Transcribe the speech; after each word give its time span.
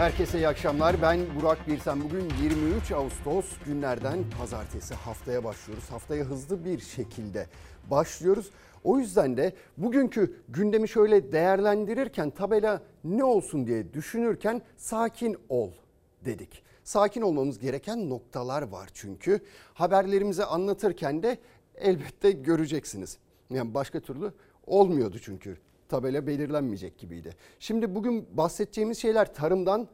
Herkese 0.00 0.38
iyi 0.38 0.48
akşamlar. 0.48 1.02
Ben 1.02 1.20
Burak 1.36 1.68
Birsen. 1.68 2.04
Bugün 2.04 2.28
23 2.42 2.92
Ağustos 2.92 3.46
günlerden 3.66 4.18
pazartesi 4.38 4.94
haftaya 4.94 5.44
başlıyoruz. 5.44 5.90
Haftaya 5.90 6.24
hızlı 6.24 6.64
bir 6.64 6.78
şekilde 6.78 7.46
başlıyoruz. 7.90 8.50
O 8.84 8.98
yüzden 8.98 9.36
de 9.36 9.52
bugünkü 9.76 10.36
gündemi 10.48 10.88
şöyle 10.88 11.32
değerlendirirken 11.32 12.30
tabela 12.30 12.82
ne 13.04 13.24
olsun 13.24 13.66
diye 13.66 13.94
düşünürken 13.94 14.62
sakin 14.76 15.36
ol 15.48 15.70
dedik. 16.24 16.62
Sakin 16.84 17.20
olmamız 17.20 17.58
gereken 17.58 18.10
noktalar 18.10 18.62
var 18.62 18.88
çünkü. 18.94 19.40
Haberlerimizi 19.74 20.44
anlatırken 20.44 21.22
de 21.22 21.38
elbette 21.74 22.30
göreceksiniz. 22.30 23.18
Yani 23.50 23.74
başka 23.74 24.00
türlü 24.00 24.32
olmuyordu 24.66 25.18
çünkü 25.22 25.56
tabela 25.90 26.26
belirlenmeyecek 26.26 26.98
gibiydi. 26.98 27.36
Şimdi 27.58 27.94
bugün 27.94 28.28
bahsedeceğimiz 28.36 28.98
şeyler 28.98 29.34
tarımdan 29.34 29.88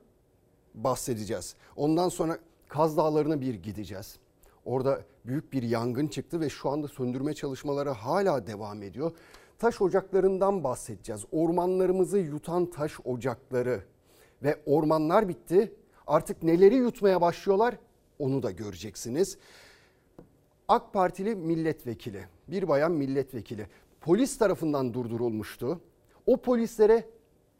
bahsedeceğiz. 0.74 1.54
Ondan 1.76 2.08
sonra 2.08 2.38
Kaz 2.68 2.96
Dağları'na 2.96 3.40
bir 3.40 3.54
gideceğiz. 3.54 4.16
Orada 4.64 5.00
büyük 5.24 5.52
bir 5.52 5.62
yangın 5.62 6.08
çıktı 6.08 6.40
ve 6.40 6.48
şu 6.48 6.70
anda 6.70 6.88
söndürme 6.88 7.34
çalışmaları 7.34 7.90
hala 7.90 8.46
devam 8.46 8.82
ediyor. 8.82 9.12
Taş 9.58 9.82
ocaklarından 9.82 10.64
bahsedeceğiz. 10.64 11.24
Ormanlarımızı 11.32 12.18
yutan 12.18 12.70
taş 12.70 12.92
ocakları 13.04 13.82
ve 14.42 14.60
ormanlar 14.66 15.28
bitti. 15.28 15.72
Artık 16.06 16.42
neleri 16.42 16.74
yutmaya 16.74 17.20
başlıyorlar 17.20 17.78
onu 18.18 18.42
da 18.42 18.50
göreceksiniz. 18.50 19.38
AK 20.68 20.92
Partili 20.92 21.34
milletvekili, 21.34 22.24
bir 22.48 22.68
bayan 22.68 22.92
milletvekili 22.92 23.66
polis 24.06 24.38
tarafından 24.38 24.94
durdurulmuştu. 24.94 25.80
O 26.26 26.36
polislere 26.36 27.04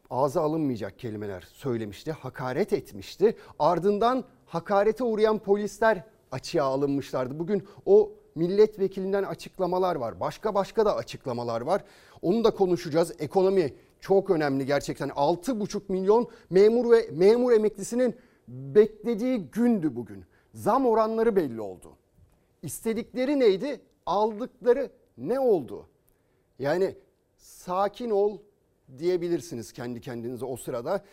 ağza 0.09 0.41
alınmayacak 0.41 0.99
kelimeler 0.99 1.47
söylemişti, 1.53 2.11
hakaret 2.11 2.73
etmişti. 2.73 3.35
Ardından 3.59 4.23
hakarete 4.45 5.03
uğrayan 5.03 5.39
polisler 5.39 6.03
açığa 6.31 6.65
alınmışlardı. 6.65 7.39
Bugün 7.39 7.67
o 7.85 8.11
milletvekilinden 8.35 9.23
açıklamalar 9.23 9.95
var. 9.95 10.19
Başka 10.19 10.55
başka 10.55 10.85
da 10.85 10.95
açıklamalar 10.95 11.61
var. 11.61 11.83
Onu 12.21 12.43
da 12.43 12.51
konuşacağız. 12.51 13.13
Ekonomi 13.19 13.73
çok 13.99 14.29
önemli 14.29 14.65
gerçekten. 14.65 15.09
6,5 15.09 15.81
milyon 15.87 16.27
memur 16.49 16.91
ve 16.91 17.09
memur 17.11 17.51
emeklisinin 17.51 18.15
beklediği 18.47 19.37
gündü 19.37 19.95
bugün. 19.95 20.25
Zam 20.53 20.85
oranları 20.85 21.35
belli 21.35 21.61
oldu. 21.61 21.97
İstedikleri 22.63 23.39
neydi? 23.39 23.81
Aldıkları 24.05 24.91
ne 25.17 25.39
oldu? 25.39 25.87
Yani 26.59 26.95
sakin 27.37 28.09
ol 28.09 28.37
diyebilirsiniz 28.97 29.73
kendi 29.73 30.01
kendinize 30.01 30.45
o 30.45 30.57
sırada. 30.57 31.03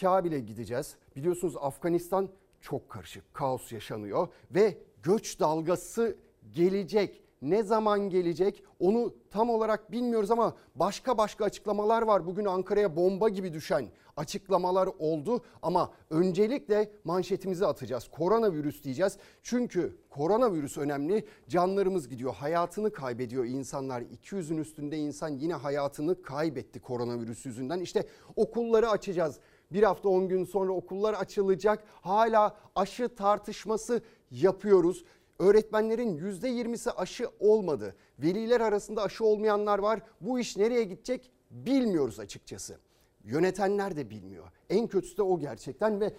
Kabil'e 0.00 0.40
gideceğiz. 0.40 0.96
Biliyorsunuz 1.16 1.54
Afganistan 1.60 2.28
çok 2.60 2.88
karışık, 2.88 3.34
kaos 3.34 3.72
yaşanıyor 3.72 4.28
ve 4.50 4.78
göç 5.02 5.40
dalgası 5.40 6.16
gelecek. 6.50 7.21
Ne 7.42 7.62
zaman 7.62 8.10
gelecek 8.10 8.64
onu 8.78 9.14
tam 9.30 9.50
olarak 9.50 9.92
bilmiyoruz 9.92 10.30
ama 10.30 10.56
başka 10.74 11.18
başka 11.18 11.44
açıklamalar 11.44 12.02
var. 12.02 12.26
Bugün 12.26 12.44
Ankara'ya 12.44 12.96
bomba 12.96 13.28
gibi 13.28 13.52
düşen 13.52 13.88
açıklamalar 14.16 14.88
oldu 14.98 15.44
ama 15.62 15.92
öncelikle 16.10 16.92
manşetimizi 17.04 17.66
atacağız. 17.66 18.08
Koronavirüs 18.08 18.82
diyeceğiz. 18.84 19.16
Çünkü 19.42 19.96
koronavirüs 20.10 20.78
önemli. 20.78 21.26
Canlarımız 21.48 22.08
gidiyor. 22.08 22.34
Hayatını 22.34 22.92
kaybediyor 22.92 23.44
insanlar. 23.44 24.02
200'ün 24.02 24.58
üstünde 24.58 24.98
insan 24.98 25.28
yine 25.28 25.54
hayatını 25.54 26.22
kaybetti 26.22 26.80
koronavirüs 26.80 27.46
yüzünden. 27.46 27.80
İşte 27.80 28.06
okulları 28.36 28.90
açacağız. 28.90 29.38
Bir 29.72 29.82
hafta 29.82 30.08
10 30.08 30.28
gün 30.28 30.44
sonra 30.44 30.72
okullar 30.72 31.14
açılacak. 31.14 31.84
Hala 32.00 32.56
aşı 32.74 33.08
tartışması 33.08 34.02
yapıyoruz. 34.30 35.04
Öğretmenlerin 35.38 36.18
%20'si 36.18 36.90
aşı 36.90 37.28
olmadı. 37.40 37.96
Veliler 38.18 38.60
arasında 38.60 39.02
aşı 39.02 39.24
olmayanlar 39.24 39.78
var. 39.78 40.02
Bu 40.20 40.38
iş 40.38 40.56
nereye 40.56 40.84
gidecek 40.84 41.30
bilmiyoruz 41.50 42.20
açıkçası. 42.20 42.78
Yönetenler 43.24 43.96
de 43.96 44.10
bilmiyor. 44.10 44.48
En 44.70 44.86
kötüsü 44.86 45.16
de 45.16 45.22
o 45.22 45.38
gerçekten 45.38 46.00
ve 46.00 46.12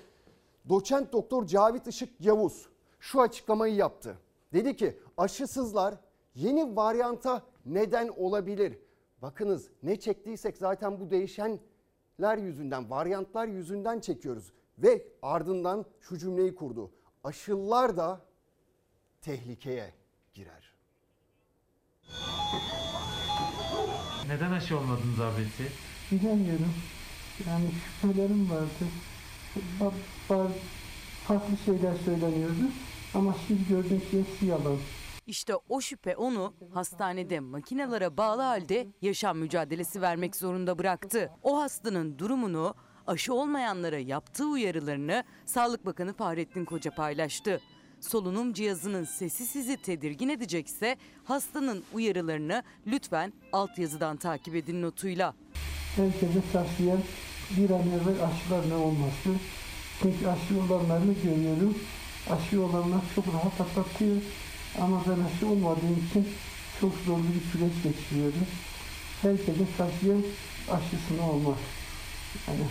doçent 0.69 1.13
doktor 1.13 1.47
Cavit 1.47 1.87
Işık 1.87 2.21
Yavuz 2.21 2.69
şu 2.99 3.21
açıklamayı 3.21 3.75
yaptı. 3.75 4.17
Dedi 4.53 4.75
ki 4.75 4.99
aşısızlar 5.17 5.95
yeni 6.35 6.75
varyanta 6.75 7.43
neden 7.65 8.07
olabilir? 8.07 8.79
Bakınız 9.21 9.69
ne 9.83 9.99
çektiysek 9.99 10.57
zaten 10.57 10.99
bu 10.99 11.09
değişenler 11.09 12.37
yüzünden, 12.37 12.89
varyantlar 12.89 13.47
yüzünden 13.47 13.99
çekiyoruz. 13.99 14.53
Ve 14.77 15.07
ardından 15.21 15.85
şu 16.01 16.17
cümleyi 16.17 16.55
kurdu. 16.55 16.91
Aşılar 17.23 17.97
da 17.97 18.21
tehlikeye 19.23 19.93
girer. 20.33 20.73
Neden 24.27 24.51
aşı 24.51 24.77
olmadınız 24.77 25.19
abisi? 25.19 25.67
Bilemiyorum. 26.11 26.73
Yani 27.47 27.65
şüphelerim 28.01 28.49
vardı. 28.49 28.85
Bazı 30.29 30.51
farklı 31.27 31.57
şeyler 31.65 31.95
söyleniyordu. 32.05 32.71
Ama 33.13 33.35
şimdi 33.47 33.67
gördüm 33.67 34.01
ki 34.11 34.19
hepsi 34.19 34.45
yalan. 34.45 34.77
İşte 35.27 35.53
o 35.69 35.81
şüphe 35.81 36.15
onu 36.15 36.53
hastanede 36.73 37.39
makinelere 37.39 38.17
bağlı 38.17 38.41
halde 38.41 38.87
yaşam 39.01 39.37
mücadelesi 39.37 40.01
vermek 40.01 40.35
zorunda 40.35 40.79
bıraktı. 40.79 41.31
O 41.43 41.61
hastanın 41.61 42.19
durumunu 42.19 42.75
aşı 43.07 43.33
olmayanlara 43.33 43.99
yaptığı 43.99 44.45
uyarılarını 44.45 45.23
Sağlık 45.45 45.85
Bakanı 45.85 46.13
Fahrettin 46.13 46.65
Koca 46.65 46.91
paylaştı. 46.91 47.61
Solunum 48.09 48.53
cihazının 48.53 49.03
sesi 49.03 49.45
sizi 49.45 49.77
tedirgin 49.77 50.29
edecekse 50.29 50.97
hastanın 51.23 51.83
uyarılarını 51.93 52.63
lütfen 52.87 53.33
altyazıdan 53.53 54.17
takip 54.17 54.55
edin 54.55 54.81
notuyla. 54.81 55.33
Herkese 55.95 56.41
tavsiyem 56.53 57.03
bir 57.57 57.69
an 57.69 57.81
evvel 57.81 58.23
aşılarla 58.25 58.77
olması. 58.77 59.29
Çünkü 60.01 60.27
aşı 60.27 60.59
olanlarını 60.59 61.13
görüyorum. 61.13 61.77
Aşı 62.29 62.61
olanlar 62.61 63.01
çok 63.15 63.27
rahat 63.27 63.61
atlatıyor. 63.61 64.21
Ama 64.81 65.03
ben 65.07 65.35
aşı 65.35 65.47
olmadığım 65.47 66.05
için 66.09 66.27
çok 66.81 66.93
zorlu 67.05 67.23
bir 67.23 67.51
süreç 67.51 67.73
geçiriyorum. 67.83 68.47
Herkese 69.21 69.65
tavsiyem 69.77 70.23
aşısına 70.71 71.31
olmak. 71.31 71.57
Yani 72.47 72.65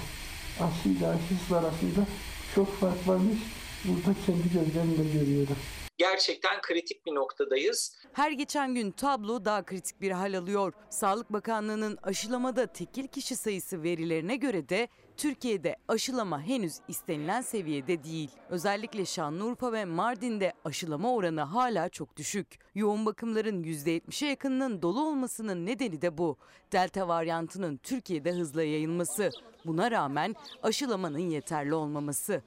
aşıyla 0.60 1.10
aşısız 1.10 1.52
arasında 1.52 2.06
çok 2.54 2.80
fark 2.80 3.08
varmış. 3.08 3.38
Burada 3.84 4.18
kendi 4.26 4.42
gözlerimle 4.42 5.12
görüyorum. 5.18 5.56
Gerçekten 5.98 6.60
kritik 6.60 7.06
bir 7.06 7.14
noktadayız. 7.14 7.96
Her 8.12 8.30
geçen 8.30 8.74
gün 8.74 8.90
tablo 8.90 9.44
daha 9.44 9.64
kritik 9.64 10.00
bir 10.00 10.10
hal 10.10 10.38
alıyor. 10.38 10.72
Sağlık 10.90 11.32
Bakanlığı'nın 11.32 11.98
aşılamada 12.02 12.66
tekil 12.66 13.06
kişi 13.06 13.36
sayısı 13.36 13.82
verilerine 13.82 14.36
göre 14.36 14.68
de 14.68 14.88
Türkiye'de 15.16 15.76
aşılama 15.88 16.42
henüz 16.42 16.74
istenilen 16.88 17.40
seviyede 17.40 18.04
değil. 18.04 18.30
Özellikle 18.50 19.04
Şanlıurfa 19.04 19.72
ve 19.72 19.84
Mardin'de 19.84 20.52
aşılama 20.64 21.14
oranı 21.14 21.40
hala 21.40 21.88
çok 21.88 22.16
düşük. 22.16 22.58
Yoğun 22.74 23.06
bakımların 23.06 23.62
%70'e 23.62 24.28
yakınının 24.28 24.82
dolu 24.82 25.06
olmasının 25.06 25.66
nedeni 25.66 26.02
de 26.02 26.18
bu. 26.18 26.36
Delta 26.72 27.08
varyantının 27.08 27.76
Türkiye'de 27.76 28.32
hızla 28.32 28.62
yayılması. 28.62 29.30
Buna 29.66 29.90
rağmen 29.90 30.34
aşılamanın 30.62 31.18
yeterli 31.30 31.74
olmaması. 31.74 32.42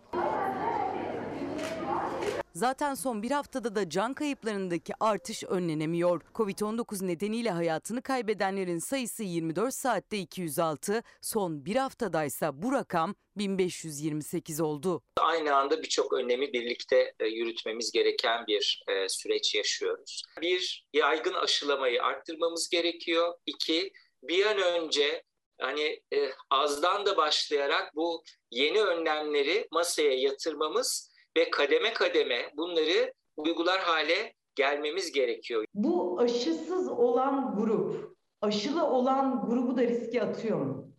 Zaten 2.55 2.93
son 2.93 3.23
bir 3.23 3.31
haftada 3.31 3.75
da 3.75 3.89
can 3.89 4.13
kayıplarındaki 4.13 4.93
artış 4.99 5.43
önlenemiyor. 5.43 6.21
Covid-19 6.35 7.07
nedeniyle 7.07 7.49
hayatını 7.49 8.01
kaybedenlerin 8.01 8.79
sayısı 8.79 9.23
24 9.23 9.73
saatte 9.73 10.17
206, 10.17 11.03
son 11.21 11.65
bir 11.65 11.75
haftadaysa 11.75 12.61
bu 12.61 12.71
rakam 12.71 13.15
1528 13.37 14.61
oldu. 14.61 15.01
Aynı 15.17 15.55
anda 15.55 15.83
birçok 15.83 16.13
önlemi 16.13 16.53
birlikte 16.53 17.13
e, 17.19 17.27
yürütmemiz 17.27 17.91
gereken 17.91 18.47
bir 18.47 18.83
e, 18.87 19.09
süreç 19.09 19.55
yaşıyoruz. 19.55 20.23
Bir, 20.41 20.87
yaygın 20.93 21.33
aşılamayı 21.33 22.03
arttırmamız 22.03 22.69
gerekiyor. 22.69 23.33
İki, 23.45 23.91
bir 24.23 24.45
an 24.45 24.57
önce 24.57 25.23
hani 25.61 26.01
e, 26.13 26.31
azdan 26.49 27.05
da 27.05 27.17
başlayarak 27.17 27.95
bu 27.95 28.23
yeni 28.51 28.81
önlemleri 28.81 29.67
masaya 29.71 30.13
yatırmamız 30.13 31.14
ve 31.37 31.49
kademe 31.49 31.93
kademe 31.93 32.51
bunları 32.57 33.13
uygular 33.37 33.79
hale 33.79 34.33
gelmemiz 34.55 35.11
gerekiyor. 35.11 35.65
Bu 35.73 36.19
aşısız 36.19 36.89
olan 36.89 37.55
grup, 37.55 38.17
aşılı 38.41 38.87
olan 38.87 39.49
grubu 39.49 39.77
da 39.77 39.81
riske 39.81 40.21
atıyor 40.21 40.59
mu? 40.59 40.91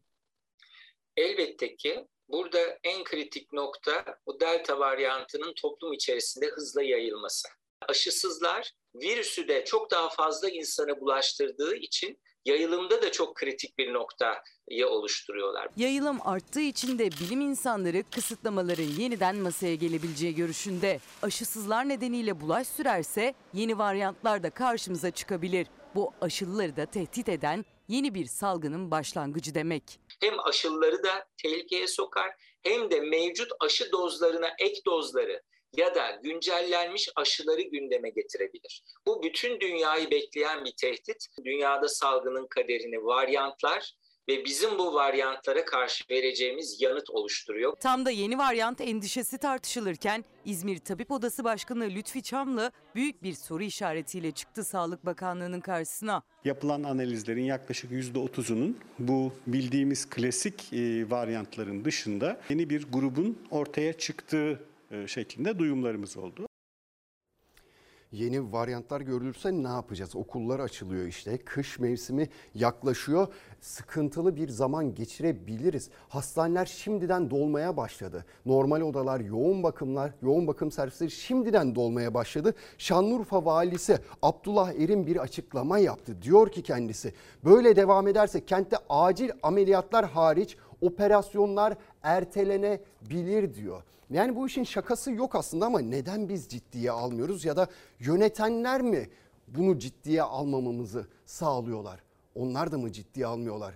Elbette 1.17 1.77
ki 1.77 2.07
burada 2.29 2.79
en 2.85 3.05
kritik 3.05 3.53
nokta 3.53 4.05
bu 4.27 4.41
delta 4.41 4.79
varyantının 4.79 5.55
toplum 5.55 5.93
içerisinde 5.93 6.47
hızla 6.47 6.83
yayılması. 6.83 7.49
Aşısızlar 7.89 8.73
virüsü 8.95 9.49
de 9.49 9.65
çok 9.65 9.91
daha 9.91 10.09
fazla 10.09 10.49
insana 10.49 11.01
bulaştırdığı 11.01 11.77
için 11.77 12.19
yayılımda 12.47 13.03
da 13.03 13.13
çok 13.13 13.35
kritik 13.35 13.79
bir 13.79 13.93
noktayı 13.93 14.89
oluşturuyorlar. 14.89 15.69
Yayılım 15.77 16.19
arttığı 16.25 16.61
için 16.61 16.99
de 16.99 17.11
bilim 17.11 17.41
insanları 17.41 18.03
kısıtlamaların 18.15 18.83
yeniden 18.99 19.37
masaya 19.37 19.75
gelebileceği 19.75 20.35
görüşünde. 20.35 21.01
Aşısızlar 21.23 21.89
nedeniyle 21.89 22.41
bulaş 22.41 22.67
sürerse 22.67 23.35
yeni 23.55 23.79
varyantlar 23.79 24.43
da 24.43 24.51
karşımıza 24.51 25.11
çıkabilir. 25.11 25.67
Bu 25.95 26.13
aşılıları 26.21 26.77
da 26.77 26.87
tehdit 26.87 27.29
eden 27.29 27.65
yeni 27.89 28.15
bir 28.15 28.27
salgının 28.27 28.91
başlangıcı 28.91 29.55
demek. 29.55 29.83
Hem 30.21 30.41
aşıları 30.41 31.03
da 31.03 31.27
tehlikeye 31.43 31.87
sokar 31.87 32.35
hem 32.63 32.91
de 32.91 33.01
mevcut 33.01 33.53
aşı 33.61 33.93
dozlarına 33.93 34.49
ek 34.59 34.81
dozları 34.87 35.43
ya 35.77 35.95
da 35.95 36.21
güncellenmiş 36.23 37.09
aşıları 37.17 37.63
gündeme 37.63 38.11
getirebilir. 38.11 38.83
Bu 39.07 39.23
bütün 39.23 39.61
dünyayı 39.61 40.11
bekleyen 40.11 40.65
bir 40.65 40.73
tehdit. 40.81 41.27
Dünyada 41.45 41.89
salgının 41.89 42.47
kaderini 42.47 43.05
varyantlar 43.05 43.95
ve 44.29 44.45
bizim 44.45 44.79
bu 44.79 44.95
varyantlara 44.95 45.65
karşı 45.65 46.05
vereceğimiz 46.11 46.83
yanıt 46.83 47.11
oluşturuyor. 47.11 47.77
Tam 47.81 48.07
da 48.07 48.11
yeni 48.11 48.39
varyant 48.39 48.81
endişesi 48.81 49.39
tartışılırken 49.39 50.25
İzmir 50.45 50.79
Tabip 50.79 51.11
Odası 51.11 51.45
Başkanı 51.45 51.85
Lütfi 51.85 52.23
Çamlı 52.23 52.73
büyük 52.95 53.23
bir 53.23 53.33
soru 53.33 53.63
işaretiyle 53.63 54.33
çıktı 54.33 54.65
Sağlık 54.65 55.07
Bakanlığı'nın 55.07 55.61
karşısına. 55.61 56.23
Yapılan 56.45 56.83
analizlerin 56.83 57.45
yaklaşık 57.45 57.91
%30'unun 57.91 58.75
bu 58.99 59.33
bildiğimiz 59.47 60.11
klasik 60.11 60.73
e, 60.73 61.11
varyantların 61.11 61.85
dışında 61.85 62.41
yeni 62.51 62.71
bir 62.71 62.93
grubun 62.93 63.39
ortaya 63.51 63.93
çıktığı 63.93 64.61
şeklinde 65.07 65.59
duyumlarımız 65.59 66.17
oldu. 66.17 66.47
Yeni 68.13 68.53
varyantlar 68.53 69.01
görülürse 69.01 69.53
ne 69.53 69.69
yapacağız? 69.69 70.17
Okullar 70.17 70.61
açılıyor 70.61 71.07
işte. 71.07 71.39
Kış 71.39 71.79
mevsimi 71.79 72.29
yaklaşıyor. 72.55 73.29
Sıkıntılı 73.61 74.37
bir 74.37 74.49
zaman 74.49 74.95
geçirebiliriz. 74.95 75.91
Hastaneler 76.09 76.67
şimdiden 76.67 77.31
dolmaya 77.31 77.77
başladı. 77.77 78.25
Normal 78.47 78.81
odalar, 78.81 79.21
yoğun 79.21 79.63
bakımlar, 79.63 80.13
yoğun 80.23 80.47
bakım 80.47 80.71
servisleri 80.71 81.11
şimdiden 81.11 81.75
dolmaya 81.75 82.15
başladı. 82.15 82.55
Şanlıurfa 82.79 83.45
valisi 83.45 83.99
Abdullah 84.23 84.73
Erin 84.73 85.07
bir 85.07 85.17
açıklama 85.17 85.79
yaptı. 85.79 86.23
Diyor 86.23 86.51
ki 86.53 86.63
kendisi 86.63 87.15
böyle 87.45 87.77
devam 87.77 88.09
ederse 88.09 88.47
kentte 88.47 88.77
acil 88.89 89.31
ameliyatlar 89.43 90.11
hariç 90.11 90.57
operasyonlar 90.81 91.75
ertelenebilir 92.03 93.55
diyor. 93.55 93.83
Yani 94.11 94.37
bu 94.37 94.47
işin 94.47 94.65
şakası 94.65 95.13
yok 95.13 95.35
aslında 95.35 95.67
ama 95.67 95.81
neden 95.81 96.29
biz 96.29 96.49
ciddiye 96.49 96.91
almıyoruz 96.91 97.45
ya 97.45 97.57
da 97.57 97.67
yönetenler 97.99 98.83
mi 98.83 99.11
bunu 99.49 99.79
ciddiye 99.79 100.23
almamamızı 100.23 101.07
sağlıyorlar? 101.27 102.03
Onlar 102.35 102.73
da 102.73 102.79
mı 102.79 102.93
ciddiye 102.93 103.27
almıyorlar? 103.27 103.75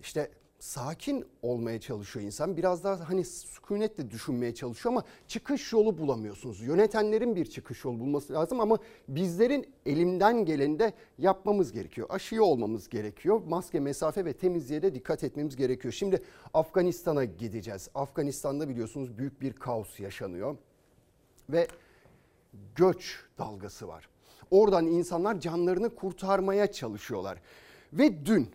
İşte 0.00 0.30
sakin 0.58 1.24
olmaya 1.42 1.80
çalışıyor 1.80 2.26
insan. 2.26 2.56
Biraz 2.56 2.84
daha 2.84 3.08
hani 3.08 3.24
sükunetle 3.24 4.10
düşünmeye 4.10 4.54
çalışıyor 4.54 4.94
ama 4.94 5.04
çıkış 5.28 5.72
yolu 5.72 5.98
bulamıyorsunuz. 5.98 6.60
Yönetenlerin 6.60 7.36
bir 7.36 7.46
çıkış 7.46 7.84
yolu 7.84 8.00
bulması 8.00 8.32
lazım 8.32 8.60
ama 8.60 8.78
bizlerin 9.08 9.66
elimden 9.86 10.44
geleni 10.44 10.78
de 10.78 10.92
yapmamız 11.18 11.72
gerekiyor. 11.72 12.06
Aşıyı 12.10 12.42
olmamız 12.42 12.88
gerekiyor. 12.88 13.42
Maske, 13.46 13.80
mesafe 13.80 14.24
ve 14.24 14.32
temizliğe 14.32 14.82
de 14.82 14.94
dikkat 14.94 15.24
etmemiz 15.24 15.56
gerekiyor. 15.56 15.94
Şimdi 15.94 16.22
Afganistan'a 16.54 17.24
gideceğiz. 17.24 17.88
Afganistan'da 17.94 18.68
biliyorsunuz 18.68 19.18
büyük 19.18 19.40
bir 19.40 19.52
kaos 19.52 20.00
yaşanıyor. 20.00 20.56
Ve 21.50 21.68
göç 22.76 23.24
dalgası 23.38 23.88
var. 23.88 24.08
Oradan 24.50 24.86
insanlar 24.86 25.40
canlarını 25.40 25.94
kurtarmaya 25.94 26.72
çalışıyorlar. 26.72 27.40
Ve 27.92 28.26
dün 28.26 28.50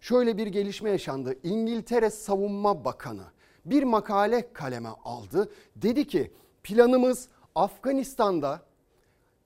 şöyle 0.00 0.36
bir 0.36 0.46
gelişme 0.46 0.90
yaşandı. 0.90 1.34
İngiltere 1.42 2.10
Savunma 2.10 2.84
Bakanı 2.84 3.24
bir 3.64 3.82
makale 3.82 4.52
kaleme 4.52 4.88
aldı. 5.04 5.52
Dedi 5.76 6.06
ki 6.06 6.32
planımız 6.62 7.28
Afganistan'da 7.54 8.62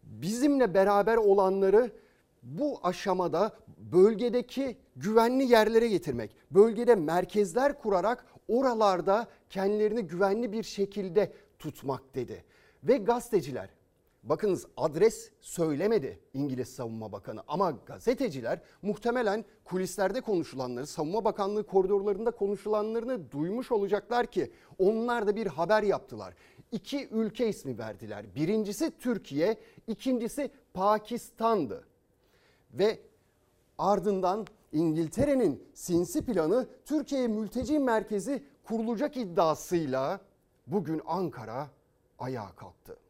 bizimle 0.02 0.74
beraber 0.74 1.16
olanları 1.16 1.90
bu 2.42 2.80
aşamada 2.82 3.52
bölgedeki 3.78 4.76
güvenli 4.96 5.44
yerlere 5.44 5.88
getirmek. 5.88 6.36
Bölgede 6.50 6.94
merkezler 6.94 7.78
kurarak 7.78 8.26
oralarda 8.48 9.26
kendilerini 9.50 10.02
güvenli 10.02 10.52
bir 10.52 10.62
şekilde 10.62 11.32
tutmak 11.58 12.14
dedi. 12.14 12.44
Ve 12.84 12.96
gazeteciler 12.96 13.68
Bakınız 14.22 14.66
adres 14.76 15.30
söylemedi 15.40 16.18
İngiliz 16.34 16.68
Savunma 16.68 17.12
Bakanı 17.12 17.42
ama 17.48 17.70
gazeteciler 17.70 18.60
muhtemelen 18.82 19.44
kulislerde 19.64 20.20
konuşulanları, 20.20 20.86
Savunma 20.86 21.24
Bakanlığı 21.24 21.66
koridorlarında 21.66 22.30
konuşulanlarını 22.30 23.30
duymuş 23.30 23.72
olacaklar 23.72 24.26
ki 24.26 24.52
onlar 24.78 25.26
da 25.26 25.36
bir 25.36 25.46
haber 25.46 25.82
yaptılar. 25.82 26.34
İki 26.72 27.08
ülke 27.08 27.48
ismi 27.48 27.78
verdiler. 27.78 28.34
Birincisi 28.34 28.98
Türkiye, 28.98 29.58
ikincisi 29.86 30.50
Pakistan'dı. 30.74 31.84
Ve 32.72 33.00
ardından 33.78 34.46
İngiltere'nin 34.72 35.64
sinsi 35.74 36.24
planı 36.24 36.68
Türkiye 36.84 37.28
mülteci 37.28 37.78
merkezi 37.78 38.44
kurulacak 38.64 39.16
iddiasıyla 39.16 40.20
bugün 40.66 41.02
Ankara 41.06 41.70
ayağa 42.18 42.56
kalktı 42.56 43.01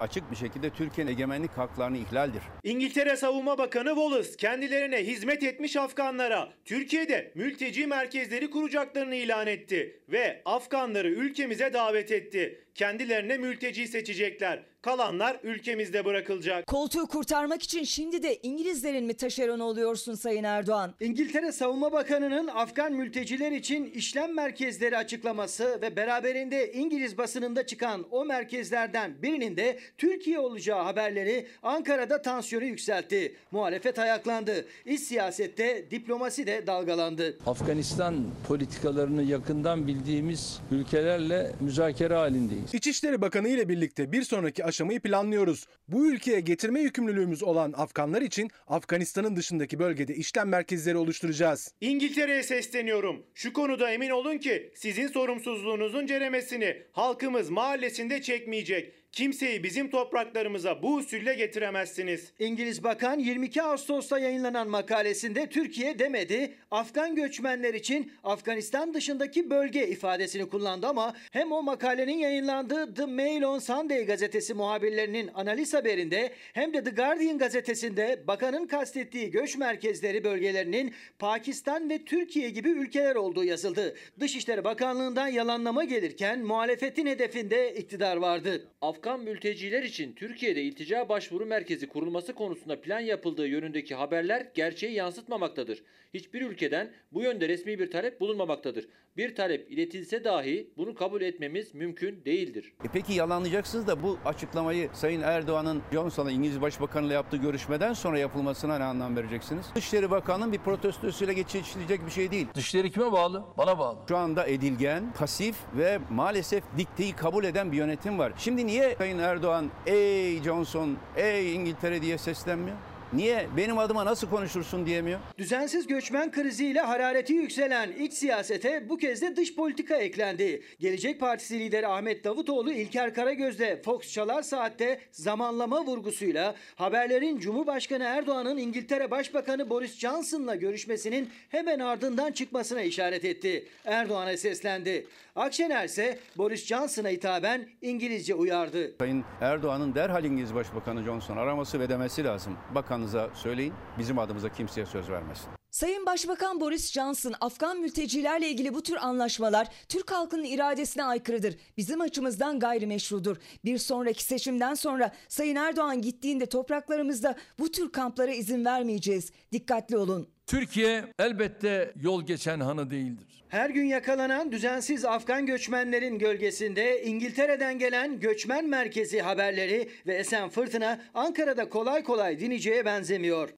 açık 0.00 0.30
bir 0.30 0.36
şekilde 0.36 0.70
Türkiye'nin 0.70 1.10
egemenlik 1.10 1.50
haklarını 1.50 1.98
ihlaldir. 1.98 2.42
İngiltere 2.62 3.16
Savunma 3.16 3.58
Bakanı 3.58 3.88
Wallace 3.88 4.36
kendilerine 4.36 4.96
hizmet 5.06 5.42
etmiş 5.42 5.76
Afganlara 5.76 6.52
Türkiye'de 6.64 7.32
mülteci 7.34 7.86
merkezleri 7.86 8.50
kuracaklarını 8.50 9.14
ilan 9.14 9.46
etti 9.46 10.00
ve 10.08 10.42
Afganları 10.44 11.08
ülkemize 11.08 11.72
davet 11.72 12.12
etti. 12.12 12.64
Kendilerine 12.74 13.38
mülteci 13.38 13.88
seçecekler. 13.88 14.62
Kalanlar 14.86 15.36
ülkemizde 15.42 16.04
bırakılacak. 16.04 16.66
Koltuğu 16.66 17.06
kurtarmak 17.06 17.62
için 17.62 17.84
şimdi 17.84 18.22
de 18.22 18.36
İngilizlerin 18.42 19.04
mi 19.04 19.14
taşeronu 19.14 19.64
oluyorsun 19.64 20.14
Sayın 20.14 20.44
Erdoğan? 20.44 20.94
İngiltere 21.00 21.52
Savunma 21.52 21.92
Bakanı'nın 21.92 22.46
Afgan 22.46 22.92
mülteciler 22.92 23.52
için 23.52 23.84
işlem 23.84 24.34
merkezleri 24.34 24.96
açıklaması 24.96 25.78
ve 25.82 25.96
beraberinde 25.96 26.72
İngiliz 26.72 27.18
basınında 27.18 27.66
çıkan 27.66 28.04
o 28.10 28.24
merkezlerden 28.24 29.22
birinin 29.22 29.56
de 29.56 29.78
Türkiye 29.98 30.38
olacağı 30.38 30.82
haberleri 30.82 31.46
Ankara'da 31.62 32.22
tansiyonu 32.22 32.64
yükseltti. 32.64 33.36
Muhalefet 33.50 33.98
ayaklandı. 33.98 34.66
İç 34.84 35.00
siyasette 35.00 35.90
diplomasi 35.90 36.46
de 36.46 36.66
dalgalandı. 36.66 37.38
Afganistan 37.46 38.14
politikalarını 38.48 39.22
yakından 39.22 39.86
bildiğimiz 39.86 40.60
ülkelerle 40.70 41.52
müzakere 41.60 42.14
halindeyiz. 42.14 42.74
İçişleri 42.74 43.20
Bakanı 43.20 43.48
ile 43.48 43.68
birlikte 43.68 44.12
bir 44.12 44.22
sonraki 44.22 44.64
aşamayı 44.76 45.00
planlıyoruz. 45.00 45.66
Bu 45.88 46.06
ülkeye 46.06 46.40
getirme 46.40 46.80
yükümlülüğümüz 46.80 47.42
olan 47.42 47.72
Afganlar 47.76 48.22
için 48.22 48.50
Afganistan'ın 48.66 49.36
dışındaki 49.36 49.78
bölgede 49.78 50.14
işlem 50.14 50.48
merkezleri 50.48 50.96
oluşturacağız. 50.96 51.74
İngiltere'ye 51.80 52.42
sesleniyorum. 52.42 53.26
Şu 53.34 53.52
konuda 53.52 53.90
emin 53.90 54.10
olun 54.10 54.38
ki 54.38 54.72
sizin 54.74 55.08
sorumsuzluğunuzun 55.08 56.06
ceremesini 56.06 56.82
halkımız 56.92 57.50
mahallesinde 57.50 58.22
çekmeyecek. 58.22 58.92
Kimseyi 59.16 59.62
bizim 59.62 59.90
topraklarımıza 59.90 60.82
bu 60.82 60.94
usulle 60.94 61.34
getiremezsiniz. 61.34 62.32
İngiliz 62.38 62.84
Bakan 62.84 63.18
22 63.18 63.62
Ağustos'ta 63.62 64.18
yayınlanan 64.18 64.68
makalesinde 64.68 65.46
Türkiye 65.46 65.98
demedi, 65.98 66.54
Afgan 66.70 67.14
göçmenler 67.14 67.74
için 67.74 68.12
Afganistan 68.24 68.94
dışındaki 68.94 69.50
bölge 69.50 69.88
ifadesini 69.88 70.48
kullandı 70.48 70.86
ama 70.86 71.14
hem 71.30 71.52
o 71.52 71.62
makalenin 71.62 72.18
yayınlandığı 72.18 72.94
The 72.94 73.06
Mail 73.06 73.42
on 73.42 73.58
Sunday 73.58 74.06
gazetesi 74.06 74.54
muhabirlerinin 74.54 75.30
analiz 75.34 75.74
haberinde 75.74 76.32
hem 76.52 76.74
de 76.74 76.84
The 76.84 76.90
Guardian 76.90 77.38
gazetesinde 77.38 78.24
bakanın 78.26 78.66
kastettiği 78.66 79.30
göç 79.30 79.56
merkezleri 79.56 80.24
bölgelerinin 80.24 80.94
Pakistan 81.18 81.90
ve 81.90 82.04
Türkiye 82.04 82.50
gibi 82.50 82.68
ülkeler 82.68 83.14
olduğu 83.14 83.44
yazıldı. 83.44 83.96
Dışişleri 84.20 84.64
Bakanlığı'ndan 84.64 85.28
yalanlama 85.28 85.84
gelirken 85.84 86.40
muhalefetin 86.40 87.06
hedefinde 87.06 87.74
iktidar 87.74 88.16
vardı. 88.16 88.68
Afgan 88.80 89.05
mülteciler 89.14 89.82
için 89.82 90.12
Türkiye'de 90.12 90.62
iltica 90.62 91.08
başvuru 91.08 91.46
merkezi 91.46 91.86
kurulması 91.86 92.32
konusunda 92.32 92.80
plan 92.80 93.00
yapıldığı 93.00 93.46
yönündeki 93.48 93.94
haberler 93.94 94.46
gerçeği 94.54 94.92
yansıtmamaktadır. 94.94 95.82
Hiçbir 96.16 96.42
ülkeden 96.42 96.90
bu 97.12 97.22
yönde 97.22 97.48
resmi 97.48 97.78
bir 97.78 97.90
talep 97.90 98.20
bulunmamaktadır. 98.20 98.88
Bir 99.16 99.34
talep 99.34 99.70
iletilse 99.72 100.24
dahi 100.24 100.70
bunu 100.76 100.94
kabul 100.94 101.22
etmemiz 101.22 101.74
mümkün 101.74 102.24
değildir. 102.24 102.72
E 102.84 102.88
peki 102.92 103.12
yalanlayacaksınız 103.12 103.86
da 103.86 104.02
bu 104.02 104.18
açıklamayı 104.24 104.88
Sayın 104.92 105.20
Erdoğan'ın 105.20 105.82
Johnson'la 105.92 106.30
İngiliz 106.30 106.60
Başbakanı'yla 106.60 107.14
yaptığı 107.14 107.36
görüşmeden 107.36 107.92
sonra 107.92 108.18
yapılmasına 108.18 108.78
ne 108.78 108.84
anlam 108.84 109.16
vereceksiniz? 109.16 109.66
Dışişleri 109.74 110.10
Bakanı'nın 110.10 110.52
bir 110.52 110.58
protestosuyla 110.58 111.32
geçişilecek 111.32 112.06
bir 112.06 112.10
şey 112.10 112.30
değil. 112.30 112.46
Dışişleri 112.54 112.90
kime 112.90 113.12
bağlı? 113.12 113.44
Bana 113.58 113.78
bağlı. 113.78 113.98
Şu 114.08 114.16
anda 114.16 114.46
edilgen, 114.46 115.12
pasif 115.18 115.56
ve 115.76 115.98
maalesef 116.10 116.64
dikteyi 116.76 117.12
kabul 117.12 117.44
eden 117.44 117.72
bir 117.72 117.76
yönetim 117.76 118.18
var. 118.18 118.32
Şimdi 118.38 118.66
niye 118.66 118.94
Sayın 118.98 119.18
Erdoğan 119.18 119.70
ey 119.86 120.42
Johnson, 120.42 120.96
ey 121.16 121.54
İngiltere 121.54 122.02
diye 122.02 122.18
seslenmiyor? 122.18 122.76
Niye 123.12 123.46
benim 123.56 123.78
adıma 123.78 124.04
nasıl 124.04 124.30
konuşursun 124.30 124.86
diyemiyor? 124.86 125.20
Düzensiz 125.38 125.86
göçmen 125.86 126.30
kriziyle 126.30 126.80
harareti 126.80 127.32
yükselen 127.32 127.92
iç 127.92 128.12
siyasete 128.12 128.88
bu 128.88 128.96
kez 128.96 129.22
de 129.22 129.36
dış 129.36 129.54
politika 129.54 129.96
eklendi. 129.96 130.62
Gelecek 130.80 131.20
Partisi 131.20 131.58
lideri 131.58 131.86
Ahmet 131.86 132.24
Davutoğlu 132.24 132.72
İlker 132.72 133.14
Karagöz'de 133.14 133.82
Fox 133.84 134.12
Çalar 134.12 134.42
Saat'te 134.42 135.00
zamanlama 135.12 135.84
vurgusuyla 135.84 136.54
haberlerin 136.74 137.38
Cumhurbaşkanı 137.38 138.04
Erdoğan'ın 138.04 138.56
İngiltere 138.56 139.10
Başbakanı 139.10 139.70
Boris 139.70 139.98
Johnson'la 139.98 140.54
görüşmesinin 140.54 141.30
hemen 141.48 141.78
ardından 141.78 142.32
çıkmasına 142.32 142.82
işaret 142.82 143.24
etti. 143.24 143.68
Erdoğan'a 143.84 144.36
seslendi. 144.36 145.06
Akşener 145.36 145.84
ise 145.84 146.18
Boris 146.36 146.66
Johnson'a 146.66 147.08
hitaben 147.08 147.68
İngilizce 147.82 148.34
uyardı. 148.34 148.94
Sayın 148.98 149.24
Erdoğan'ın 149.40 149.94
derhal 149.94 150.24
İngiliz 150.24 150.54
Başbakanı 150.54 151.04
Johnson 151.04 151.36
araması 151.36 151.80
ve 151.80 151.88
demesi 151.88 152.24
lazım. 152.24 152.56
Bakanınıza 152.96 153.30
söyleyin 153.34 153.74
bizim 153.98 154.18
adımıza 154.18 154.48
kimseye 154.48 154.86
söz 154.86 155.10
vermesin. 155.10 155.55
Sayın 155.76 156.06
Başbakan 156.06 156.60
Boris 156.60 156.92
Johnson, 156.92 157.34
Afgan 157.40 157.80
mültecilerle 157.80 158.48
ilgili 158.48 158.74
bu 158.74 158.82
tür 158.82 158.96
anlaşmalar 158.96 159.68
Türk 159.88 160.12
halkının 160.12 160.44
iradesine 160.44 161.04
aykırıdır. 161.04 161.56
Bizim 161.76 162.00
açımızdan 162.00 162.58
gayrimeşrudur. 162.58 163.36
Bir 163.64 163.78
sonraki 163.78 164.24
seçimden 164.24 164.74
sonra 164.74 165.12
Sayın 165.28 165.56
Erdoğan 165.56 166.02
gittiğinde 166.02 166.46
topraklarımızda 166.46 167.36
bu 167.58 167.70
tür 167.70 167.92
kamplara 167.92 168.30
izin 168.30 168.64
vermeyeceğiz. 168.64 169.32
Dikkatli 169.52 169.96
olun. 169.96 170.28
Türkiye 170.46 171.04
elbette 171.18 171.92
yol 172.02 172.22
geçen 172.26 172.60
hanı 172.60 172.90
değildir. 172.90 173.44
Her 173.48 173.70
gün 173.70 173.84
yakalanan 173.84 174.52
düzensiz 174.52 175.04
Afgan 175.04 175.46
göçmenlerin 175.46 176.18
gölgesinde 176.18 177.04
İngiltere'den 177.04 177.78
gelen 177.78 178.20
göçmen 178.20 178.68
merkezi 178.68 179.20
haberleri 179.20 179.88
ve 180.06 180.14
esen 180.14 180.48
fırtına 180.48 181.00
Ankara'da 181.14 181.68
kolay 181.68 182.02
kolay 182.02 182.40
dineceğe 182.40 182.84
benzemiyor. 182.84 183.50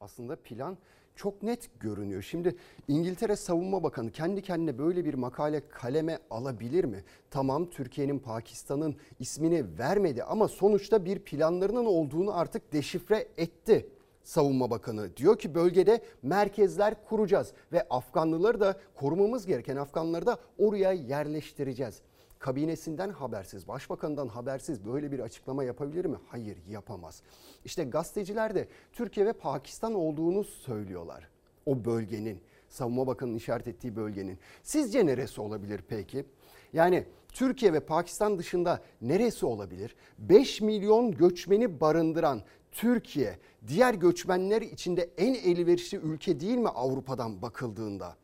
Aslında 0.00 0.36
plan 0.36 0.78
çok 1.14 1.42
net 1.42 1.80
görünüyor. 1.80 2.22
Şimdi 2.22 2.56
İngiltere 2.88 3.36
Savunma 3.36 3.82
Bakanı 3.82 4.10
kendi 4.10 4.42
kendine 4.42 4.78
böyle 4.78 5.04
bir 5.04 5.14
makale 5.14 5.68
kaleme 5.68 6.18
alabilir 6.30 6.84
mi? 6.84 7.04
Tamam 7.30 7.70
Türkiye'nin 7.70 8.18
Pakistan'ın 8.18 8.96
ismini 9.20 9.78
vermedi 9.78 10.22
ama 10.22 10.48
sonuçta 10.48 11.04
bir 11.04 11.18
planlarının 11.18 11.86
olduğunu 11.86 12.38
artık 12.38 12.72
deşifre 12.72 13.28
etti. 13.36 13.88
Savunma 14.22 14.70
Bakanı 14.70 15.16
diyor 15.16 15.38
ki 15.38 15.54
bölgede 15.54 16.00
merkezler 16.22 17.04
kuracağız 17.04 17.52
ve 17.72 17.86
Afganlıları 17.90 18.60
da 18.60 18.80
korumamız 18.94 19.46
gereken 19.46 19.76
Afganları 19.76 20.26
da 20.26 20.38
oraya 20.58 20.92
yerleştireceğiz. 20.92 22.02
Kabinesinden 22.38 23.10
habersiz, 23.10 23.68
başbakanından 23.68 24.28
habersiz 24.28 24.84
böyle 24.84 25.12
bir 25.12 25.18
açıklama 25.18 25.64
yapabilir 25.64 26.04
mi? 26.04 26.16
Hayır, 26.28 26.58
yapamaz. 26.68 27.22
İşte 27.64 27.84
gazeteciler 27.84 28.54
de 28.54 28.68
Türkiye 28.92 29.26
ve 29.26 29.32
Pakistan 29.32 29.94
olduğunu 29.94 30.44
söylüyorlar. 30.44 31.28
O 31.66 31.84
bölgenin, 31.84 32.40
Savunma 32.68 33.06
Bakanı'nın 33.06 33.36
işaret 33.36 33.68
ettiği 33.68 33.96
bölgenin. 33.96 34.38
Sizce 34.62 35.06
neresi 35.06 35.40
olabilir 35.40 35.80
peki? 35.88 36.24
Yani 36.72 37.04
Türkiye 37.28 37.72
ve 37.72 37.80
Pakistan 37.80 38.38
dışında 38.38 38.82
neresi 39.00 39.46
olabilir? 39.46 39.96
5 40.18 40.60
milyon 40.60 41.10
göçmeni 41.12 41.80
barındıran 41.80 42.42
Türkiye 42.72 43.38
diğer 43.68 43.94
göçmenler 43.94 44.62
içinde 44.62 45.10
en 45.16 45.34
elverişli 45.34 45.98
ülke 45.98 46.40
değil 46.40 46.58
mi 46.58 46.68
Avrupa'dan 46.68 47.42
bakıldığında? 47.42 48.16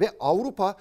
Ve 0.00 0.10
Avrupa 0.20 0.76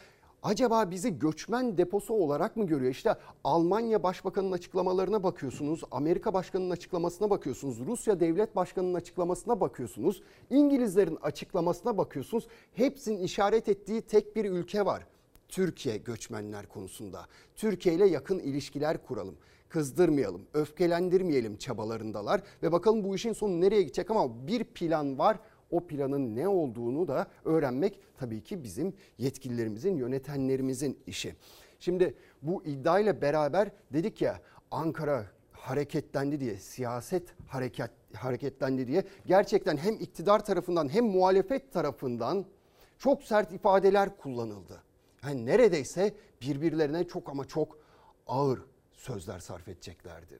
acaba 0.45 0.91
bizi 0.91 1.19
göçmen 1.19 1.77
deposu 1.77 2.13
olarak 2.13 2.57
mı 2.57 2.67
görüyor? 2.67 2.91
İşte 2.91 3.15
Almanya 3.43 4.03
Başbakanı'nın 4.03 4.51
açıklamalarına 4.51 5.23
bakıyorsunuz, 5.23 5.81
Amerika 5.91 6.33
Başkanı'nın 6.33 6.69
açıklamasına 6.69 7.29
bakıyorsunuz, 7.29 7.79
Rusya 7.87 8.19
Devlet 8.19 8.55
Başkanı'nın 8.55 8.93
açıklamasına 8.93 9.61
bakıyorsunuz, 9.61 10.21
İngilizlerin 10.49 11.17
açıklamasına 11.21 11.97
bakıyorsunuz. 11.97 12.47
Hepsinin 12.73 13.23
işaret 13.23 13.69
ettiği 13.69 14.01
tek 14.01 14.35
bir 14.35 14.45
ülke 14.45 14.85
var. 14.85 15.07
Türkiye 15.47 15.97
göçmenler 15.97 16.69
konusunda. 16.69 17.25
Türkiye 17.55 17.95
ile 17.95 18.07
yakın 18.07 18.39
ilişkiler 18.39 19.05
kuralım 19.05 19.35
kızdırmayalım, 19.69 20.41
öfkelendirmeyelim 20.53 21.57
çabalarındalar 21.57 22.41
ve 22.63 22.71
bakalım 22.71 23.03
bu 23.03 23.15
işin 23.15 23.33
sonu 23.33 23.61
nereye 23.61 23.81
gidecek 23.81 24.11
ama 24.11 24.47
bir 24.47 24.63
plan 24.63 25.19
var. 25.19 25.37
O 25.71 25.87
planın 25.87 26.35
ne 26.35 26.47
olduğunu 26.47 27.07
da 27.07 27.27
öğrenmek 27.45 27.99
tabii 28.17 28.43
ki 28.43 28.63
bizim 28.63 28.93
yetkililerimizin, 29.17 29.95
yönetenlerimizin 29.95 30.99
işi. 31.07 31.35
Şimdi 31.79 32.15
bu 32.41 32.63
iddiayla 32.63 33.21
beraber 33.21 33.71
dedik 33.93 34.21
ya 34.21 34.41
Ankara 34.71 35.25
hareketlendi 35.51 36.39
diye, 36.39 36.57
siyaset 36.57 37.23
hareket 37.47 37.91
hareketlendi 38.13 38.87
diye 38.87 39.03
gerçekten 39.25 39.77
hem 39.77 39.95
iktidar 39.95 40.45
tarafından 40.45 40.93
hem 40.93 41.05
muhalefet 41.05 41.73
tarafından 41.73 42.45
çok 42.99 43.23
sert 43.23 43.51
ifadeler 43.51 44.17
kullanıldı. 44.17 44.83
Yani 45.23 45.45
neredeyse 45.45 46.13
birbirlerine 46.41 47.07
çok 47.07 47.29
ama 47.29 47.45
çok 47.45 47.77
ağır 48.27 48.59
sözler 48.93 49.39
sarf 49.39 49.67
edeceklerdi. 49.67 50.39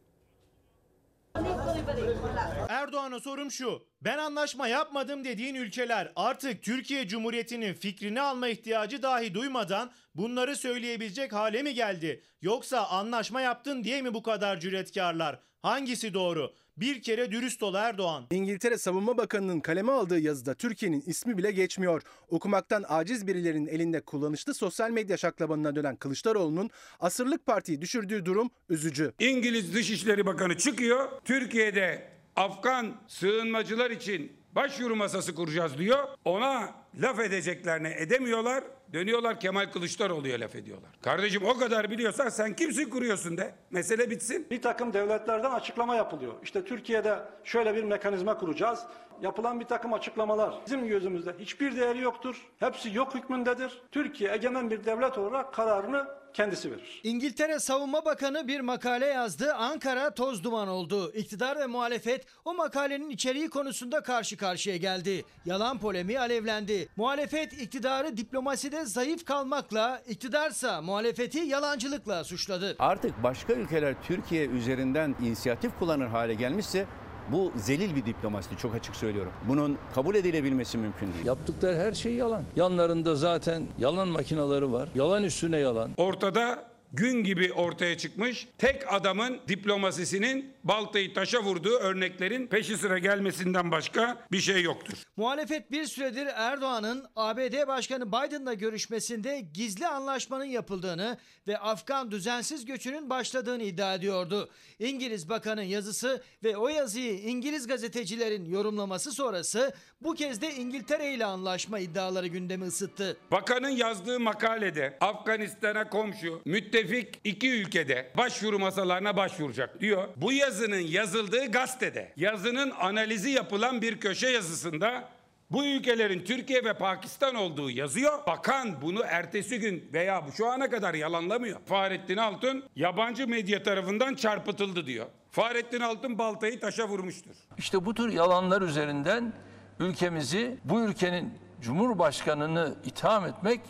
Erdoğan'a 2.69 3.19
sorum 3.19 3.51
şu. 3.51 3.87
Ben 4.01 4.17
anlaşma 4.17 4.67
yapmadım 4.67 5.23
dediğin 5.23 5.55
ülkeler 5.55 6.11
artık 6.15 6.63
Türkiye 6.63 7.07
Cumhuriyeti'nin 7.07 7.73
fikrini 7.73 8.21
alma 8.21 8.47
ihtiyacı 8.47 9.03
dahi 9.03 9.33
duymadan 9.33 9.91
bunları 10.15 10.55
söyleyebilecek 10.55 11.33
hale 11.33 11.63
mi 11.63 11.73
geldi? 11.73 12.23
Yoksa 12.41 12.87
anlaşma 12.87 13.41
yaptın 13.41 13.83
diye 13.83 14.01
mi 14.01 14.13
bu 14.13 14.23
kadar 14.23 14.59
cüretkarlar? 14.59 15.39
Hangisi 15.61 16.13
doğru? 16.13 16.53
Bir 16.77 17.01
kere 17.01 17.31
dürüst 17.31 17.63
ol 17.63 17.73
Erdoğan. 17.73 18.25
İngiltere 18.31 18.77
Savunma 18.77 19.17
Bakanı'nın 19.17 19.59
kaleme 19.59 19.91
aldığı 19.91 20.19
yazıda 20.19 20.53
Türkiye'nin 20.53 21.03
ismi 21.05 21.37
bile 21.37 21.51
geçmiyor. 21.51 22.01
Okumaktan 22.29 22.85
aciz 22.87 23.27
birilerinin 23.27 23.67
elinde 23.67 24.01
kullanışlı 24.01 24.53
sosyal 24.53 24.91
medya 24.91 25.17
şaklabanına 25.17 25.75
dönen 25.75 25.95
Kılıçdaroğlu'nun 25.95 26.69
asırlık 26.99 27.45
partiyi 27.45 27.81
düşürdüğü 27.81 28.25
durum 28.25 28.49
üzücü. 28.69 29.13
İngiliz 29.19 29.73
Dışişleri 29.73 30.25
Bakanı 30.25 30.57
çıkıyor. 30.57 31.09
Türkiye'de 31.25 32.07
Afgan 32.35 32.95
sığınmacılar 33.07 33.91
için 33.91 34.31
başvuru 34.55 34.95
masası 34.95 35.35
kuracağız 35.35 35.77
diyor. 35.77 36.07
Ona 36.25 36.69
laf 37.01 37.19
edeceklerine 37.19 37.93
edemiyorlar. 37.97 38.63
Dönüyorlar 38.93 39.39
Kemal 39.39 39.65
Kılıçdaroğlu'ya 39.71 40.39
laf 40.39 40.55
ediyorlar. 40.55 40.89
Kardeşim 41.01 41.45
o 41.45 41.57
kadar 41.57 41.91
biliyorsan 41.91 42.29
sen 42.29 42.55
kimsin 42.55 42.89
kuruyorsun 42.89 43.37
de. 43.37 43.55
Mesele 43.71 44.09
bitsin. 44.09 44.47
Bir 44.51 44.61
takım 44.61 44.93
devletlerden 44.93 45.51
açıklama 45.51 45.95
yapılıyor. 45.95 46.33
İşte 46.43 46.65
Türkiye'de 46.65 47.19
şöyle 47.43 47.75
bir 47.75 47.83
mekanizma 47.83 48.37
kuracağız. 48.37 48.79
Yapılan 49.21 49.59
bir 49.59 49.65
takım 49.65 49.93
açıklamalar 49.93 50.53
bizim 50.65 50.87
gözümüzde 50.87 51.33
hiçbir 51.39 51.75
değeri 51.75 51.99
yoktur. 52.01 52.41
Hepsi 52.59 52.93
yok 52.93 53.15
hükmündedir. 53.15 53.81
Türkiye 53.91 54.33
egemen 54.33 54.71
bir 54.71 54.85
devlet 54.85 55.17
olarak 55.17 55.53
kararını 55.53 56.07
kendisi 56.35 56.71
verir. 56.71 57.01
İngiltere 57.03 57.59
Savunma 57.59 58.05
Bakanı 58.05 58.47
bir 58.47 58.59
makale 58.59 59.05
yazdı. 59.05 59.53
Ankara 59.53 60.13
toz 60.13 60.43
duman 60.43 60.67
oldu. 60.67 61.11
İktidar 61.13 61.59
ve 61.59 61.65
muhalefet 61.65 62.25
o 62.45 62.53
makalenin 62.53 63.09
içeriği 63.09 63.49
konusunda 63.49 64.01
karşı 64.01 64.37
karşıya 64.37 64.77
geldi. 64.77 65.25
Yalan 65.45 65.79
polemiği 65.79 66.19
alevlendi. 66.19 66.89
Muhalefet 66.95 67.53
iktidarı 67.53 68.17
diplomaside 68.17 68.85
zayıf 68.85 69.25
kalmakla, 69.25 70.01
iktidarsa 70.07 70.81
muhalefeti 70.81 71.39
yalancılıkla 71.39 72.23
suçladı. 72.23 72.75
Artık 72.79 73.23
başka 73.23 73.53
ülkeler 73.53 73.95
Türkiye 74.03 74.45
üzerinden 74.45 75.15
inisiyatif 75.21 75.79
kullanır 75.79 76.07
hale 76.07 76.33
gelmişse 76.33 76.85
bu 77.31 77.51
zelil 77.55 77.95
bir 77.95 78.05
diplomasi 78.05 78.57
çok 78.57 78.75
açık 78.75 78.95
söylüyorum. 78.95 79.31
Bunun 79.47 79.77
kabul 79.95 80.15
edilebilmesi 80.15 80.77
mümkün 80.77 81.13
değil. 81.13 81.25
Yaptıkları 81.25 81.75
her 81.77 81.93
şey 81.93 82.13
yalan. 82.13 82.43
Yanlarında 82.55 83.15
zaten 83.15 83.63
yalan 83.79 84.07
makinaları 84.07 84.73
var. 84.73 84.89
Yalan 84.95 85.23
üstüne 85.23 85.57
yalan. 85.57 85.89
Ortada 85.97 86.63
gün 86.95 87.23
gibi 87.23 87.53
ortaya 87.53 87.97
çıkmış 87.97 88.47
tek 88.57 88.93
adamın 88.93 89.39
diplomasisinin 89.47 90.53
baltayı 90.63 91.13
taşa 91.13 91.43
vurduğu 91.43 91.77
örneklerin 91.77 92.47
peşi 92.47 92.77
sıra 92.77 92.97
gelmesinden 92.99 93.71
başka 93.71 94.27
bir 94.31 94.39
şey 94.39 94.61
yoktur. 94.61 94.93
Muhalefet 95.17 95.71
bir 95.71 95.85
süredir 95.85 96.27
Erdoğan'ın 96.35 97.05
ABD 97.15 97.67
Başkanı 97.67 98.07
Biden'la 98.07 98.53
görüşmesinde 98.53 99.45
gizli 99.53 99.87
anlaşmanın 99.87 100.45
yapıldığını 100.45 101.17
ve 101.47 101.57
Afgan 101.57 102.11
düzensiz 102.11 102.65
göçünün 102.65 103.09
başladığını 103.09 103.63
iddia 103.63 103.93
ediyordu. 103.93 104.49
İngiliz 104.79 105.29
Bakan'ın 105.29 105.61
yazısı 105.61 106.23
ve 106.43 106.57
o 106.57 106.67
yazıyı 106.67 107.19
İngiliz 107.19 107.67
gazetecilerin 107.67 108.45
yorumlaması 108.45 109.11
sonrası 109.11 109.73
bu 110.01 110.13
kez 110.13 110.41
de 110.41 110.55
İngiltere 110.55 111.13
ile 111.13 111.25
anlaşma 111.25 111.79
iddiaları 111.79 112.27
gündemi 112.27 112.65
ısıttı. 112.65 113.17
Bakanın 113.31 113.69
yazdığı 113.69 114.19
makalede 114.19 114.97
Afganistan'a 115.01 115.89
komşu 115.89 116.41
müttefik 116.45 116.84
iki 117.23 117.51
ülkede 117.51 118.11
başvuru 118.17 118.59
masalarına 118.59 119.17
başvuracak 119.17 119.81
diyor. 119.81 120.07
Bu 120.15 120.31
yazının 120.31 120.79
yazıldığı 120.79 121.51
gazetede 121.51 122.13
yazının 122.17 122.71
analizi 122.71 123.29
yapılan 123.29 123.81
bir 123.81 123.99
köşe 123.99 124.27
yazısında 124.27 125.09
bu 125.51 125.65
ülkelerin 125.65 126.25
Türkiye 126.25 126.63
ve 126.63 126.73
Pakistan 126.73 127.35
olduğu 127.35 127.69
yazıyor. 127.69 128.25
Bakan 128.27 128.81
bunu 128.81 129.01
ertesi 129.05 129.59
gün 129.59 129.89
veya 129.93 130.23
şu 130.37 130.47
ana 130.47 130.69
kadar 130.69 130.93
yalanlamıyor. 130.93 131.59
Fahrettin 131.65 132.17
Altun 132.17 132.63
yabancı 132.75 133.27
medya 133.27 133.63
tarafından 133.63 134.15
çarpıtıldı 134.15 134.85
diyor. 134.85 135.05
Fahrettin 135.31 135.79
Altun 135.79 136.17
baltayı 136.17 136.59
taşa 136.59 136.87
vurmuştur. 136.87 137.35
İşte 137.57 137.85
bu 137.85 137.93
tür 137.93 138.13
yalanlar 138.13 138.61
üzerinden 138.61 139.33
ülkemizi, 139.79 140.57
bu 140.63 140.81
ülkenin 140.81 141.33
Cumhurbaşkanını 141.61 142.75
itham 142.85 143.25
etmek 143.25 143.61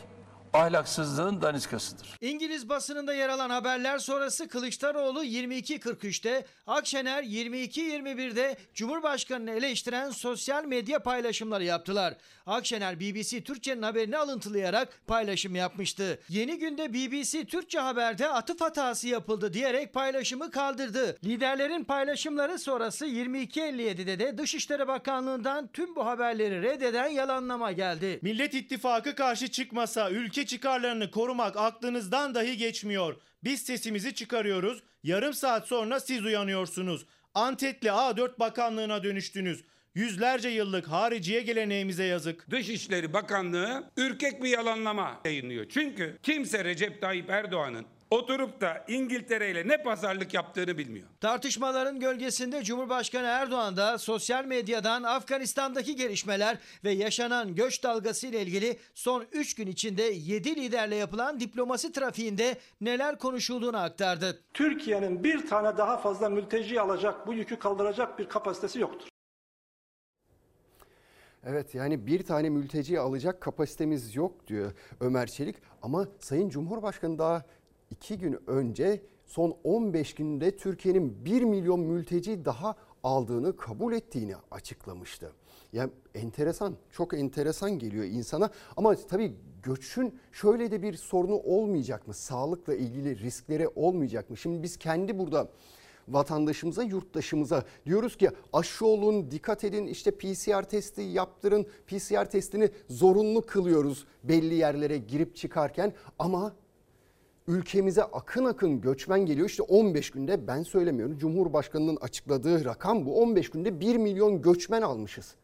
ahlaksızlığın 0.55 1.41
daniskasıdır. 1.41 2.07
İngiliz 2.21 2.69
basınında 2.69 3.13
yer 3.13 3.29
alan 3.29 3.49
haberler 3.49 3.99
sonrası 3.99 4.47
Kılıçdaroğlu 4.47 5.23
22.43'te, 5.23 6.45
Akşener 6.67 7.23
22.21'de 7.23 8.57
Cumhurbaşkanını 8.73 9.51
eleştiren 9.51 10.09
sosyal 10.09 10.65
medya 10.65 10.99
paylaşımları 10.99 11.63
yaptılar. 11.63 12.13
Akşener 12.45 12.99
BBC 12.99 13.41
Türkçe'nin 13.41 13.81
haberini 13.81 14.17
alıntılayarak 14.17 15.01
paylaşım 15.07 15.55
yapmıştı. 15.55 16.19
Yeni 16.29 16.59
günde 16.59 16.93
BBC 16.93 17.45
Türkçe 17.45 17.79
haberde 17.79 18.27
atıf 18.27 18.61
hatası 18.61 19.07
yapıldı 19.07 19.53
diyerek 19.53 19.93
paylaşımı 19.93 20.51
kaldırdı. 20.51 21.17
Liderlerin 21.23 21.83
paylaşımları 21.83 22.59
sonrası 22.59 23.05
22.57'de 23.05 24.19
de 24.19 24.37
Dışişleri 24.37 24.87
Bakanlığı'ndan 24.87 25.69
tüm 25.73 25.95
bu 25.95 26.05
haberleri 26.05 26.61
reddeden 26.61 27.07
yalanlama 27.07 27.71
geldi. 27.71 28.19
Millet 28.21 28.53
İttifakı 28.53 29.15
karşı 29.15 29.47
çıkmasa 29.47 30.09
ülke 30.09 30.45
çıkarlarını 30.45 31.11
korumak 31.11 31.57
aklınızdan 31.57 32.35
dahi 32.35 32.57
geçmiyor. 32.57 33.15
Biz 33.43 33.61
sesimizi 33.61 34.13
çıkarıyoruz. 34.13 34.83
Yarım 35.03 35.33
saat 35.33 35.67
sonra 35.67 35.99
siz 35.99 36.25
uyanıyorsunuz. 36.25 37.05
Antetli 37.33 37.89
A4 37.89 38.39
Bakanlığı'na 38.39 39.03
dönüştünüz. 39.03 39.63
Yüzlerce 39.95 40.49
yıllık 40.49 40.87
hariciye 40.87 41.41
geleneğimize 41.41 42.03
yazık. 42.03 42.51
Dışişleri 42.51 43.13
Bakanlığı 43.13 43.83
ürkek 43.97 44.43
bir 44.43 44.49
yalanlama 44.49 45.21
yayınlıyor. 45.25 45.65
Çünkü 45.69 46.17
kimse 46.23 46.63
Recep 46.63 47.01
Tayyip 47.01 47.29
Erdoğan'ın 47.29 47.85
oturup 48.11 48.61
da 48.61 48.85
İngiltere 48.87 49.51
ile 49.51 49.67
ne 49.67 49.83
pazarlık 49.83 50.33
yaptığını 50.33 50.77
bilmiyor. 50.77 51.07
Tartışmaların 51.21 51.99
gölgesinde 51.99 52.63
Cumhurbaşkanı 52.63 53.27
Erdoğan 53.27 53.77
da 53.77 53.97
sosyal 53.97 54.45
medyadan 54.45 55.03
Afganistan'daki 55.03 55.95
gelişmeler 55.95 56.57
ve 56.83 56.91
yaşanan 56.91 57.55
göç 57.55 57.83
dalgası 57.83 58.27
ile 58.27 58.41
ilgili 58.41 58.77
son 58.95 59.25
3 59.31 59.55
gün 59.55 59.67
içinde 59.67 60.03
7 60.03 60.55
liderle 60.55 60.95
yapılan 60.95 61.39
diplomasi 61.39 61.91
trafiğinde 61.91 62.57
neler 62.81 63.19
konuşulduğunu 63.19 63.77
aktardı. 63.77 64.39
Türkiye'nin 64.53 65.23
bir 65.23 65.47
tane 65.47 65.77
daha 65.77 65.97
fazla 65.97 66.29
mülteci 66.29 66.81
alacak, 66.81 67.27
bu 67.27 67.33
yükü 67.33 67.59
kaldıracak 67.59 68.19
bir 68.19 68.25
kapasitesi 68.29 68.79
yoktur. 68.79 69.07
Evet 71.47 71.75
yani 71.75 72.07
bir 72.07 72.23
tane 72.23 72.49
mülteci 72.49 72.99
alacak 72.99 73.41
kapasitemiz 73.41 74.15
yok 74.15 74.47
diyor 74.47 74.71
Ömer 74.99 75.27
Çelik. 75.27 75.55
Ama 75.81 76.07
Sayın 76.19 76.49
Cumhurbaşkanı 76.49 77.19
daha 77.19 77.43
iki 77.91 78.17
gün 78.17 78.39
önce 78.47 79.01
son 79.25 79.57
15 79.63 80.15
günde 80.15 80.57
Türkiye'nin 80.57 81.25
1 81.25 81.41
milyon 81.41 81.79
mülteci 81.79 82.45
daha 82.45 82.75
aldığını 83.03 83.57
kabul 83.57 83.93
ettiğini 83.93 84.35
açıklamıştı. 84.51 85.31
Yani 85.73 85.91
enteresan, 86.15 86.75
çok 86.91 87.13
enteresan 87.13 87.79
geliyor 87.79 88.05
insana 88.05 88.49
ama 88.77 88.95
tabii 88.95 89.33
göçün 89.63 90.19
şöyle 90.31 90.71
de 90.71 90.81
bir 90.81 90.93
sorunu 90.93 91.35
olmayacak 91.35 92.07
mı? 92.07 92.13
Sağlıkla 92.13 92.75
ilgili 92.75 93.19
riskleri 93.19 93.67
olmayacak 93.67 94.29
mı? 94.29 94.37
Şimdi 94.37 94.63
biz 94.63 94.77
kendi 94.77 95.19
burada 95.19 95.49
vatandaşımıza, 96.07 96.83
yurttaşımıza 96.83 97.63
diyoruz 97.85 98.17
ki 98.17 98.29
aşı 98.53 98.85
olun, 98.85 99.31
dikkat 99.31 99.63
edin, 99.63 99.87
işte 99.87 100.11
PCR 100.11 100.63
testi 100.63 101.01
yaptırın. 101.01 101.67
PCR 101.87 102.25
testini 102.29 102.69
zorunlu 102.89 103.41
kılıyoruz 103.41 104.05
belli 104.23 104.55
yerlere 104.55 104.97
girip 104.97 105.35
çıkarken 105.35 105.93
ama 106.19 106.55
ülkemize 107.47 108.03
akın 108.03 108.45
akın 108.45 108.81
göçmen 108.81 109.25
geliyor. 109.25 109.49
İşte 109.49 109.63
15 109.63 110.09
günde 110.09 110.47
ben 110.47 110.63
söylemiyorum. 110.63 111.17
Cumhurbaşkanının 111.17 111.97
açıkladığı 112.01 112.65
rakam 112.65 113.05
bu. 113.05 113.21
15 113.21 113.49
günde 113.49 113.79
1 113.79 113.97
milyon 113.97 114.41
göçmen 114.41 114.81
almışız. 114.81 115.35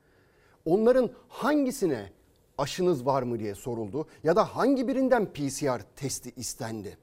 Onların 0.65 1.09
hangisine 1.27 2.09
aşınız 2.57 3.05
var 3.05 3.23
mı 3.23 3.39
diye 3.39 3.55
soruldu 3.55 4.05
ya 4.23 4.35
da 4.35 4.43
hangi 4.43 4.87
birinden 4.87 5.25
PCR 5.25 5.81
testi 5.95 6.31
istendi? 6.35 6.97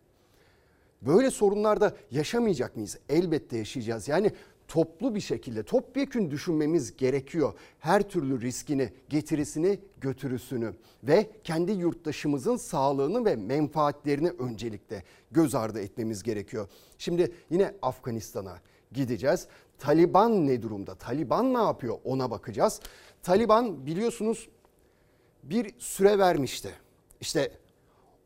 Böyle 1.03 1.31
sorunlarda 1.31 1.97
yaşamayacak 2.11 2.77
mıyız? 2.77 2.99
Elbette 3.09 3.57
yaşayacağız. 3.57 4.09
Yani 4.09 4.33
toplu 4.69 5.15
bir 5.15 5.21
şekilde 5.21 5.63
topyekün 5.63 6.31
düşünmemiz 6.31 6.97
gerekiyor. 6.97 7.53
Her 7.79 8.09
türlü 8.09 8.41
riskini, 8.41 8.93
getirisini, 9.09 9.79
götürüsünü 10.01 10.75
ve 11.03 11.31
kendi 11.45 11.73
yurttaşımızın 11.73 12.57
sağlığını 12.57 13.25
ve 13.25 13.37
menfaatlerini 13.37 14.31
öncelikle 14.31 15.03
göz 15.31 15.55
ardı 15.55 15.81
etmemiz 15.81 16.23
gerekiyor. 16.23 16.69
Şimdi 16.99 17.33
yine 17.51 17.75
Afganistan'a 17.83 18.59
gideceğiz. 18.93 19.47
Taliban 19.79 20.47
ne 20.47 20.63
durumda? 20.63 20.95
Taliban 20.95 21.55
ne 21.55 21.59
yapıyor? 21.59 21.99
Ona 22.05 22.31
bakacağız. 22.31 22.81
Taliban 23.23 23.87
biliyorsunuz 23.87 24.49
bir 25.43 25.75
süre 25.79 26.19
vermişti. 26.19 26.71
İşte 27.21 27.53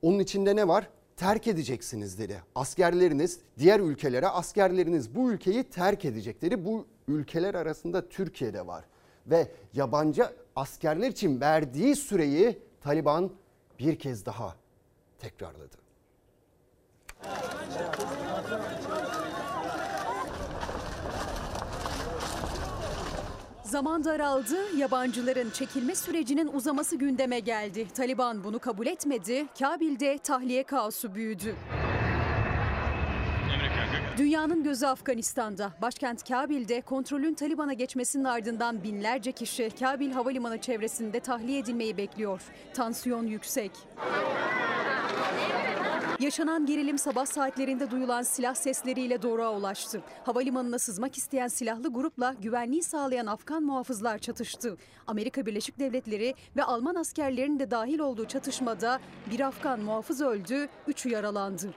onun 0.03 0.19
içinde 0.19 0.57
ne 0.57 0.69
var? 0.69 0.89
Terk 1.17 1.47
edeceksiniz 1.47 2.19
dedi. 2.19 2.43
Askerleriniz 2.55 3.39
diğer 3.59 3.81
ülkelere 3.81 4.29
askerleriniz 4.29 5.15
bu 5.15 5.33
ülkeyi 5.33 5.65
terk 5.65 6.05
edecekleri 6.05 6.65
bu 6.65 6.87
ülkeler 7.09 7.55
arasında 7.55 8.09
Türkiye'de 8.09 8.67
var. 8.67 8.85
Ve 9.27 9.49
yabancı 9.75 10.27
askerler 10.57 11.09
için 11.09 11.41
verdiği 11.41 11.97
süreyi 11.97 12.59
Taliban 12.81 13.33
bir 13.79 13.99
kez 13.99 14.27
daha 14.27 14.57
tekrarladı. 15.19 15.77
Zaman 23.73 24.05
daraldı, 24.05 24.77
yabancıların 24.77 25.51
çekilme 25.51 25.95
sürecinin 25.95 26.51
uzaması 26.53 26.97
gündeme 26.97 27.41
geldi. 27.41 27.87
Taliban 27.95 28.45
bunu 28.45 28.59
kabul 28.59 28.87
etmedi, 28.87 29.47
Kabil'de 29.59 30.19
tahliye 30.19 30.63
kaosu 30.63 31.15
büyüdü. 31.15 31.55
Dünyanın 34.19 34.65
gözü 34.65 34.87
Afganistan'da. 34.87 35.73
Başkent 35.83 36.29
Kabil'de 36.29 36.81
kontrolün 36.81 37.35
Taliban'a 37.35 37.73
geçmesinin 37.73 38.25
ardından 38.25 38.83
binlerce 38.83 39.33
kişi 39.33 39.71
Kabil 39.81 40.13
Havalimanı 40.13 40.61
çevresinde 40.61 41.21
tahliye 41.21 41.59
edilmeyi 41.59 41.97
bekliyor. 41.97 42.43
Tansiyon 42.75 43.27
yüksek. 43.27 43.71
Yaşanan 46.23 46.67
gerilim 46.67 46.99
sabah 46.99 47.27
saatlerinde 47.27 47.91
duyulan 47.91 48.23
silah 48.23 48.55
sesleriyle 48.55 49.23
doğruğa 49.23 49.57
ulaştı. 49.57 50.03
Havalimanına 50.25 50.79
sızmak 50.79 51.19
isteyen 51.19 51.49
silahlı 51.49 51.93
grupla 51.93 52.35
güvenliği 52.43 52.83
sağlayan 52.83 53.27
Afgan 53.27 53.63
muhafızlar 53.63 54.19
çatıştı. 54.19 54.77
Amerika 55.07 55.47
Birleşik 55.47 55.79
Devletleri 55.79 56.35
ve 56.57 56.65
Alman 56.65 56.95
askerlerinin 56.95 57.59
de 57.59 57.71
dahil 57.71 57.99
olduğu 57.99 58.25
çatışmada 58.25 59.01
bir 59.31 59.41
Afgan 59.41 59.81
muhafız 59.81 60.21
öldü, 60.21 60.69
üçü 60.87 61.09
yaralandı. 61.09 61.75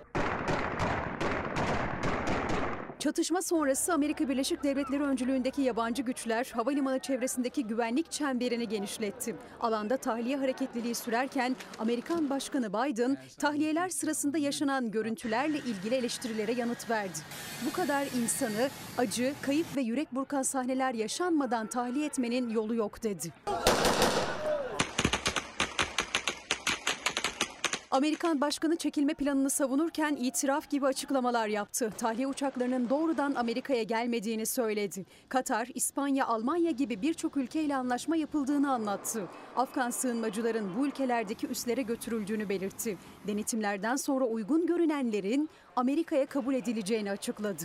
Çatışma 2.99 3.41
sonrası 3.41 3.93
Amerika 3.93 4.29
Birleşik 4.29 4.63
Devletleri 4.63 5.03
öncülüğündeki 5.03 5.61
yabancı 5.61 6.01
güçler 6.01 6.51
havalimanı 6.53 6.99
çevresindeki 6.99 7.67
güvenlik 7.67 8.11
çemberini 8.11 8.69
genişletti. 8.69 9.35
Alanda 9.59 9.97
tahliye 9.97 10.37
hareketliliği 10.37 10.95
sürerken 10.95 11.55
Amerikan 11.79 12.29
Başkanı 12.29 12.69
Biden 12.73 13.17
tahliyeler 13.37 13.89
sırasında 13.89 14.37
yaşanan 14.37 14.91
görüntülerle 14.91 15.57
ilgili 15.57 15.95
eleştirilere 15.95 16.51
yanıt 16.51 16.89
verdi. 16.89 17.19
Bu 17.65 17.73
kadar 17.73 18.07
insanı 18.23 18.69
acı, 18.97 19.33
kayıp 19.41 19.75
ve 19.75 19.81
yürek 19.81 20.15
burkan 20.15 20.41
sahneler 20.43 20.93
yaşanmadan 20.93 21.67
tahliye 21.67 22.05
etmenin 22.05 22.49
yolu 22.49 22.75
yok 22.75 23.03
dedi. 23.03 23.33
Amerikan 27.95 28.41
başkanı 28.41 28.75
çekilme 28.75 29.13
planını 29.13 29.49
savunurken 29.49 30.15
itiraf 30.15 30.69
gibi 30.69 30.85
açıklamalar 30.85 31.47
yaptı. 31.47 31.91
Tahliye 31.97 32.27
uçaklarının 32.27 32.89
doğrudan 32.89 33.35
Amerika'ya 33.35 33.83
gelmediğini 33.83 34.45
söyledi. 34.45 35.05
Katar, 35.29 35.67
İspanya, 35.73 36.27
Almanya 36.27 36.71
gibi 36.71 37.01
birçok 37.01 37.37
ülkeyle 37.37 37.75
anlaşma 37.75 38.15
yapıldığını 38.15 38.71
anlattı. 38.71 39.23
Afgan 39.55 39.89
sığınmacıların 39.89 40.71
bu 40.77 40.87
ülkelerdeki 40.87 41.47
üslere 41.47 41.81
götürüldüğünü 41.81 42.49
belirtti. 42.49 42.97
Denetimlerden 43.27 43.95
sonra 43.95 44.25
uygun 44.25 44.67
görünenlerin 44.67 45.49
Amerika'ya 45.75 46.25
kabul 46.25 46.53
edileceğini 46.53 47.11
açıkladı. 47.11 47.63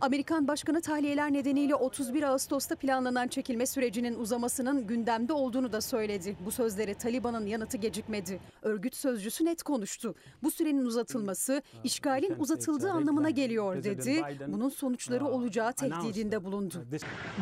Amerikan 0.00 0.48
Başkanı 0.48 0.80
tahliyeler 0.80 1.32
nedeniyle 1.32 1.74
31 1.74 2.22
Ağustos'ta 2.22 2.76
planlanan 2.76 3.28
çekilme 3.28 3.66
sürecinin 3.66 4.18
uzamasının 4.18 4.86
gündemde 4.86 5.32
olduğunu 5.32 5.72
da 5.72 5.80
söyledi. 5.80 6.36
Bu 6.44 6.50
sözlere 6.50 6.94
Taliban'ın 6.94 7.46
yanıtı 7.46 7.76
gecikmedi. 7.76 8.40
Örgüt 8.62 8.96
sözcüsü 8.96 9.44
net 9.44 9.62
konuştu. 9.62 10.14
Bu 10.42 10.50
sürenin 10.50 10.86
uzatılması 10.86 11.62
işgalin 11.84 12.34
uzatıldığı 12.38 12.90
anlamına 12.90 13.30
geliyor 13.30 13.84
dedi. 13.84 14.22
Bunun 14.46 14.68
sonuçları 14.68 15.24
olacağı 15.26 15.72
tehdidinde 15.72 16.44
bulundu. 16.44 16.84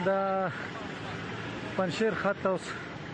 The 0.05 0.53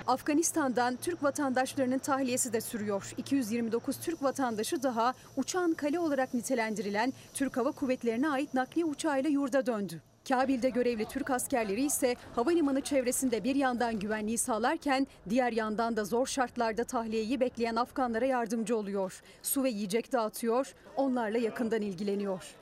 Afganistan'dan 0.06 0.96
Türk 0.96 1.22
vatandaşlarının 1.22 1.98
tahliyesi 1.98 2.52
de 2.52 2.60
sürüyor. 2.60 3.12
229 3.16 3.96
Türk 3.96 4.22
vatandaşı 4.22 4.82
daha 4.82 5.14
uçağın 5.36 5.74
kale 5.74 5.98
olarak 5.98 6.34
nitelendirilen 6.34 7.12
Türk 7.34 7.56
Hava 7.56 7.72
Kuvvetleri'ne 7.72 8.28
ait 8.28 8.54
nakliye 8.54 8.86
uçağıyla 8.86 9.30
yurda 9.30 9.66
döndü. 9.66 10.02
Kabil'de 10.28 10.70
görevli 10.70 11.04
Türk 11.04 11.30
askerleri 11.30 11.84
ise 11.84 12.16
havalimanı 12.34 12.80
çevresinde 12.80 13.44
bir 13.44 13.56
yandan 13.56 13.98
güvenliği 13.98 14.38
sağlarken 14.38 15.06
diğer 15.30 15.52
yandan 15.52 15.96
da 15.96 16.04
zor 16.04 16.26
şartlarda 16.26 16.84
tahliyeyi 16.84 17.40
bekleyen 17.40 17.76
Afganlara 17.76 18.26
yardımcı 18.26 18.76
oluyor. 18.76 19.22
Su 19.42 19.64
ve 19.64 19.70
yiyecek 19.70 20.12
dağıtıyor, 20.12 20.74
onlarla 20.96 21.38
yakından 21.38 21.82
ilgileniyor. 21.82 22.54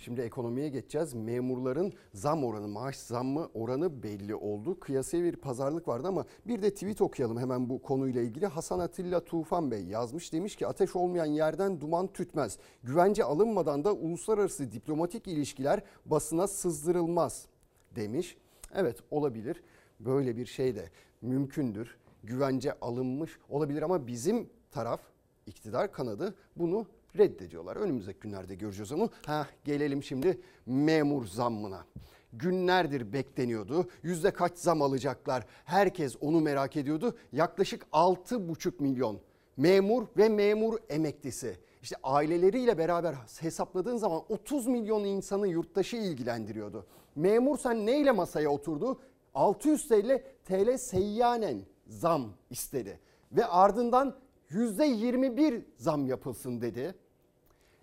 Şimdi 0.00 0.20
ekonomiye 0.20 0.68
geçeceğiz. 0.68 1.14
Memurların 1.14 1.92
zam 2.14 2.44
oranı, 2.44 2.68
maaş 2.68 2.96
zammı 2.96 3.48
oranı 3.54 4.02
belli 4.02 4.34
oldu. 4.34 4.80
Kıyasaya 4.80 5.24
bir 5.24 5.36
pazarlık 5.36 5.88
vardı 5.88 6.08
ama 6.08 6.24
bir 6.46 6.62
de 6.62 6.74
tweet 6.74 7.00
okuyalım 7.00 7.38
hemen 7.38 7.68
bu 7.68 7.82
konuyla 7.82 8.22
ilgili. 8.22 8.46
Hasan 8.46 8.78
Atilla 8.78 9.24
Tufan 9.24 9.70
Bey 9.70 9.84
yazmış. 9.84 10.32
Demiş 10.32 10.56
ki 10.56 10.66
ateş 10.66 10.96
olmayan 10.96 11.26
yerden 11.26 11.80
duman 11.80 12.06
tütmez. 12.06 12.58
Güvence 12.82 13.24
alınmadan 13.24 13.84
da 13.84 13.92
uluslararası 13.92 14.72
diplomatik 14.72 15.28
ilişkiler 15.28 15.82
basına 16.06 16.46
sızdırılmaz 16.46 17.46
demiş. 17.96 18.36
Evet 18.74 18.98
olabilir. 19.10 19.62
Böyle 20.00 20.36
bir 20.36 20.46
şey 20.46 20.74
de 20.74 20.90
mümkündür. 21.22 21.96
Güvence 22.24 22.72
alınmış 22.80 23.38
olabilir 23.48 23.82
ama 23.82 24.06
bizim 24.06 24.50
taraf 24.70 25.00
iktidar 25.46 25.92
kanadı 25.92 26.34
bunu 26.56 26.86
reddediyorlar. 27.18 27.76
Önümüzdeki 27.76 28.20
günlerde 28.20 28.54
göreceğiz 28.54 28.92
onu. 28.92 29.10
Ha 29.26 29.46
gelelim 29.64 30.02
şimdi 30.02 30.40
memur 30.66 31.26
zammına. 31.26 31.84
Günlerdir 32.32 33.12
bekleniyordu. 33.12 33.88
Yüzde 34.02 34.30
kaç 34.30 34.58
zam 34.58 34.82
alacaklar? 34.82 35.46
Herkes 35.64 36.16
onu 36.20 36.40
merak 36.40 36.76
ediyordu. 36.76 37.16
Yaklaşık 37.32 37.86
6,5 37.92 38.82
milyon 38.82 39.20
memur 39.56 40.06
ve 40.16 40.28
memur 40.28 40.78
emeklisi. 40.88 41.56
İşte 41.82 41.96
aileleriyle 42.02 42.78
beraber 42.78 43.14
hesapladığın 43.40 43.96
zaman 43.96 44.22
30 44.28 44.66
milyon 44.66 45.04
insanı 45.04 45.48
yurttaşı 45.48 45.96
ilgilendiriyordu. 45.96 46.86
Memur 47.16 47.58
sen 47.58 47.86
neyle 47.86 48.10
masaya 48.10 48.50
oturdu? 48.50 49.00
600 49.34 49.88
TL, 49.88 50.22
TL 50.44 50.78
seyyanen 50.78 51.60
zam 51.86 52.32
istedi. 52.50 53.00
Ve 53.32 53.46
ardından 53.46 54.16
%21 54.50 55.62
zam 55.76 56.06
yapılsın 56.06 56.60
dedi. 56.60 56.94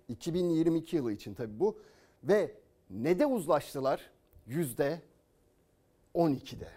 2022 0.08 0.96
yılı 0.96 1.14
için 1.14 1.34
tabii 1.34 1.60
bu. 1.60 1.80
Ve 2.24 2.56
ne 2.90 3.20
de 3.20 3.26
uzlaştılar? 3.26 4.12
%12'de. 4.48 6.70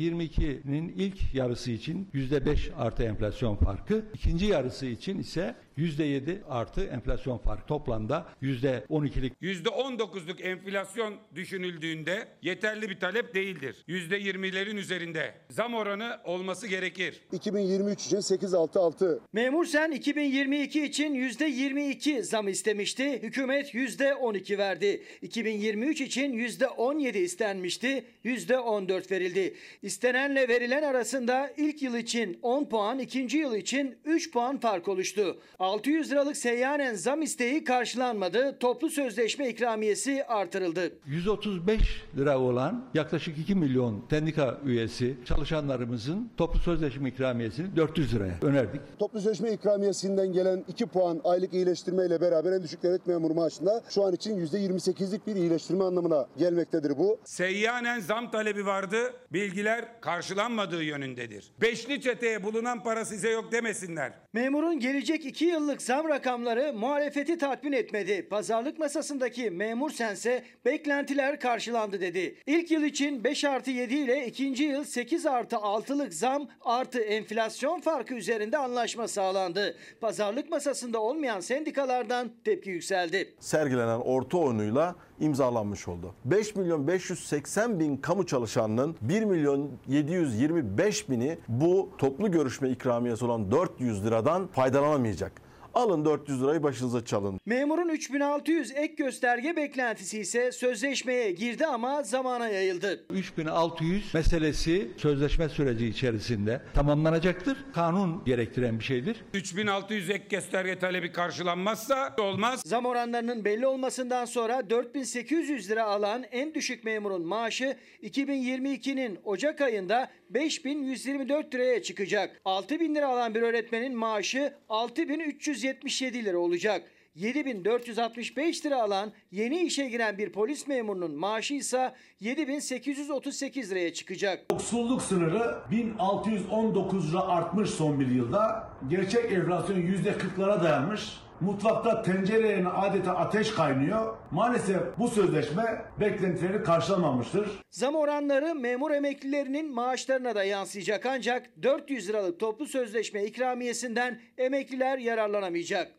22'nin 0.00 0.88
ilk 0.88 1.34
yarısı 1.34 1.70
için 1.70 2.08
%5 2.14 2.74
artı 2.74 3.02
enflasyon 3.02 3.56
farkı, 3.56 4.04
ikinci 4.14 4.46
yarısı 4.46 4.86
için 4.86 5.18
ise 5.18 5.54
%7 5.78 6.44
artı 6.48 6.84
enflasyon 6.84 7.38
farkı. 7.38 7.66
Toplamda 7.66 8.26
%12'lik. 8.42 9.32
%19'luk 9.42 10.42
enflasyon 10.42 11.14
düşünüldüğünde 11.34 12.28
yeterli 12.42 12.90
bir 12.90 13.00
talep 13.00 13.34
değildir. 13.34 13.84
%20'lerin 13.88 14.76
üzerinde 14.76 15.34
zam 15.50 15.74
oranı 15.74 16.20
olması 16.24 16.66
gerekir. 16.66 17.20
2023 17.32 18.06
için 18.06 18.20
866. 18.20 19.20
Memur 19.32 19.64
sen 19.64 19.90
2022 19.90 20.84
için 20.84 21.14
%22 21.14 22.22
zam 22.22 22.48
istemişti. 22.48 23.22
Hükümet 23.22 23.74
%12 23.74 24.58
verdi. 24.58 25.02
2023 25.22 26.00
için 26.00 26.32
%17 26.32 27.18
istenmişti. 27.18 28.04
%14 28.24 29.10
verildi. 29.10 29.54
İstenenle 29.90 30.48
verilen 30.48 30.82
arasında 30.82 31.50
ilk 31.56 31.82
yıl 31.82 31.94
için 31.94 32.38
10 32.42 32.64
puan, 32.64 32.98
ikinci 32.98 33.38
yıl 33.38 33.54
için 33.54 33.96
3 34.04 34.32
puan 34.32 34.58
fark 34.58 34.88
oluştu. 34.88 35.38
600 35.58 36.10
liralık 36.10 36.36
seyyanen 36.36 36.94
zam 36.94 37.22
isteği 37.22 37.64
karşılanmadı. 37.64 38.58
Toplu 38.58 38.90
sözleşme 38.90 39.48
ikramiyesi 39.48 40.24
artırıldı. 40.24 40.92
135 41.06 41.80
lira 42.16 42.38
olan 42.38 42.84
yaklaşık 42.94 43.38
2 43.38 43.54
milyon 43.54 44.04
sendika 44.10 44.58
üyesi 44.64 45.16
çalışanlarımızın 45.24 46.30
toplu 46.36 46.60
sözleşme 46.60 47.08
ikramiyesini 47.08 47.76
400 47.76 48.14
liraya 48.14 48.34
önerdik. 48.42 48.80
Toplu 48.98 49.20
sözleşme 49.20 49.52
ikramiyesinden 49.52 50.32
gelen 50.32 50.64
2 50.68 50.86
puan 50.86 51.20
aylık 51.24 51.54
iyileştirme 51.54 52.06
ile 52.06 52.20
beraber 52.20 52.52
en 52.52 52.62
düşük 52.62 52.82
devlet 52.82 53.06
memuru 53.06 53.34
maaşında 53.34 53.82
şu 53.90 54.04
an 54.04 54.14
için 54.14 54.46
%28'lik 54.46 55.26
bir 55.26 55.36
iyileştirme 55.36 55.84
anlamına 55.84 56.26
gelmektedir 56.38 56.98
bu. 56.98 57.18
Seyyanen 57.24 58.00
zam 58.00 58.30
talebi 58.30 58.66
vardı. 58.66 58.96
Bilgiler 59.32 59.79
karşılanmadığı 60.00 60.82
yönündedir. 60.82 61.52
Beşli 61.60 62.00
çeteye 62.00 62.42
bulunan 62.42 62.82
para 62.82 63.04
size 63.04 63.30
yok 63.30 63.52
demesinler. 63.52 64.12
Memurun 64.32 64.80
gelecek 64.80 65.24
2 65.26 65.44
yıllık 65.44 65.82
zam 65.82 66.08
rakamları 66.08 66.72
muhalefeti 66.72 67.38
tatmin 67.38 67.72
etmedi. 67.72 68.28
Pazarlık 68.28 68.78
masasındaki 68.78 69.50
memur 69.50 69.90
sense 69.90 70.44
beklentiler 70.64 71.40
karşılandı 71.40 72.00
dedi. 72.00 72.36
İlk 72.46 72.70
yıl 72.70 72.82
için 72.82 73.24
5 73.24 73.44
artı 73.44 73.70
7 73.70 73.94
ile 73.94 74.26
ikinci 74.26 74.64
yıl 74.64 74.84
8 74.84 75.26
artı 75.26 75.56
6'lık 75.56 76.14
zam 76.14 76.48
artı 76.60 77.00
enflasyon 77.00 77.80
farkı 77.80 78.14
üzerinde 78.14 78.58
anlaşma 78.58 79.08
sağlandı. 79.08 79.76
Pazarlık 80.00 80.50
masasında 80.50 81.00
olmayan 81.00 81.40
sendikalardan 81.40 82.30
tepki 82.44 82.70
yükseldi. 82.70 83.34
Sergilenen 83.40 84.00
orta 84.00 84.38
oyunuyla 84.38 84.96
imzalanmış 85.20 85.88
oldu. 85.88 86.14
5 86.24 86.56
milyon 86.56 86.86
580 86.86 87.80
bin 87.80 87.96
kamu 87.96 88.26
çalışanının 88.26 88.96
1 89.02 89.24
milyon 89.24 89.70
725 89.88 91.10
bini 91.10 91.38
bu 91.48 91.90
toplu 91.98 92.30
görüşme 92.30 92.70
ikramiyesi 92.70 93.24
olan 93.24 93.50
400 93.50 94.04
liradan 94.04 94.46
faydalanamayacak. 94.46 95.49
Alın 95.74 96.04
400 96.04 96.42
lirayı 96.42 96.62
başınıza 96.62 97.04
çalın. 97.04 97.40
Memurun 97.46 97.88
3600 97.88 98.72
ek 98.76 98.94
gösterge 98.94 99.56
beklentisi 99.56 100.20
ise 100.20 100.52
sözleşmeye 100.52 101.30
girdi 101.30 101.66
ama 101.66 102.02
zamana 102.02 102.48
yayıldı. 102.48 103.04
3600 103.10 104.14
meselesi 104.14 104.90
sözleşme 104.96 105.48
süreci 105.48 105.86
içerisinde 105.86 106.62
tamamlanacaktır. 106.74 107.64
Kanun 107.74 108.24
gerektiren 108.24 108.78
bir 108.78 108.84
şeydir. 108.84 109.24
3600 109.34 110.10
ek 110.10 110.24
gösterge 110.30 110.78
talebi 110.78 111.12
karşılanmazsa 111.12 112.14
olmaz. 112.20 112.62
Zam 112.66 112.86
oranlarının 112.86 113.44
belli 113.44 113.66
olmasından 113.66 114.24
sonra 114.24 114.70
4800 114.70 115.70
lira 115.70 115.84
alan 115.84 116.24
en 116.30 116.54
düşük 116.54 116.84
memurun 116.84 117.26
maaşı 117.26 117.76
2022'nin 118.02 119.18
Ocak 119.24 119.60
ayında 119.60 120.10
5124 120.30 121.54
liraya 121.54 121.82
çıkacak. 121.82 122.40
6000 122.44 122.94
lira 122.94 123.08
alan 123.08 123.34
bir 123.34 123.42
öğretmenin 123.42 123.96
maaşı 123.96 124.54
6377 124.68 126.24
lira 126.24 126.38
olacak. 126.38 126.82
7465 127.14 128.66
lira 128.66 128.82
alan 128.82 129.12
yeni 129.30 129.62
işe 129.62 129.88
giren 129.88 130.18
bir 130.18 130.32
polis 130.32 130.66
memurunun 130.66 131.14
maaşı 131.14 131.54
ise 131.54 131.94
7838 132.20 133.70
liraya 133.70 133.92
çıkacak. 133.92 134.44
Yoksulluk 134.52 135.02
sınırı 135.02 135.58
1619 135.70 137.12
lira 137.12 137.20
artmış 137.20 137.70
son 137.70 138.00
bir 138.00 138.06
yılda. 138.06 138.70
Gerçek 138.88 139.32
enflasyon 139.32 139.76
%40'lara 139.76 140.62
dayanmış. 140.62 141.20
Mutfakta 141.40 142.02
tencere 142.02 142.48
yerine 142.48 142.68
adeta 142.68 143.16
ateş 143.16 143.54
kaynıyor. 143.54 144.16
Maalesef 144.30 144.98
bu 144.98 145.08
sözleşme 145.08 145.84
beklentileri 146.00 146.62
karşılamamıştır. 146.62 147.62
Zam 147.70 147.94
oranları 147.94 148.54
memur 148.54 148.90
emeklilerinin 148.90 149.74
maaşlarına 149.74 150.34
da 150.34 150.44
yansıyacak 150.44 151.06
ancak 151.06 151.62
400 151.62 152.08
liralık 152.08 152.40
toplu 152.40 152.66
sözleşme 152.66 153.24
ikramiyesinden 153.24 154.20
emekliler 154.38 154.98
yararlanamayacak. 154.98 155.92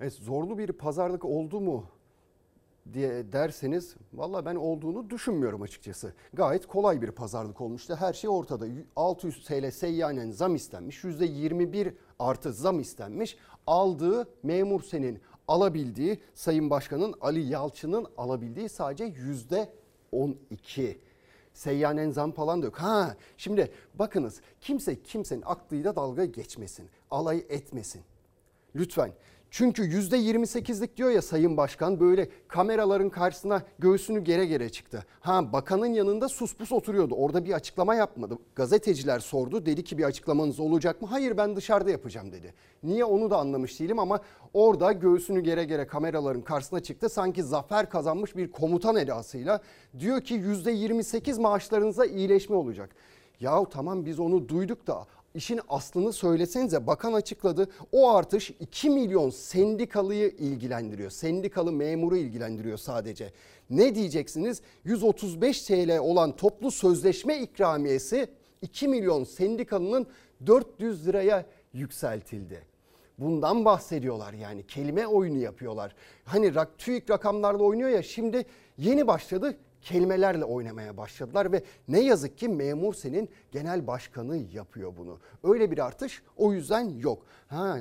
Evet, 0.00 0.12
zorlu 0.12 0.58
bir 0.58 0.72
pazarlık 0.72 1.24
oldu 1.24 1.60
mu 1.60 1.95
diye 2.94 3.32
derseniz 3.32 3.96
valla 4.14 4.44
ben 4.46 4.54
olduğunu 4.54 5.10
düşünmüyorum 5.10 5.62
açıkçası. 5.62 6.12
Gayet 6.32 6.66
kolay 6.66 7.02
bir 7.02 7.10
pazarlık 7.10 7.60
olmuştu. 7.60 7.96
Her 8.00 8.12
şey 8.12 8.30
ortada. 8.30 8.66
600 8.96 9.44
TL 9.44 9.70
seyyanen 9.70 10.30
zam 10.30 10.54
istenmiş. 10.54 11.04
%21 11.04 11.92
artı 12.18 12.52
zam 12.52 12.80
istenmiş. 12.80 13.36
Aldığı 13.66 14.28
memur 14.42 14.82
senin 14.82 15.20
alabildiği 15.48 16.20
Sayın 16.34 16.70
Başkan'ın 16.70 17.14
Ali 17.20 17.40
Yalçın'ın 17.40 18.06
alabildiği 18.16 18.68
sadece 18.68 19.04
yüzde 19.04 19.72
12. 20.12 21.00
Seyyanen 21.52 22.10
zam 22.10 22.32
falan 22.32 22.62
da 22.62 22.66
yok. 22.66 22.76
Ha 22.76 23.16
şimdi 23.36 23.70
bakınız 23.94 24.40
kimse 24.60 25.02
kimsenin 25.02 25.42
aklıyla 25.46 25.96
dalga 25.96 26.24
geçmesin. 26.24 26.88
Alay 27.10 27.46
etmesin. 27.48 28.02
Lütfen 28.74 29.12
Çünkü 29.50 29.82
%28'lik 29.82 30.96
diyor 30.96 31.10
ya 31.10 31.22
Sayın 31.22 31.56
Başkan 31.56 32.00
böyle 32.00 32.28
kameraların 32.48 33.10
karşısına 33.10 33.62
göğsünü 33.78 34.24
gere 34.24 34.46
gere 34.46 34.68
çıktı. 34.68 35.04
Ha 35.20 35.52
bakanın 35.52 35.86
yanında 35.86 36.28
sus 36.28 36.56
pus 36.56 36.72
oturuyordu. 36.72 37.14
Orada 37.14 37.44
bir 37.44 37.52
açıklama 37.52 37.94
yapmadı. 37.94 38.38
Gazeteciler 38.54 39.18
sordu. 39.18 39.66
Dedi 39.66 39.84
ki 39.84 39.98
bir 39.98 40.04
açıklamanız 40.04 40.60
olacak 40.60 41.02
mı? 41.02 41.08
Hayır 41.08 41.36
ben 41.36 41.56
dışarıda 41.56 41.90
yapacağım 41.90 42.32
dedi. 42.32 42.54
Niye 42.82 43.04
onu 43.04 43.30
da 43.30 43.38
anlamış 43.38 43.80
değilim 43.80 43.98
ama 43.98 44.20
orada 44.54 44.92
göğsünü 44.92 45.40
gere 45.40 45.64
gere 45.64 45.86
kameraların 45.86 46.42
karşısına 46.42 46.80
çıktı. 46.80 47.08
Sanki 47.08 47.42
zafer 47.42 47.90
kazanmış 47.90 48.36
bir 48.36 48.50
komutan 48.50 48.96
edasıyla 48.96 49.60
diyor 49.98 50.20
ki 50.20 50.34
%28 50.34 51.40
maaşlarınıza 51.40 52.06
iyileşme 52.06 52.56
olacak. 52.56 52.90
Yahu 53.40 53.68
tamam 53.70 54.06
biz 54.06 54.20
onu 54.20 54.48
duyduk 54.48 54.86
da 54.86 55.06
işin 55.36 55.60
aslını 55.68 56.12
söylesenize 56.12 56.86
bakan 56.86 57.12
açıkladı. 57.12 57.68
O 57.92 58.10
artış 58.10 58.50
2 58.60 58.90
milyon 58.90 59.30
sendikalıyı 59.30 60.28
ilgilendiriyor. 60.28 61.10
Sendikalı 61.10 61.72
memuru 61.72 62.16
ilgilendiriyor 62.16 62.78
sadece. 62.78 63.32
Ne 63.70 63.94
diyeceksiniz? 63.94 64.62
135 64.84 65.62
TL 65.62 65.98
olan 65.98 66.36
toplu 66.36 66.70
sözleşme 66.70 67.40
ikramiyesi 67.40 68.28
2 68.62 68.88
milyon 68.88 69.24
sendikalının 69.24 70.06
400 70.46 71.06
liraya 71.06 71.46
yükseltildi. 71.72 72.62
Bundan 73.18 73.64
bahsediyorlar 73.64 74.32
yani 74.32 74.66
kelime 74.66 75.06
oyunu 75.06 75.38
yapıyorlar. 75.38 75.94
Hani 76.24 76.52
TÜİK 76.78 77.10
rakamlarla 77.10 77.62
oynuyor 77.62 77.88
ya 77.88 78.02
şimdi 78.02 78.46
yeni 78.78 79.06
başladı 79.06 79.56
kelimelerle 79.86 80.44
oynamaya 80.44 80.96
başladılar 80.96 81.52
ve 81.52 81.62
ne 81.88 82.00
yazık 82.00 82.38
ki 82.38 82.48
memur 82.48 82.94
senin 82.94 83.28
genel 83.52 83.86
başkanı 83.86 84.36
yapıyor 84.36 84.92
bunu. 84.96 85.18
Öyle 85.44 85.70
bir 85.70 85.78
artış 85.78 86.22
o 86.36 86.52
yüzden 86.52 86.98
yok. 86.98 87.22
Ha 87.48 87.78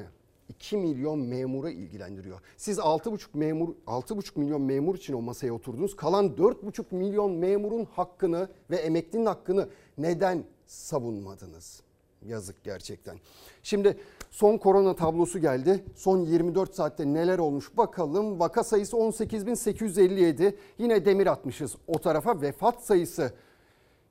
2 0.50 0.78
milyon 0.78 1.20
memura 1.20 1.70
ilgilendiriyor. 1.70 2.40
Siz 2.58 2.78
6,5 2.78 3.28
memur 3.34 3.70
6,5 3.88 4.40
milyon 4.40 4.62
memur 4.62 4.96
için 4.96 5.14
o 5.14 5.22
masaya 5.22 5.52
oturdunuz. 5.52 5.96
Kalan 5.96 6.26
4,5 6.26 6.84
milyon 6.92 7.32
memurun 7.32 7.86
hakkını 7.86 8.50
ve 8.70 8.76
emeklinin 8.76 9.26
hakkını 9.26 9.70
neden 9.98 10.44
savunmadınız? 10.66 11.82
Yazık 12.26 12.64
gerçekten. 12.64 13.18
Şimdi 13.64 13.98
son 14.36 14.58
korona 14.58 14.96
tablosu 14.96 15.40
geldi. 15.40 15.84
Son 15.96 16.18
24 16.18 16.76
saatte 16.76 17.06
neler 17.14 17.40
olmuş 17.40 17.78
bakalım. 17.78 18.40
Vaka 18.40 18.64
sayısı 18.64 18.98
18.857. 18.98 20.56
Yine 20.78 21.06
demir 21.06 21.28
atmışız 21.28 21.76
o 21.88 22.00
tarafa. 22.00 22.42
Vefat 22.42 22.84
sayısı 22.84 23.34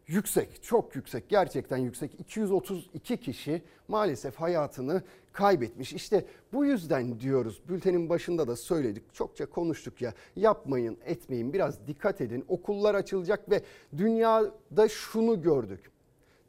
yüksek, 0.06 0.62
çok 0.62 0.96
yüksek, 0.96 1.28
gerçekten 1.28 1.76
yüksek. 1.76 2.20
232 2.20 3.16
kişi 3.16 3.62
maalesef 3.88 4.36
hayatını 4.36 5.02
kaybetmiş. 5.32 5.92
İşte 5.92 6.24
bu 6.52 6.64
yüzden 6.64 7.20
diyoruz. 7.20 7.62
Bültenin 7.68 8.08
başında 8.08 8.48
da 8.48 8.56
söyledik. 8.56 9.14
Çokça 9.14 9.46
konuştuk 9.46 10.02
ya. 10.02 10.12
Yapmayın, 10.36 10.98
etmeyin. 11.04 11.52
Biraz 11.52 11.86
dikkat 11.86 12.20
edin. 12.20 12.44
Okullar 12.48 12.94
açılacak 12.94 13.50
ve 13.50 13.62
dünyada 13.96 14.88
şunu 14.88 15.42
gördük 15.42 15.93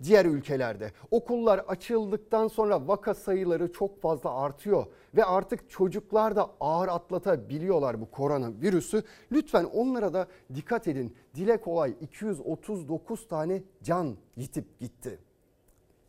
diğer 0.04 0.26
ülkelerde. 0.26 0.92
Okullar 1.12 1.60
açıldıktan 1.60 2.48
sonra 2.48 2.88
vaka 2.88 3.14
sayıları 3.14 3.72
çok 3.72 4.02
fazla 4.02 4.36
artıyor 4.36 4.86
ve 5.16 5.26
artık 5.26 5.70
çocuklar 5.70 6.36
da 6.36 6.52
ağır 6.60 6.88
atlatabiliyorlar 6.88 8.02
bu 8.02 8.12
koronavirüsü. 8.12 9.04
Lütfen 9.32 9.64
onlara 9.64 10.14
da 10.14 10.28
dikkat 10.56 10.88
edin. 10.88 11.16
Dile 11.36 11.62
kolay 11.62 11.96
239 12.02 13.28
tane 13.28 13.64
can 13.84 14.18
yitip 14.36 14.80
gitti. 14.80 15.20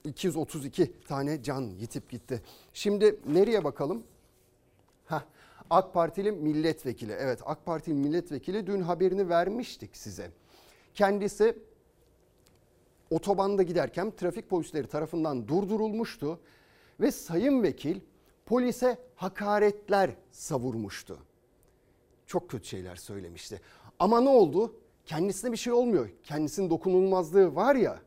232 0.04 1.00
tane 1.00 1.42
can 1.42 1.60
yitip 1.60 2.10
gitti. 2.10 2.42
Şimdi 2.72 3.20
nereye 3.26 3.64
bakalım? 3.64 4.02
Heh, 5.06 5.22
AK 5.70 5.94
Partili 5.94 6.32
milletvekili. 6.32 7.12
Evet 7.12 7.40
AK 7.44 7.66
Partili 7.66 7.94
milletvekili 7.94 8.66
dün 8.66 8.80
haberini 8.80 9.28
vermiştik 9.28 9.96
size. 9.96 10.30
Kendisi 10.94 11.58
otobanda 13.10 13.62
giderken 13.62 14.10
trafik 14.10 14.50
polisleri 14.50 14.86
tarafından 14.86 15.48
durdurulmuştu 15.48 16.40
ve 17.00 17.12
sayın 17.12 17.62
vekil 17.62 18.00
polise 18.46 18.98
hakaretler 19.14 20.10
savurmuştu. 20.30 21.18
Çok 22.26 22.50
kötü 22.50 22.68
şeyler 22.68 22.96
söylemişti. 22.96 23.60
Ama 23.98 24.20
ne 24.20 24.28
oldu? 24.28 24.74
Kendisine 25.04 25.52
bir 25.52 25.56
şey 25.56 25.72
olmuyor. 25.72 26.10
Kendisinin 26.22 26.70
dokunulmazlığı 26.70 27.54
var 27.54 27.74
ya. 27.74 28.00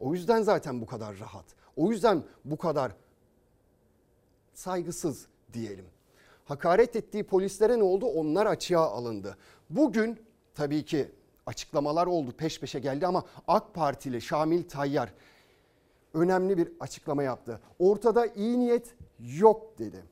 O 0.00 0.14
yüzden 0.14 0.42
zaten 0.42 0.80
bu 0.80 0.86
kadar 0.86 1.18
rahat. 1.18 1.44
O 1.76 1.90
yüzden 1.90 2.22
bu 2.44 2.56
kadar 2.56 2.92
saygısız 4.54 5.26
diyelim. 5.52 5.84
Hakaret 6.44 6.96
ettiği 6.96 7.24
polislere 7.24 7.78
ne 7.78 7.82
oldu? 7.82 8.06
Onlar 8.06 8.46
açığa 8.46 8.90
alındı. 8.90 9.36
Bugün 9.70 10.20
tabii 10.54 10.84
ki 10.84 11.10
açıklamalar 11.46 12.06
oldu 12.06 12.32
peş 12.38 12.60
peşe 12.60 12.78
geldi 12.78 13.06
ama 13.06 13.24
AK 13.48 13.74
Partili 13.74 14.20
Şamil 14.20 14.68
Tayyar 14.68 15.12
önemli 16.14 16.58
bir 16.58 16.72
açıklama 16.80 17.22
yaptı. 17.22 17.60
Ortada 17.78 18.26
iyi 18.26 18.60
niyet 18.60 18.94
yok 19.38 19.78
dedi. 19.78 20.04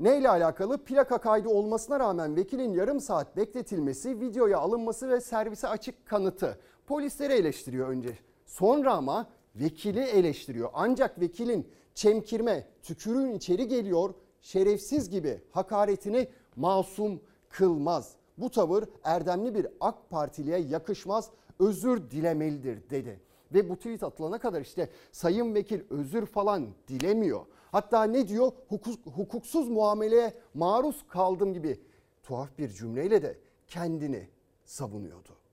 Neyle 0.00 0.28
alakalı? 0.28 0.78
Plaka 0.84 1.18
kaydı 1.18 1.48
olmasına 1.48 2.00
rağmen 2.00 2.36
vekilin 2.36 2.72
yarım 2.72 3.00
saat 3.00 3.36
bekletilmesi, 3.36 4.20
videoya 4.20 4.58
alınması 4.58 5.08
ve 5.08 5.20
servise 5.20 5.68
açık 5.68 6.06
kanıtı. 6.06 6.58
Polisleri 6.86 7.32
eleştiriyor 7.32 7.88
önce. 7.88 8.18
Sonra 8.46 8.92
ama 8.92 9.26
vekili 9.56 10.00
eleştiriyor. 10.00 10.70
Ancak 10.74 11.20
vekilin 11.20 11.68
çemkirme, 11.94 12.66
tükürüğün 12.82 13.32
içeri 13.34 13.68
geliyor, 13.68 14.14
şerefsiz 14.40 15.10
gibi 15.10 15.40
hakaretini 15.50 16.28
masum 16.56 17.20
kılmaz. 17.48 18.12
Bu 18.38 18.50
tavır 18.50 18.84
erdemli 19.04 19.54
bir 19.54 19.66
AK 19.80 20.10
Partiliye 20.10 20.58
yakışmaz, 20.58 21.30
özür 21.58 22.10
dilemelidir 22.10 22.90
dedi. 22.90 23.20
Ve 23.54 23.68
bu 23.68 23.76
tweet 23.76 24.02
atılana 24.02 24.38
kadar 24.38 24.60
işte 24.60 24.88
sayın 25.12 25.54
vekil 25.54 25.80
özür 25.90 26.26
falan 26.26 26.66
dilemiyor. 26.88 27.46
Hatta 27.72 28.04
ne 28.04 28.28
diyor? 28.28 28.52
Hukuk, 28.68 29.06
hukuksuz 29.06 29.68
muameleye 29.68 30.34
maruz 30.54 31.06
kaldım 31.08 31.54
gibi 31.54 31.80
tuhaf 32.22 32.58
bir 32.58 32.68
cümleyle 32.68 33.22
de 33.22 33.38
kendini 33.66 34.28
savunuyordu. 34.64 35.43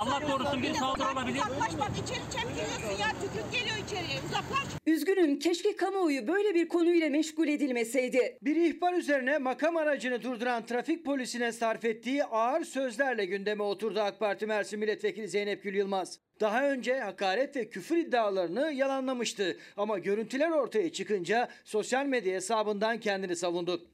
Allah 0.00 0.20
korusun 0.20 0.62
bir 0.62 0.74
saldırı 0.74 1.12
olabilir. 1.12 1.38
Uzaklaş 1.40 1.78
bak 1.80 1.90
içeri 2.04 2.18
çemkiriyorsun 2.32 3.02
ya 3.02 3.08
tükürük 3.22 3.52
geliyor 3.52 3.76
içeriye 3.86 4.18
uzaklaş. 4.28 4.66
Üzgünüm 4.86 5.38
keşke 5.38 5.76
kamuoyu 5.76 6.28
böyle 6.28 6.54
bir 6.54 6.68
konuyla 6.68 7.10
meşgul 7.10 7.48
edilmeseydi. 7.48 8.38
Bir 8.42 8.56
ihbar 8.56 8.92
üzerine 8.92 9.38
makam 9.38 9.76
aracını 9.76 10.22
durduran 10.22 10.66
trafik 10.66 11.04
polisine 11.04 11.52
sarf 11.52 11.84
ettiği 11.84 12.24
ağır 12.24 12.64
sözlerle 12.64 13.24
gündeme 13.24 13.62
oturdu 13.62 14.00
AK 14.00 14.18
Parti 14.20 14.46
Mersin 14.46 14.78
Milletvekili 14.78 15.28
Zeynep 15.28 15.62
Gül 15.62 15.74
Yılmaz. 15.74 16.18
Daha 16.40 16.70
önce 16.70 17.00
hakaret 17.00 17.56
ve 17.56 17.68
küfür 17.70 17.96
iddialarını 17.96 18.72
yalanlamıştı. 18.72 19.56
Ama 19.76 19.98
görüntüler 19.98 20.50
ortaya 20.50 20.92
çıkınca 20.92 21.48
sosyal 21.64 22.06
medya 22.06 22.34
hesabından 22.34 23.00
kendini 23.00 23.36
savundu. 23.36 23.86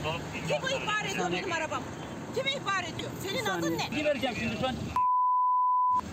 Kim 0.49 0.57
bu 0.63 0.69
ihbar 0.69 1.11
ediyor 1.13 1.33
benim 1.33 1.53
arabam? 1.53 1.83
Kim 2.35 2.47
ihbar 2.47 2.83
ediyor? 2.95 3.11
Senin 3.29 3.45
adın 3.45 3.79
ne? 3.79 3.97
Bir 3.99 4.05
vereceğim 4.05 4.37
şimdi 4.41 4.57
şu 4.61 4.67
an. 4.67 4.75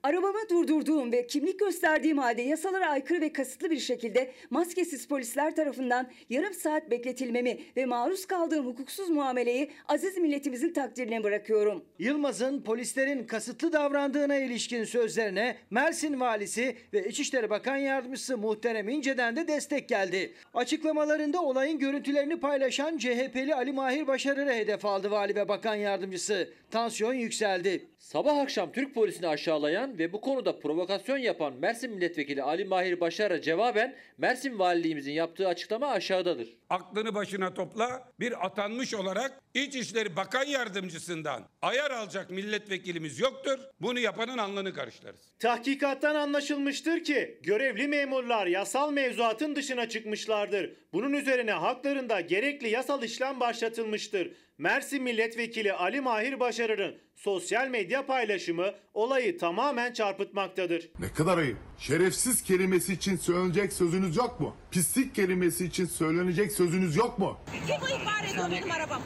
Arabamı 0.04 0.50
durdurduğum 0.50 1.12
ve 1.12 1.28
kimlik 1.28 1.60
gösterdiğim 1.60 2.18
halde 2.18 2.42
yasalara 2.42 2.90
aykırı 2.90 3.22
ve 3.22 3.34
kasıtlı 3.34 3.72
bir 3.72 3.80
şekilde 3.80 4.32
maskesiz 4.50 5.08
polisler 5.08 5.56
tarafından 5.56 6.08
yarım 6.30 6.54
saat 6.54 6.92
bekletilmemi 6.92 7.60
ve 7.78 7.86
maruz 7.86 8.26
kaldığım 8.26 8.66
hukuksuz 8.66 9.10
muameleyi 9.10 9.72
aziz 9.88 10.18
milletimizin 10.18 10.74
takdirine 10.74 11.24
bırakıyorum. 11.24 11.86
Yılmaz'ın 12.00 12.62
polislerin 12.62 13.28
kasıtlı 13.28 13.74
davrandığına 13.74 14.36
ilişkin 14.36 14.84
sözlerine 14.84 15.58
Mersin 15.70 16.20
Valisi 16.20 16.76
ve 16.94 17.08
İçişleri 17.08 17.50
Bakan 17.50 17.78
Yardımcısı 17.78 18.38
Muhterem 18.38 18.90
İnce'den 18.90 19.36
de 19.36 19.48
destek 19.48 19.90
geldi. 19.90 20.34
Açıklamalarında 20.54 21.42
olayın 21.42 21.80
görüntülerini 21.80 22.40
paylaşan 22.40 22.98
CHP'li 22.98 23.56
Ali 23.56 23.72
Mahir 23.72 24.08
Başarır'ı 24.08 24.54
hedef 24.54 24.86
aldı 24.86 25.12
Vali 25.12 25.36
ve 25.36 25.48
Bakan 25.48 25.76
Yardımcısı. 25.76 26.50
Tansiyon 26.72 27.14
yükseldi. 27.14 27.86
Sabah 28.00 28.38
akşam 28.38 28.72
Türk 28.72 28.94
polisini 28.94 29.28
aşağılayan 29.28 29.93
ve 29.98 30.14
bu 30.14 30.22
konuda 30.22 30.60
provokasyon 30.60 31.18
yapan 31.18 31.54
Mersin 31.54 31.92
Milletvekili 31.92 32.44
Ali 32.44 32.66
Mahir 32.66 33.00
Başar'a 33.00 33.42
cevaben 33.42 33.96
Mersin 34.18 34.60
Valiliğimizin 34.60 35.12
yaptığı 35.12 35.48
açıklama 35.48 35.88
aşağıdadır. 35.88 36.58
Aklını 36.70 37.16
başına 37.16 37.54
topla 37.54 38.12
bir 38.20 38.46
atanmış 38.46 38.94
olarak 38.94 39.42
İçişleri 39.54 40.16
Bakan 40.16 40.46
Yardımcısından 40.46 41.44
ayar 41.62 41.92
alacak 41.92 42.30
milletvekilimiz 42.30 43.20
yoktur. 43.20 43.60
Bunu 43.82 44.00
yapanın 44.00 44.38
alnını 44.38 44.74
karıştırırız. 44.74 45.34
Tahkikattan 45.40 46.16
anlaşılmıştır 46.16 47.04
ki 47.04 47.40
görevli 47.44 47.88
memurlar 47.88 48.48
yasal 48.48 48.92
mevzuatın 48.92 49.56
dışına 49.56 49.90
çıkmışlardır. 49.90 50.74
Bunun 50.94 51.14
üzerine 51.14 51.52
haklarında 51.52 52.22
gerekli 52.22 52.70
yasal 52.70 53.04
işlem 53.04 53.40
başlatılmıştır. 53.40 54.32
Mersin 54.58 55.04
Milletvekili 55.04 55.74
Ali 55.74 56.02
Mahir 56.02 56.40
Başarır'ın 56.40 56.98
sosyal 57.24 57.68
medya 57.68 58.06
paylaşımı 58.06 58.72
olayı 58.94 59.38
tamamen 59.38 59.94
çarpıtmaktadır. 59.94 60.90
Ne 61.00 61.14
kadar 61.14 61.38
ayıp. 61.38 61.58
Şerefsiz 61.78 62.44
kelimesi 62.44 62.94
için 62.94 63.18
söylenecek 63.18 63.74
sözünüz 63.74 64.18
yok 64.18 64.40
mu? 64.40 64.56
Pislik 64.72 65.16
kelimesi 65.16 65.66
için 65.66 65.86
söylenecek 65.86 66.52
sözünüz 66.52 66.96
yok 66.96 67.20
mu? 67.20 67.38
Kim 67.68 67.76
ihbar 67.76 68.24
ediyor 68.24 68.52
benim 68.52 68.72
arabamı? 68.72 69.04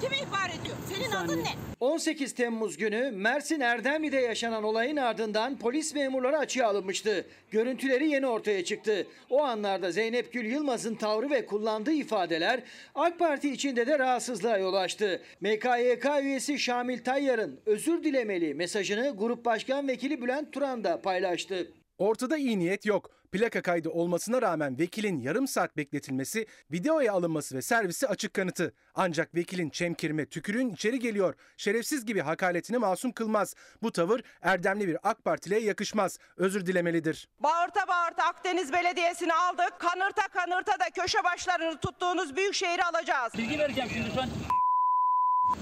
Kim 0.00 0.12
ihbar 0.12 0.48
ediyor? 0.48 0.76
Senin 0.88 1.10
adın 1.10 1.44
ne? 1.44 1.48
18 1.80 2.34
Temmuz 2.34 2.76
günü 2.76 3.10
Mersin 3.10 3.60
Erdemli'de 3.60 4.16
yaşanan 4.16 4.64
olayın 4.64 4.96
ardından 4.96 5.58
polis 5.58 5.94
memurları 5.94 6.38
açığa 6.38 6.68
alınmıştı. 6.68 7.26
Görüntüleri 7.50 8.08
yeni 8.08 8.26
ortaya 8.26 8.64
çıktı. 8.64 9.06
O 9.30 9.42
anlarda 9.42 9.90
Zeynep 9.92 10.32
Gül 10.32 10.44
Yılmaz'ın 10.44 10.94
tavrı 10.94 11.30
ve 11.30 11.46
kullandığı 11.46 11.92
ifadeler 11.92 12.62
AK 12.94 13.18
Parti 13.18 13.50
içinde 13.50 13.86
de 13.86 13.98
rahatsızlığa 13.98 14.58
yol 14.58 14.74
açtı. 14.74 15.22
MKYK 15.40 16.06
üyesi 16.22 16.58
Şamil 16.58 17.04
Tayyar'ın 17.04 17.60
özür 17.66 18.04
dilemeli 18.04 18.54
mesajını 18.54 19.16
Grup 19.16 19.44
Başkan 19.44 19.88
Vekili 19.88 20.22
Bülent 20.22 20.52
Turan 20.52 20.84
da 20.84 21.02
paylaştı. 21.02 21.72
Ortada 21.98 22.36
iyi 22.36 22.58
niyet 22.58 22.86
yok. 22.86 23.19
Plaka 23.32 23.62
kaydı 23.62 23.88
olmasına 23.88 24.42
rağmen 24.42 24.78
vekilin 24.78 25.18
yarım 25.18 25.48
saat 25.48 25.76
bekletilmesi, 25.76 26.46
videoya 26.72 27.12
alınması 27.12 27.56
ve 27.56 27.62
servisi 27.62 28.08
açık 28.08 28.34
kanıtı. 28.34 28.74
Ancak 28.94 29.34
vekilin 29.34 29.70
çemkirme, 29.70 30.26
tükürüğün 30.26 30.70
içeri 30.70 30.98
geliyor, 30.98 31.34
şerefsiz 31.56 32.06
gibi 32.06 32.20
hakaretini 32.20 32.78
masum 32.78 33.12
kılmaz. 33.12 33.54
Bu 33.82 33.92
tavır 33.92 34.20
Erdemli 34.42 34.88
bir 34.88 34.96
AK 35.02 35.24
Partiliye 35.24 35.60
yakışmaz. 35.60 36.18
Özür 36.36 36.66
dilemelidir. 36.66 37.28
Bağırta 37.40 37.88
bağırta 37.88 38.24
Akdeniz 38.24 38.72
Belediyesi'ni 38.72 39.34
aldık. 39.34 39.72
Kanırta 39.78 40.28
kanırta 40.28 40.72
da 40.72 41.02
köşe 41.02 41.24
başlarını 41.24 41.78
tuttuğunuz 41.80 42.36
büyük 42.36 42.54
şehri 42.54 42.84
alacağız. 42.84 43.32
Bilgi 43.38 43.58
vereceğim 43.58 43.90
şimdi 43.94 44.10
şu 44.14 44.20
an. 44.20 44.28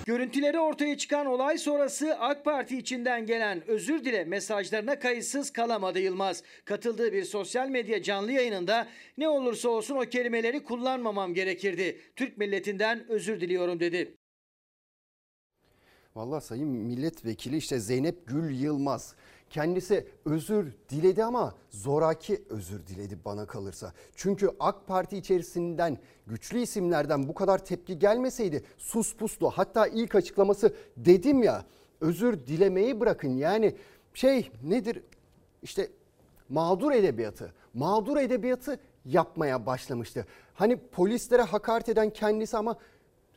Görüntüleri 0.08 0.58
ortaya 0.58 0.98
çıkan 0.98 1.26
olay 1.26 1.58
sonrası 1.58 2.18
AK 2.18 2.44
Parti 2.44 2.78
içinden 2.78 3.26
gelen 3.26 3.68
özür 3.68 4.04
dile 4.04 4.24
mesajlarına 4.24 4.98
kayıtsız 4.98 5.50
kalamadı 5.50 6.00
Yılmaz. 6.00 6.42
Katıldığı 6.64 7.12
bir 7.12 7.24
sosyal 7.24 7.68
medya 7.68 8.02
canlı 8.02 8.32
yayınında 8.32 8.88
ne 9.18 9.28
olursa 9.28 9.68
olsun 9.68 9.96
o 9.96 10.00
kelimeleri 10.00 10.64
kullanmamam 10.64 11.34
gerekirdi. 11.34 12.00
Türk 12.16 12.38
milletinden 12.38 13.08
özür 13.08 13.40
diliyorum 13.40 13.80
dedi. 13.80 14.14
Vallahi 16.16 16.44
sayın 16.44 16.68
milletvekili 16.68 17.56
işte 17.56 17.78
Zeynep 17.80 18.26
Gül 18.26 18.60
Yılmaz. 18.60 19.14
Kendisi 19.50 20.06
özür 20.24 20.72
diledi 20.88 21.24
ama 21.24 21.54
zoraki 21.70 22.42
özür 22.48 22.86
diledi 22.86 23.18
bana 23.24 23.46
kalırsa. 23.46 23.92
Çünkü 24.16 24.50
AK 24.60 24.86
Parti 24.86 25.16
içerisinden 25.16 25.98
güçlü 26.26 26.58
isimlerden 26.58 27.28
bu 27.28 27.34
kadar 27.34 27.64
tepki 27.64 27.98
gelmeseydi 27.98 28.62
sus 28.78 29.16
puslu. 29.16 29.50
Hatta 29.50 29.86
ilk 29.86 30.14
açıklaması 30.14 30.74
dedim 30.96 31.42
ya 31.42 31.64
özür 32.00 32.46
dilemeyi 32.46 33.00
bırakın. 33.00 33.36
Yani 33.36 33.76
şey 34.14 34.50
nedir 34.62 35.02
işte 35.62 35.90
mağdur 36.48 36.92
edebiyatı. 36.92 37.52
Mağdur 37.74 38.16
edebiyatı 38.16 38.80
yapmaya 39.04 39.66
başlamıştı. 39.66 40.26
Hani 40.54 40.76
polislere 40.76 41.42
hakaret 41.42 41.88
eden 41.88 42.10
kendisi 42.10 42.56
ama 42.56 42.76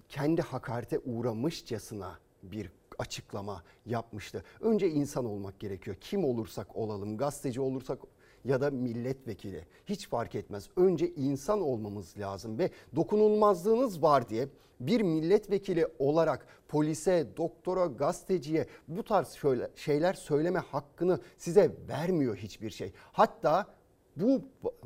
kendi 0.10 0.42
hakarete 0.42 1.00
uğramışçasına 1.00 2.20
bir 2.44 2.72
açıklama 3.02 3.64
yapmıştı. 3.86 4.44
Önce 4.62 4.90
insan 4.90 5.26
olmak 5.26 5.60
gerekiyor. 5.60 5.96
Kim 6.02 6.26
olursak 6.26 6.76
olalım, 6.76 7.18
gazeteci 7.18 7.62
olursak 7.62 8.00
ya 8.46 8.62
da 8.62 8.72
milletvekili 8.72 9.66
hiç 9.86 10.08
fark 10.10 10.36
etmez. 10.36 10.70
Önce 10.76 11.10
insan 11.10 11.62
olmamız 11.62 12.18
lazım 12.18 12.60
ve 12.60 12.70
dokunulmazlığınız 12.96 14.04
var 14.04 14.30
diye 14.30 14.48
bir 14.80 15.02
milletvekili 15.02 15.88
olarak 16.00 16.48
polise, 16.68 17.28
doktora, 17.38 17.86
gazeteciye 17.86 18.68
bu 18.88 19.04
tarz 19.04 19.32
şöyle 19.32 19.70
şeyler 19.76 20.14
söyleme 20.14 20.60
hakkını 20.60 21.20
size 21.38 21.76
vermiyor 21.88 22.36
hiçbir 22.36 22.70
şey. 22.70 22.92
Hatta 23.12 23.68
bu 24.16 24.42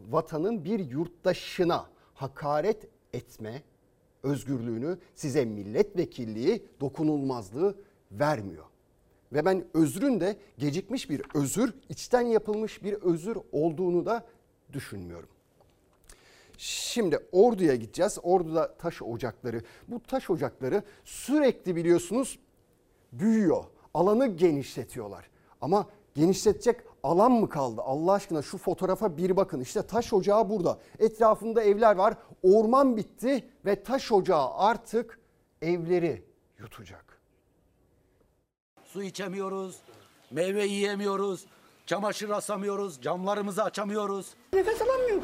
vatanın 0.09 0.65
bir 0.65 0.79
yurttaşına 0.79 1.85
hakaret 2.13 2.87
etme 3.13 3.63
özgürlüğünü 4.23 4.97
size 5.15 5.45
milletvekilliği 5.45 6.65
dokunulmazlığı 6.81 7.75
vermiyor. 8.11 8.65
Ve 9.33 9.45
ben 9.45 9.65
özrün 9.73 10.19
de 10.19 10.37
gecikmiş 10.57 11.09
bir 11.09 11.21
özür, 11.33 11.73
içten 11.89 12.21
yapılmış 12.21 12.83
bir 12.83 12.93
özür 12.93 13.37
olduğunu 13.51 14.05
da 14.05 14.25
düşünmüyorum. 14.73 15.29
Şimdi 16.57 17.19
Ordu'ya 17.31 17.75
gideceğiz. 17.75 18.17
Ordu'da 18.23 18.77
taş 18.77 19.01
ocakları. 19.01 19.61
Bu 19.87 20.03
taş 20.03 20.29
ocakları 20.29 20.83
sürekli 21.03 21.75
biliyorsunuz 21.75 22.39
büyüyor. 23.11 23.63
Alanı 23.93 24.27
genişletiyorlar. 24.27 25.29
Ama 25.61 25.87
genişletecek 26.15 26.81
alan 27.03 27.31
mı 27.31 27.49
kaldı? 27.49 27.81
Allah 27.81 28.11
aşkına 28.11 28.41
şu 28.41 28.57
fotoğrafa 28.57 29.17
bir 29.17 29.37
bakın. 29.37 29.59
İşte 29.59 29.81
taş 29.81 30.13
ocağı 30.13 30.49
burada. 30.49 30.79
Etrafında 30.99 31.63
evler 31.63 31.95
var. 31.95 32.17
Orman 32.43 32.97
bitti 32.97 33.49
ve 33.65 33.83
taş 33.83 34.11
ocağı 34.11 34.53
artık 34.53 35.19
evleri 35.61 36.23
yutacak. 36.59 37.14
Su 38.95 39.03
içemiyoruz, 39.03 39.75
meyve 40.31 40.65
yiyemiyoruz, 40.65 41.45
çamaşır 41.85 42.29
asamıyoruz, 42.29 43.01
camlarımızı 43.01 43.63
açamıyoruz. 43.63 44.27
Nefes 44.53 44.81
alamıyorum. 44.81 45.23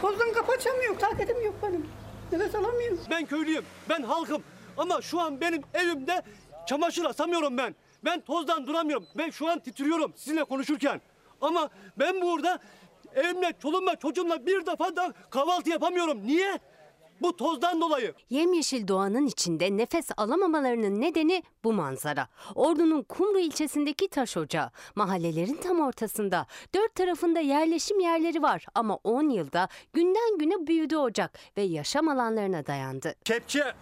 Tozdan 0.00 0.32
kapı 0.32 0.52
açamıyorum. 0.52 0.98
Taketim 0.98 1.44
yok 1.44 1.54
benim. 1.62 1.86
Nefes 2.32 2.54
alamıyorum. 2.54 2.98
Ben 3.10 3.26
köylüyüm, 3.26 3.64
ben 3.88 4.02
halkım. 4.02 4.42
Ama 4.76 5.02
şu 5.02 5.20
an 5.20 5.40
benim 5.40 5.62
evimde 5.74 6.22
çamaşır 6.66 7.04
asamıyorum 7.04 7.58
ben. 7.58 7.74
Ben 8.04 8.20
tozdan 8.20 8.66
duramıyorum. 8.66 9.06
Ben 9.14 9.30
şu 9.30 9.48
an 9.48 9.58
titriyorum 9.58 10.12
sizinle 10.16 10.44
konuşurken. 10.44 11.00
Ama 11.40 11.70
ben 11.98 12.20
burada 12.22 12.58
evimle, 13.14 13.52
çoluğumla, 13.62 13.96
çocuğumla 13.96 14.46
bir 14.46 14.66
defa 14.66 14.96
da 14.96 15.12
kahvaltı 15.30 15.70
yapamıyorum. 15.70 16.26
Niye? 16.26 16.58
Bu 17.22 17.36
tozdan 17.36 17.80
dolayı. 17.80 18.14
Yemyeşil 18.30 18.88
doğanın 18.88 19.26
içinde 19.26 19.76
nefes 19.76 20.08
alamamalarının 20.16 21.00
nedeni 21.00 21.42
bu 21.64 21.72
manzara. 21.72 22.28
Ordu'nun 22.54 23.02
Kumru 23.02 23.38
ilçesindeki 23.38 24.08
taş 24.08 24.36
ocağı. 24.36 24.70
Mahallelerin 24.94 25.54
tam 25.62 25.80
ortasında. 25.80 26.46
Dört 26.74 26.94
tarafında 26.94 27.40
yerleşim 27.40 28.00
yerleri 28.00 28.42
var 28.42 28.66
ama 28.74 28.98
10 29.04 29.28
yılda 29.28 29.68
günden 29.92 30.38
güne 30.38 30.66
büyüdü 30.66 30.96
ocak 30.96 31.38
ve 31.56 31.62
yaşam 31.62 32.08
alanlarına 32.08 32.66
dayandı. 32.66 33.14
Kepçe 33.24 33.72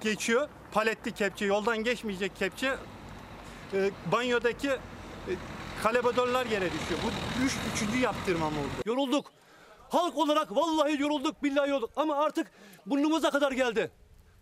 geçiyor. 0.00 0.48
Paletli 0.72 1.12
kepçe, 1.12 1.44
yoldan 1.46 1.78
geçmeyecek 1.84 2.36
kepçe. 2.36 2.74
E, 3.74 3.90
banyodaki 4.12 4.68
e, 4.68 5.32
kalebodorlar 5.82 6.46
yere 6.46 6.66
düşüyor. 6.72 7.00
Bu 7.04 7.44
üç, 7.44 7.52
üçüncü 7.74 7.98
yaptırmam 7.98 8.52
oldu. 8.52 8.82
Yorulduk. 8.86 9.32
Halk 9.90 10.18
olarak 10.18 10.56
vallahi 10.56 11.02
yorulduk, 11.02 11.42
billahi 11.42 11.70
yorulduk. 11.70 11.90
Ama 11.96 12.16
artık 12.16 12.46
burnumuza 12.86 13.30
kadar 13.30 13.52
geldi. 13.52 13.90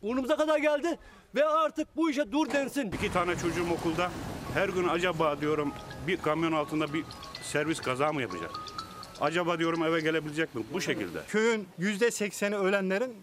Burnumuza 0.02 0.36
kadar 0.36 0.58
geldi 0.58 0.98
ve 1.34 1.44
artık 1.44 1.96
bu 1.96 2.10
işe 2.10 2.32
dur 2.32 2.52
densin. 2.52 2.92
İki 2.92 3.12
tane 3.12 3.36
çocuğum 3.36 3.66
okulda. 3.78 4.10
Her 4.54 4.68
gün 4.68 4.88
acaba 4.88 5.40
diyorum 5.40 5.72
bir 6.06 6.16
kamyon 6.16 6.52
altında 6.52 6.92
bir 6.92 7.04
servis 7.42 7.80
kaza 7.80 8.12
mı 8.12 8.22
yapacak? 8.22 8.50
Acaba 9.20 9.58
diyorum 9.58 9.84
eve 9.84 10.00
gelebilecek 10.00 10.54
mi? 10.54 10.62
Bu 10.72 10.80
şekilde. 10.80 11.18
Köyün 11.28 11.68
yüzde 11.78 12.10
sekseni 12.10 12.56
ölenlerin 12.56 13.16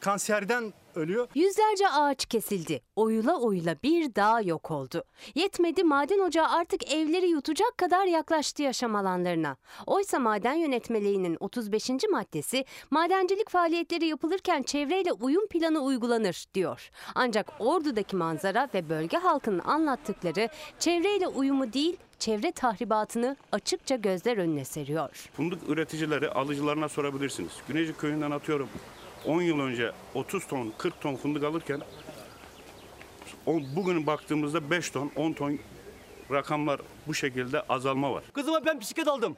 kanserden 0.00 0.72
ölüyor. 0.94 1.28
Yüzlerce 1.34 1.88
ağaç 1.88 2.26
kesildi. 2.26 2.80
Oyula 2.96 3.40
oyula 3.40 3.76
bir 3.82 4.14
dağ 4.14 4.40
yok 4.40 4.70
oldu. 4.70 5.04
Yetmedi 5.34 5.84
maden 5.84 6.18
ocağı 6.18 6.48
artık 6.48 6.92
evleri 6.92 7.28
yutacak 7.28 7.78
kadar 7.78 8.06
yaklaştı 8.06 8.62
yaşam 8.62 8.96
alanlarına. 8.96 9.56
Oysa 9.86 10.18
maden 10.18 10.54
yönetmeliğinin 10.54 11.36
35. 11.40 11.90
maddesi 12.10 12.64
madencilik 12.90 13.48
faaliyetleri 13.48 14.06
yapılırken 14.06 14.62
çevreyle 14.62 15.12
uyum 15.12 15.46
planı 15.46 15.80
uygulanır 15.80 16.44
diyor. 16.54 16.90
Ancak 17.14 17.52
Ordu'daki 17.58 18.16
manzara 18.16 18.68
ve 18.74 18.88
bölge 18.88 19.16
halkının 19.16 19.58
anlattıkları 19.58 20.48
çevreyle 20.78 21.28
uyumu 21.28 21.72
değil 21.72 21.96
çevre 22.18 22.52
tahribatını 22.52 23.36
açıkça 23.52 23.96
gözler 23.96 24.36
önüne 24.36 24.64
seriyor. 24.64 25.30
Fındık 25.32 25.68
üreticileri 25.68 26.30
alıcılarına 26.30 26.88
sorabilirsiniz. 26.88 27.52
Güneycik 27.68 27.98
köyünden 27.98 28.30
atıyorum 28.30 28.68
10 29.26 29.42
yıl 29.42 29.60
önce 29.60 29.92
30 30.14 30.46
ton 30.46 30.72
40 30.78 31.00
ton 31.00 31.16
fındık 31.16 31.44
alırken 31.44 31.80
bugün 33.46 34.06
baktığımızda 34.06 34.70
5 34.70 34.90
ton 34.90 35.12
10 35.16 35.32
ton 35.32 35.58
rakamlar 36.30 36.80
bu 37.06 37.14
şekilde 37.14 37.62
azalma 37.62 38.12
var. 38.12 38.24
Kızıma 38.32 38.66
ben 38.66 38.80
bisiklet 38.80 39.08
aldım. 39.08 39.36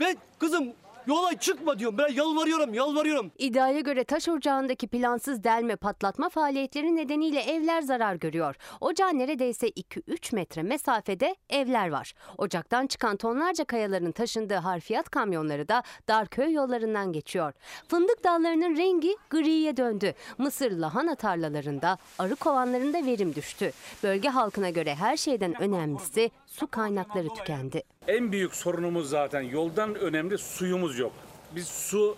Ve 0.00 0.16
kızım 0.38 0.72
Yola 1.06 1.38
çıkma 1.38 1.78
diyorum. 1.78 1.98
Ben 1.98 2.12
yalvarıyorum, 2.14 2.74
yalvarıyorum. 2.74 3.32
İddiaya 3.38 3.80
göre 3.80 4.04
taş 4.04 4.28
ocağındaki 4.28 4.86
plansız 4.88 5.44
delme 5.44 5.76
patlatma 5.76 6.28
faaliyetleri 6.28 6.96
nedeniyle 6.96 7.40
evler 7.40 7.82
zarar 7.82 8.14
görüyor. 8.14 8.56
Ocağa 8.80 9.08
neredeyse 9.08 9.68
2-3 9.68 10.34
metre 10.34 10.62
mesafede 10.62 11.36
evler 11.50 11.88
var. 11.90 12.12
Ocaktan 12.38 12.86
çıkan 12.86 13.16
tonlarca 13.16 13.64
kayaların 13.64 14.12
taşındığı 14.12 14.54
harfiyat 14.54 15.10
kamyonları 15.10 15.68
da 15.68 15.82
dar 16.08 16.26
köy 16.28 16.52
yollarından 16.52 17.12
geçiyor. 17.12 17.52
Fındık 17.88 18.24
dallarının 18.24 18.76
rengi 18.76 19.16
griye 19.30 19.76
döndü. 19.76 20.14
Mısır 20.38 20.70
lahana 20.72 21.14
tarlalarında, 21.14 21.98
arı 22.18 22.36
kovanlarında 22.36 23.06
verim 23.06 23.34
düştü. 23.34 23.72
Bölge 24.02 24.28
halkına 24.28 24.70
göre 24.70 24.94
her 24.94 25.16
şeyden 25.16 25.62
önemlisi 25.62 26.30
su 26.46 26.66
kaynakları 26.66 27.28
tükendi. 27.28 27.82
En 28.10 28.32
büyük 28.32 28.54
sorunumuz 28.54 29.10
zaten 29.10 29.40
yoldan 29.40 29.94
önemli 29.94 30.38
suyumuz 30.38 30.98
yok. 30.98 31.12
Biz 31.54 31.68
su, 31.68 32.16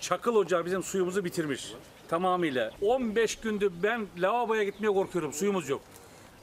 çakıl 0.00 0.34
ocağı 0.34 0.64
bizim 0.64 0.82
suyumuzu 0.82 1.24
bitirmiş 1.24 1.72
tamamıyla. 2.08 2.70
15 2.82 3.36
gündür 3.36 3.72
ben 3.82 4.06
lavaboya 4.18 4.64
gitmeye 4.64 4.88
korkuyorum 4.88 5.32
suyumuz 5.32 5.68
yok. 5.68 5.80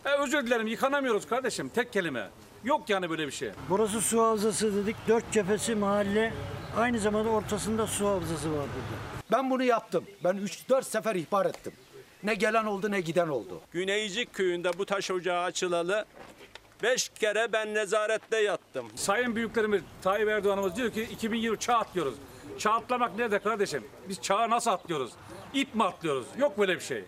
E, 0.06 0.10
özür 0.10 0.45
dilerim 0.45 0.68
yıkanamıyoruz 0.68 1.28
kardeşim 1.28 1.70
tek 1.70 1.93
kelime. 1.93 2.30
Yok 2.64 2.89
yani 2.89 3.10
böyle 3.10 3.28
bir 3.28 3.32
şey. 3.32 3.49
Burası 3.70 4.01
su 4.01 4.22
havzası 4.22 4.76
dedik. 4.76 4.95
Dört 5.08 5.32
cephesi 5.32 5.76
mahalle. 5.76 6.34
Aynı 6.78 6.99
zamanda 6.99 7.30
ortasında 7.30 7.88
su 7.88 8.08
havzası 8.08 8.51
var 8.51 8.58
burada. 8.58 9.01
Ben 9.32 9.49
bunu 9.49 9.64
yaptım. 9.64 10.04
Ben 10.24 10.36
3-4 10.36 10.84
sefer 10.84 11.16
ihbar 11.16 11.45
ettim. 11.45 11.74
Ne 12.24 12.34
gelen 12.34 12.66
oldu 12.66 12.91
ne 12.91 13.01
giden 13.01 13.28
oldu. 13.28 13.62
Güneycik 13.72 14.34
köyünde 14.34 14.72
bu 14.78 14.86
taş 14.86 15.12
ocağı 15.12 15.43
açılalı 15.43 16.06
5 16.84 17.10
kere 17.10 17.54
ben 17.54 17.74
nezarette 17.74 18.38
yattım. 18.38 18.88
Sayın 18.96 19.36
büyüklerimiz 19.36 19.82
Tayyip 20.02 20.30
Erdoğan'ımız 20.30 20.76
diyor 20.76 20.92
ki 20.92 21.04
2020 21.04 21.60
çağ 21.60 21.78
atlıyoruz. 21.78 22.16
Çağ 22.58 22.72
atlamak 22.72 23.18
nerede 23.18 23.40
kardeşim? 23.40 23.84
Biz 24.10 24.22
çağı 24.22 24.50
nasıl 24.50 24.72
atlıyoruz? 24.72 25.12
İp 25.54 25.76
mi 25.76 25.84
atlıyoruz? 25.84 26.28
Yok 26.38 26.58
böyle 26.58 26.76
bir 26.76 26.84
şey. 26.84 27.04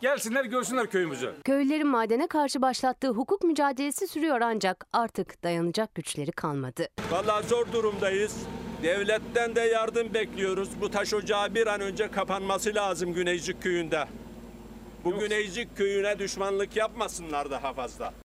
Gelsinler 0.00 0.44
görsünler 0.44 0.90
köyümüzü. 0.90 1.34
Köylülerin 1.44 1.86
madene 1.86 2.26
karşı 2.26 2.62
başlattığı 2.62 3.08
hukuk 3.08 3.42
mücadelesi 3.44 4.06
sürüyor 4.06 4.40
ancak 4.40 4.86
artık 4.92 5.42
dayanacak 5.42 5.94
güçleri 5.94 6.32
kalmadı. 6.32 6.88
Vallahi 7.10 7.46
zor 7.46 7.72
durumdayız. 7.72 8.36
Devletten 8.82 9.56
de 9.56 9.60
yardım 9.60 10.14
bekliyoruz. 10.14 10.68
Bu 10.80 10.90
taş 10.90 11.14
ocağı 11.14 11.54
bir 11.54 11.66
an 11.66 11.80
önce 11.80 12.10
kapanması 12.10 12.74
lazım 12.74 13.14
Güneycik 13.14 13.62
köyünde. 13.62 14.04
Bu 15.04 15.18
Güneycik 15.18 15.76
köyüne 15.76 16.18
düşmanlık 16.18 16.76
yapmasınlar 16.76 17.50
daha 17.50 17.72
fazla. 17.72 18.25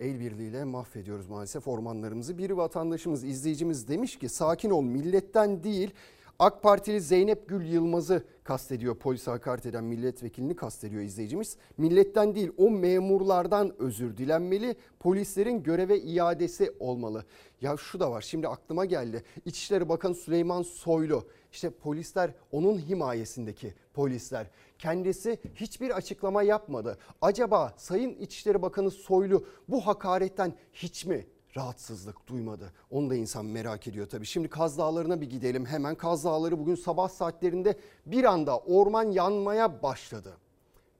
El 0.00 0.20
birliğiyle 0.20 0.64
mahvediyoruz 0.64 1.28
maalesef 1.28 1.68
ormanlarımızı. 1.68 2.38
Bir 2.38 2.50
vatandaşımız, 2.50 3.24
izleyicimiz 3.24 3.88
demiş 3.88 4.18
ki 4.18 4.28
sakin 4.28 4.70
ol 4.70 4.82
milletten 4.82 5.64
değil 5.64 5.90
AK 6.38 6.62
Partili 6.62 7.00
Zeynep 7.00 7.48
Gül 7.48 7.66
Yılmaz'ı 7.66 8.24
kastediyor. 8.44 8.96
Polise 8.96 9.30
hakaret 9.30 9.66
eden 9.66 9.84
milletvekilini 9.84 10.56
kastediyor 10.56 11.02
izleyicimiz. 11.02 11.56
Milletten 11.78 12.34
değil 12.34 12.52
o 12.56 12.70
memurlardan 12.70 13.72
özür 13.78 14.16
dilenmeli. 14.16 14.76
Polislerin 15.00 15.62
göreve 15.62 15.98
iadesi 15.98 16.72
olmalı. 16.78 17.24
Ya 17.60 17.76
şu 17.76 18.00
da 18.00 18.10
var 18.10 18.20
şimdi 18.20 18.48
aklıma 18.48 18.84
geldi. 18.84 19.22
İçişleri 19.44 19.88
Bakanı 19.88 20.14
Süleyman 20.14 20.62
Soylu 20.62 21.24
işte 21.52 21.70
polisler 21.70 22.34
onun 22.52 22.78
himayesindeki 22.78 23.74
polisler. 23.94 24.46
Kendisi 24.80 25.38
hiçbir 25.54 25.90
açıklama 25.90 26.42
yapmadı. 26.42 26.98
Acaba 27.22 27.74
Sayın 27.76 28.14
İçişleri 28.14 28.62
Bakanı 28.62 28.90
Soylu 28.90 29.46
bu 29.68 29.86
hakaretten 29.86 30.54
hiç 30.72 31.06
mi 31.06 31.26
rahatsızlık 31.56 32.26
duymadı. 32.26 32.72
Onu 32.90 33.10
da 33.10 33.14
insan 33.14 33.46
merak 33.46 33.86
ediyor 33.86 34.08
tabii. 34.08 34.26
Şimdi 34.26 34.48
Kaz 34.48 34.78
Dağları'na 34.78 35.20
bir 35.20 35.30
gidelim 35.30 35.66
hemen. 35.66 35.94
Kaz 35.94 36.24
Dağları 36.24 36.58
bugün 36.58 36.74
sabah 36.74 37.08
saatlerinde 37.08 37.78
bir 38.06 38.24
anda 38.24 38.58
orman 38.58 39.04
yanmaya 39.04 39.82
başladı. 39.82 40.36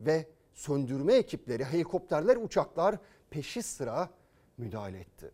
Ve 0.01 0.27
söndürme 0.55 1.15
ekipleri, 1.15 1.65
helikopterler, 1.65 2.37
uçaklar 2.37 2.97
peşi 3.31 3.63
sıra 3.63 4.11
müdahale 4.59 4.99
etti. 4.99 5.31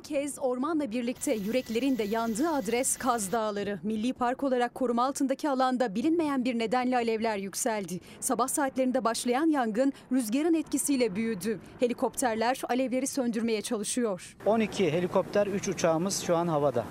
Bu 0.00 0.04
kez 0.04 0.38
ormanla 0.38 0.90
birlikte 0.90 1.34
yüreklerin 1.34 1.98
de 1.98 2.02
yandığı 2.02 2.48
adres 2.48 2.96
Kaz 2.96 3.32
Dağları. 3.32 3.78
Milli 3.82 4.12
Park 4.12 4.42
olarak 4.42 4.74
koruma 4.74 5.04
altındaki 5.06 5.50
alanda 5.50 5.94
bilinmeyen 5.94 6.44
bir 6.44 6.58
nedenle 6.58 6.96
alevler 6.96 7.36
yükseldi. 7.36 8.00
Sabah 8.20 8.48
saatlerinde 8.48 9.04
başlayan 9.04 9.46
yangın 9.46 9.92
rüzgarın 10.12 10.54
etkisiyle 10.54 11.16
büyüdü. 11.16 11.60
Helikopterler 11.80 12.62
alevleri 12.68 13.06
söndürmeye 13.06 13.62
çalışıyor. 13.62 14.36
12 14.46 14.92
helikopter, 14.92 15.46
3 15.46 15.68
uçağımız 15.68 16.20
şu 16.22 16.36
an 16.36 16.48
havada. 16.48 16.84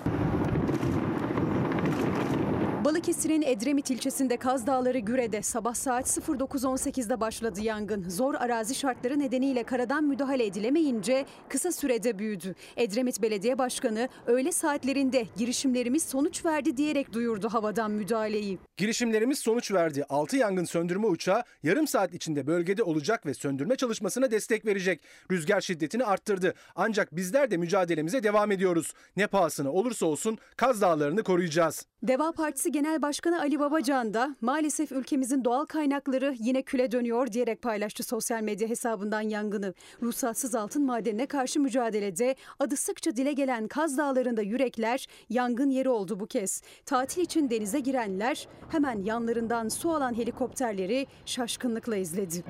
Balıkesir'in 2.90 3.42
Edremit 3.42 3.90
ilçesinde 3.90 4.36
Kaz 4.36 4.66
Dağları 4.66 4.98
Güre'de 4.98 5.42
sabah 5.42 5.74
saat 5.74 6.06
09.18'de 6.06 7.20
başladı 7.20 7.60
yangın. 7.60 8.08
Zor 8.08 8.34
arazi 8.34 8.74
şartları 8.74 9.18
nedeniyle 9.18 9.62
karadan 9.62 10.04
müdahale 10.04 10.46
edilemeyince 10.46 11.26
kısa 11.48 11.72
sürede 11.72 12.18
büyüdü. 12.18 12.54
Edremit 12.76 13.22
Belediye 13.22 13.58
Başkanı 13.58 14.08
öğle 14.26 14.52
saatlerinde 14.52 15.26
girişimlerimiz 15.36 16.02
sonuç 16.02 16.44
verdi 16.44 16.76
diyerek 16.76 17.12
duyurdu 17.12 17.48
havadan 17.48 17.90
müdahaleyi. 17.90 18.58
Girişimlerimiz 18.76 19.38
sonuç 19.38 19.72
verdi. 19.72 20.04
6 20.08 20.36
yangın 20.36 20.64
söndürme 20.64 21.06
uçağı 21.06 21.42
yarım 21.62 21.86
saat 21.86 22.14
içinde 22.14 22.46
bölgede 22.46 22.82
olacak 22.82 23.26
ve 23.26 23.34
söndürme 23.34 23.76
çalışmasına 23.76 24.30
destek 24.30 24.66
verecek. 24.66 25.02
Rüzgar 25.30 25.60
şiddetini 25.60 26.04
arttırdı. 26.04 26.54
Ancak 26.76 27.16
bizler 27.16 27.50
de 27.50 27.56
mücadelemize 27.56 28.22
devam 28.22 28.50
ediyoruz. 28.50 28.92
Ne 29.16 29.26
pahasına 29.26 29.72
olursa 29.72 30.06
olsun 30.06 30.38
Kaz 30.56 30.80
Dağları'nı 30.80 31.22
koruyacağız. 31.22 31.86
Deva 32.02 32.32
Partisi 32.32 32.72
Genel 32.72 33.02
Başkanı 33.02 33.40
Ali 33.40 33.60
Babacan 33.60 34.14
da 34.14 34.36
maalesef 34.40 34.92
ülkemizin 34.92 35.44
doğal 35.44 35.64
kaynakları 35.64 36.34
yine 36.38 36.62
küle 36.62 36.92
dönüyor 36.92 37.32
diyerek 37.32 37.62
paylaştı 37.62 38.02
sosyal 38.02 38.42
medya 38.42 38.68
hesabından 38.68 39.20
yangını. 39.20 39.74
Ruhsatsız 40.02 40.54
altın 40.54 40.86
madenine 40.86 41.26
karşı 41.26 41.60
mücadelede 41.60 42.34
adı 42.58 42.76
sıkça 42.76 43.16
dile 43.16 43.32
gelen 43.32 43.68
Kaz 43.68 43.98
Dağları'nda 43.98 44.42
yürekler 44.42 45.06
yangın 45.28 45.70
yeri 45.70 45.88
oldu 45.88 46.20
bu 46.20 46.26
kez. 46.26 46.62
Tatil 46.86 47.22
için 47.22 47.50
denize 47.50 47.80
girenler 47.80 48.48
hemen 48.68 49.02
yanlarından 49.02 49.68
su 49.68 49.90
alan 49.90 50.16
helikopterleri 50.16 51.06
şaşkınlıkla 51.26 51.96
izledi. 51.96 52.44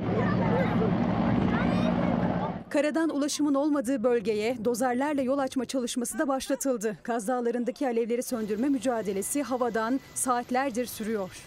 Karadan 2.71 3.09
ulaşımın 3.09 3.55
olmadığı 3.55 4.03
bölgeye 4.03 4.64
dozerlerle 4.64 5.23
yol 5.23 5.39
açma 5.39 5.64
çalışması 5.64 6.18
da 6.18 6.29
başlatıldı. 6.29 6.97
Kaz 7.03 7.29
Dağları'ndaki 7.29 7.87
alevleri 7.87 8.23
söndürme 8.23 8.68
mücadelesi 8.68 9.43
havadan 9.43 10.01
saatlerdir 10.14 10.87
sürüyor. 10.87 11.47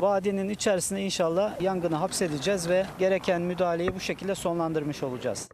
Vadinin 0.00 0.48
içerisinde 0.48 1.02
inşallah 1.02 1.60
yangını 1.60 1.94
hapsedeceğiz 1.94 2.68
ve 2.68 2.86
gereken 2.98 3.42
müdahaleyi 3.42 3.94
bu 3.94 4.00
şekilde 4.00 4.34
sonlandırmış 4.34 5.02
olacağız. 5.02 5.48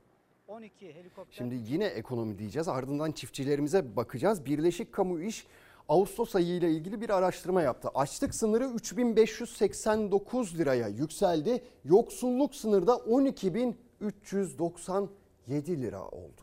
Şimdi 1.30 1.54
yine 1.68 1.84
ekonomi 1.84 2.38
diyeceğiz. 2.38 2.68
Ardından 2.68 3.12
çiftçilerimize 3.12 3.96
bakacağız. 3.96 4.46
Birleşik 4.46 4.92
Kamu 4.92 5.20
İş 5.20 5.46
Ağustos 5.88 6.36
ayı 6.36 6.46
ile 6.46 6.70
ilgili 6.70 7.00
bir 7.00 7.10
araştırma 7.10 7.62
yaptı. 7.62 7.88
Açlık 7.94 8.34
sınırı 8.34 8.66
3589 8.66 10.58
liraya 10.58 10.88
yükseldi. 10.88 11.64
Yoksulluk 11.84 12.54
sınırı 12.54 12.86
da 12.86 12.96
12397 12.96 15.82
lira 15.82 16.08
oldu. 16.08 16.40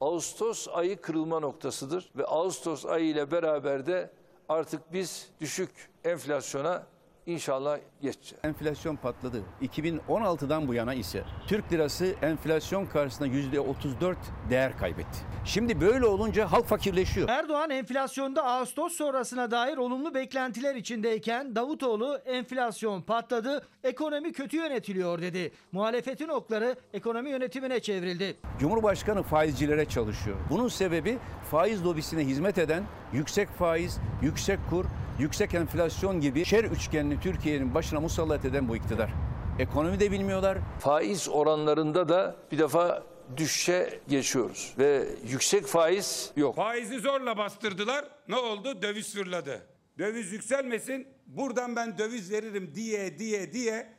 Ağustos 0.00 0.68
ayı 0.68 1.00
kırılma 1.00 1.40
noktasıdır 1.40 2.10
ve 2.16 2.24
Ağustos 2.24 2.86
ayı 2.86 3.06
ile 3.06 3.30
beraber 3.30 3.86
de 3.86 4.10
artık 4.48 4.92
biz 4.92 5.28
düşük 5.40 5.70
enflasyona 6.04 6.86
inşallah 7.26 7.78
geçeceğiz. 8.02 8.44
Enflasyon 8.44 8.96
patladı. 8.96 9.42
2016'dan 9.62 10.68
bu 10.68 10.74
yana 10.74 10.94
ise 10.94 11.24
Türk 11.46 11.72
lirası 11.72 12.06
enflasyon 12.22 12.86
karşısında 12.86 13.28
%34 13.28 14.16
değer 14.50 14.78
kaybetti. 14.78 15.18
Şimdi 15.44 15.80
böyle 15.80 16.06
olunca 16.06 16.52
halk 16.52 16.66
fakirleşiyor. 16.66 17.28
Erdoğan 17.28 17.70
enflasyonda 17.70 18.44
Ağustos 18.44 18.92
sonrasına 18.92 19.50
dair 19.50 19.76
olumlu 19.76 20.14
beklentiler 20.14 20.74
içindeyken 20.74 21.56
Davutoğlu 21.56 22.18
enflasyon 22.26 23.02
patladı, 23.02 23.66
ekonomi 23.84 24.32
kötü 24.32 24.56
yönetiliyor 24.56 25.22
dedi. 25.22 25.52
Muhalefetin 25.72 26.28
okları 26.28 26.76
ekonomi 26.92 27.30
yönetimine 27.30 27.80
çevrildi. 27.80 28.36
Cumhurbaşkanı 28.58 29.22
faizcilere 29.22 29.84
çalışıyor. 29.84 30.36
Bunun 30.50 30.68
sebebi 30.68 31.18
faiz 31.50 31.84
lobisine 31.84 32.26
hizmet 32.26 32.58
eden 32.58 32.84
yüksek 33.12 33.48
faiz, 33.48 33.98
yüksek 34.22 34.58
kur, 34.70 34.84
yüksek 35.18 35.54
enflasyon 35.54 36.20
gibi 36.20 36.44
şer 36.44 36.64
üçgenini 36.64 37.20
Türkiye'nin 37.20 37.74
başına 37.74 38.00
musallat 38.00 38.44
eden 38.44 38.68
bu 38.68 38.76
iktidar. 38.76 39.10
Ekonomi 39.58 40.00
de 40.00 40.10
bilmiyorlar. 40.10 40.58
Faiz 40.80 41.28
oranlarında 41.28 42.08
da 42.08 42.36
bir 42.52 42.58
defa 42.58 43.02
düşüşe 43.36 44.00
geçiyoruz 44.08 44.74
ve 44.78 45.06
yüksek 45.28 45.66
faiz 45.66 46.32
yok. 46.36 46.56
Faizi 46.56 46.98
zorla 47.00 47.38
bastırdılar. 47.38 48.04
Ne 48.28 48.36
oldu? 48.36 48.82
Döviz 48.82 49.14
fırladı. 49.14 49.66
Döviz 49.98 50.32
yükselmesin. 50.32 51.06
Buradan 51.26 51.76
ben 51.76 51.98
döviz 51.98 52.32
veririm 52.32 52.72
diye 52.74 53.18
diye 53.18 53.52
diye 53.52 53.94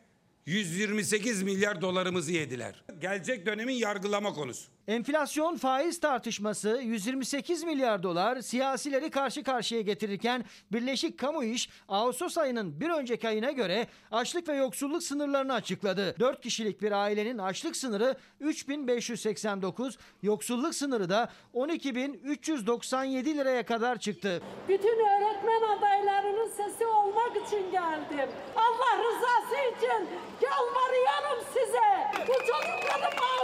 128 0.46 1.44
milyar 1.44 1.82
dolarımızı 1.82 2.32
yediler. 2.32 2.84
Gelecek 3.00 3.46
dönemin 3.46 3.74
yargılama 3.74 4.34
konusu. 4.34 4.75
Enflasyon 4.88 5.56
faiz 5.56 6.00
tartışması 6.00 6.80
128 6.84 7.64
milyar 7.64 8.04
dolar 8.04 8.42
siyasileri 8.42 9.10
karşı 9.12 9.44
karşıya 9.44 9.82
getirirken 9.82 10.46
Birleşik 10.72 11.20
Kamu 11.20 11.44
İş 11.44 11.70
Ağustos 11.88 12.38
ayının 12.38 12.80
bir 12.80 12.90
önceki 12.90 13.28
ayına 13.28 13.52
göre 13.52 13.88
açlık 14.12 14.48
ve 14.48 14.56
yoksulluk 14.56 15.04
sınırlarını 15.04 15.54
açıkladı. 15.54 16.16
4 16.20 16.42
kişilik 16.42 16.82
bir 16.82 16.92
ailenin 16.92 17.38
açlık 17.38 17.76
sınırı 17.76 18.16
3589, 18.40 19.98
yoksulluk 20.24 20.76
sınırı 20.76 21.10
da 21.10 21.30
12397 21.54 23.38
liraya 23.38 23.66
kadar 23.66 24.00
çıktı. 24.00 24.42
Bütün 24.68 25.00
öğretmen 25.00 25.78
adaylarının 25.78 26.50
sesi 26.50 26.86
olmak 26.86 27.48
için 27.48 27.72
geldim. 27.72 28.30
Allah 28.56 29.04
rızası 29.04 29.56
için 29.78 30.10
yalvarıyorum 30.42 31.46
size. 31.54 32.22
Bu 32.28 32.34
çocukları 32.34 33.02
mağdur 33.02 33.12
etmeyin. 33.12 33.35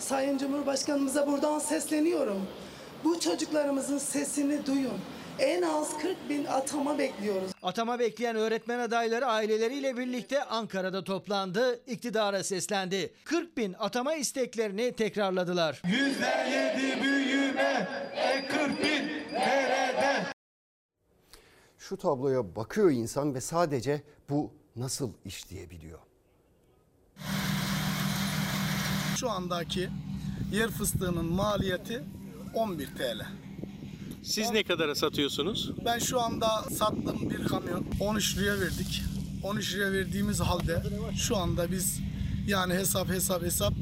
Sayın 0.00 0.38
Cumhurbaşkanımıza 0.38 1.26
buradan 1.26 1.58
sesleniyorum. 1.58 2.46
Bu 3.04 3.20
çocuklarımızın 3.20 3.98
sesini 3.98 4.66
duyun. 4.66 4.98
En 5.38 5.62
az 5.62 5.98
40 5.98 6.28
bin 6.28 6.44
atama 6.44 6.98
bekliyoruz. 6.98 7.50
Atama 7.62 7.98
bekleyen 7.98 8.36
öğretmen 8.36 8.78
adayları 8.78 9.26
aileleriyle 9.26 9.96
birlikte 9.96 10.44
Ankara'da 10.44 11.04
toplandı, 11.04 11.80
iktidara 11.86 12.44
seslendi. 12.44 13.14
40 13.24 13.56
bin 13.56 13.74
atama 13.78 14.14
isteklerini 14.14 14.92
tekrarladılar. 14.92 15.82
%7 15.84 17.02
büyüme, 17.02 17.88
e 18.14 18.46
40 18.46 18.84
bin 18.84 19.32
nerede? 19.32 20.22
Şu 21.78 21.96
tabloya 21.96 22.56
bakıyor 22.56 22.90
insan 22.90 23.34
ve 23.34 23.40
sadece 23.40 24.02
bu 24.28 24.52
nasıl 24.76 25.12
iş 25.24 25.50
diyebiliyor. 25.50 25.98
Şu 29.20 29.30
andaki 29.30 29.88
yer 30.52 30.70
fıstığının 30.70 31.24
maliyeti 31.24 32.02
11 32.54 32.86
TL. 32.86 33.26
Siz 34.22 34.50
ne 34.50 34.62
kadara 34.62 34.94
satıyorsunuz? 34.94 35.70
Ben 35.84 35.98
şu 35.98 36.20
anda 36.20 36.48
sattığım 36.62 37.30
bir 37.30 37.44
kamyon 37.44 37.86
13 38.00 38.38
liraya 38.38 38.60
verdik. 38.60 39.02
13 39.42 39.74
liraya 39.74 39.92
verdiğimiz 39.92 40.40
halde 40.40 40.82
şu 41.16 41.36
anda 41.36 41.72
biz 41.72 42.00
yani 42.46 42.74
hesap 42.74 43.08
hesap 43.08 43.42
hesap 43.42 43.72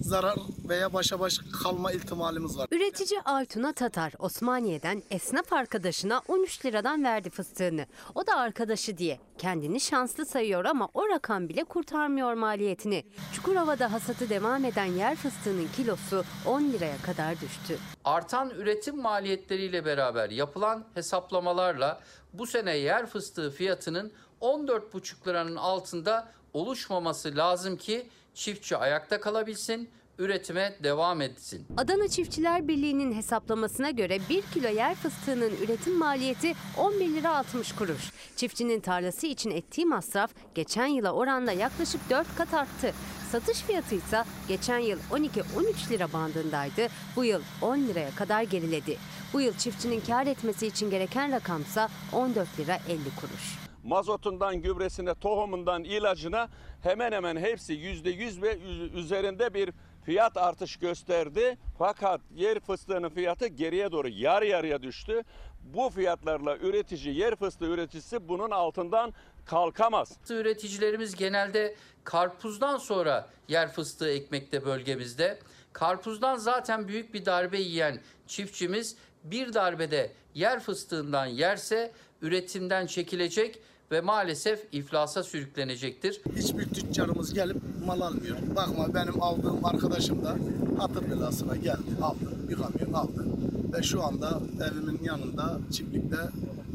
zarar 0.00 0.36
veya 0.68 0.92
başa 0.92 1.20
baş 1.20 1.38
kalma 1.62 1.92
ihtimalimiz 1.92 2.58
var. 2.58 2.68
Üretici 2.70 3.20
Aytuna 3.24 3.72
Tatar 3.72 4.12
Osmaniye'den 4.18 5.02
esnaf 5.10 5.52
arkadaşına 5.52 6.22
13 6.28 6.64
liradan 6.64 7.04
verdi 7.04 7.30
fıstığını. 7.30 7.86
O 8.14 8.26
da 8.26 8.36
arkadaşı 8.36 8.98
diye 8.98 9.20
kendini 9.38 9.80
şanslı 9.80 10.26
sayıyor 10.26 10.64
ama 10.64 10.88
o 10.94 11.08
rakam 11.08 11.48
bile 11.48 11.64
kurtarmıyor 11.64 12.34
maliyetini. 12.34 13.04
Çukurova'da 13.34 13.92
hasatı 13.92 14.30
devam 14.30 14.64
eden 14.64 14.84
yer 14.84 15.16
fıstığının 15.16 15.68
kilosu 15.76 16.24
10 16.46 16.62
liraya 16.62 16.96
kadar 17.02 17.40
düştü. 17.40 17.78
Artan 18.04 18.50
üretim 18.50 18.96
maliyetleriyle 19.02 19.84
beraber 19.84 20.30
yapılan 20.30 20.84
hesaplamalarla 20.94 22.00
bu 22.32 22.46
sene 22.46 22.76
yer 22.76 23.06
fıstığı 23.06 23.50
fiyatının 23.50 24.12
14,5 24.40 25.28
liranın 25.28 25.56
altında 25.56 26.28
oluşmaması 26.52 27.36
lazım 27.36 27.76
ki 27.76 28.08
çiftçi 28.38 28.76
ayakta 28.76 29.20
kalabilsin, 29.20 29.90
üretime 30.18 30.76
devam 30.82 31.20
etsin. 31.20 31.66
Adana 31.76 32.08
Çiftçiler 32.08 32.68
Birliği'nin 32.68 33.12
hesaplamasına 33.12 33.90
göre 33.90 34.18
1 34.30 34.42
kilo 34.42 34.68
yer 34.68 34.94
fıstığının 34.94 35.52
üretim 35.64 35.98
maliyeti 35.98 36.54
11 36.76 37.08
lira 37.08 37.36
60 37.36 37.72
kuruş. 37.72 38.12
Çiftçinin 38.36 38.80
tarlası 38.80 39.26
için 39.26 39.50
ettiği 39.50 39.86
masraf 39.86 40.30
geçen 40.54 40.86
yıla 40.86 41.12
oranla 41.12 41.52
yaklaşık 41.52 42.10
4 42.10 42.36
kat 42.36 42.54
arttı. 42.54 42.92
Satış 43.32 43.58
fiyatı 43.58 43.94
ise 43.94 44.24
geçen 44.48 44.78
yıl 44.78 44.98
12-13 45.10 45.90
lira 45.90 46.12
bandındaydı. 46.12 46.88
Bu 47.16 47.24
yıl 47.24 47.42
10 47.62 47.78
liraya 47.78 48.10
kadar 48.10 48.42
geriledi. 48.42 48.96
Bu 49.32 49.40
yıl 49.40 49.52
çiftçinin 49.54 50.00
kar 50.00 50.26
etmesi 50.26 50.66
için 50.66 50.90
gereken 50.90 51.32
rakamsa 51.32 51.88
14 52.12 52.60
lira 52.60 52.78
50 52.88 52.98
kuruş. 53.20 53.67
Mazotundan 53.88 54.56
gübresine, 54.56 55.14
tohumundan 55.14 55.84
ilacına 55.84 56.48
hemen 56.82 57.12
hemen 57.12 57.36
hepsi 57.36 57.72
yüzde 57.72 58.10
yüz 58.10 58.42
ve 58.42 58.58
üzerinde 58.94 59.54
bir 59.54 59.70
fiyat 60.04 60.36
artış 60.36 60.76
gösterdi. 60.76 61.58
Fakat 61.78 62.20
yer 62.34 62.60
fıstığının 62.60 63.08
fiyatı 63.08 63.46
geriye 63.46 63.92
doğru 63.92 64.08
yarı 64.08 64.46
yarıya 64.46 64.82
düştü. 64.82 65.22
Bu 65.62 65.90
fiyatlarla 65.90 66.56
üretici, 66.56 67.14
yer 67.14 67.36
fıstığı 67.36 67.64
üreticisi 67.64 68.28
bunun 68.28 68.50
altından 68.50 69.14
kalkamaz. 69.46 70.16
Üreticilerimiz 70.30 71.14
genelde 71.14 71.76
karpuzdan 72.04 72.78
sonra 72.78 73.28
yer 73.48 73.72
fıstığı 73.72 74.10
ekmekte 74.10 74.64
bölgemizde. 74.64 75.38
Karpuzdan 75.72 76.36
zaten 76.36 76.88
büyük 76.88 77.14
bir 77.14 77.24
darbe 77.24 77.58
yiyen 77.58 78.00
çiftçimiz 78.26 78.96
bir 79.24 79.54
darbede 79.54 80.12
yer 80.34 80.60
fıstığından 80.60 81.26
yerse 81.26 81.92
üretimden 82.22 82.86
çekilecek 82.86 83.58
ve 83.90 84.00
maalesef 84.00 84.60
iflasa 84.72 85.22
sürüklenecektir. 85.22 86.20
Hiçbir 86.36 86.64
tüccarımız 86.68 87.34
gelip 87.34 87.56
mal 87.86 88.00
almıyor. 88.00 88.36
Bakma 88.56 88.94
benim 88.94 89.22
aldığım 89.22 89.64
arkadaşım 89.64 90.24
da 90.24 90.36
hatır 90.78 91.10
belasına 91.10 91.56
geldi, 91.56 92.02
aldı, 92.02 92.48
bir 92.48 92.54
kamyon 92.54 92.92
aldı. 92.92 93.26
Ve 93.72 93.82
şu 93.82 94.02
anda 94.04 94.40
evimin 94.70 95.00
yanında 95.04 95.58
çiftlikte 95.72 96.16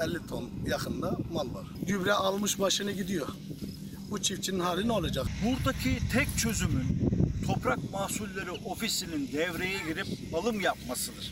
50 0.03 0.27
ton 0.27 0.49
yakında 0.67 1.17
mal 1.33 1.53
var. 1.53 1.65
Gübre 1.87 2.13
almış 2.13 2.59
başını 2.59 2.91
gidiyor. 2.91 3.27
Bu 4.11 4.21
çiftçinin 4.21 4.59
hali 4.59 4.87
ne 4.87 4.91
olacak? 4.91 5.25
Buradaki 5.45 5.97
tek 6.13 6.37
çözümün 6.37 7.09
Toprak 7.47 7.91
Mahsulleri 7.91 8.51
Ofisi'nin 8.51 9.27
devreye 9.33 9.79
girip 9.87 10.07
alım 10.33 10.61
yapmasıdır. 10.61 11.31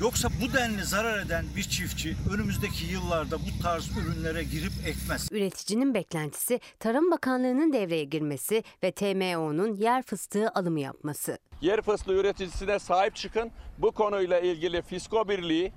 Yoksa 0.00 0.28
bu 0.42 0.52
denli 0.52 0.84
zarar 0.84 1.18
eden 1.18 1.44
bir 1.56 1.62
çiftçi 1.62 2.16
önümüzdeki 2.34 2.84
yıllarda 2.84 3.36
bu 3.38 3.62
tarz 3.62 3.98
ürünlere 3.98 4.42
girip 4.44 4.72
ekmez. 4.86 5.28
Üreticinin 5.32 5.94
beklentisi 5.94 6.60
Tarım 6.78 7.10
Bakanlığı'nın 7.10 7.72
devreye 7.72 8.04
girmesi 8.04 8.62
ve 8.82 8.92
TMO'nun 8.92 9.74
yer 9.74 10.02
fıstığı 10.02 10.48
alımı 10.48 10.80
yapması. 10.80 11.38
Yer 11.60 11.82
fıstığı 11.82 12.12
üreticisine 12.12 12.78
sahip 12.78 13.16
çıkın. 13.16 13.50
Bu 13.78 13.92
konuyla 13.92 14.40
ilgili 14.40 14.82
Fisko 14.82 15.28
Birliği, 15.28 15.72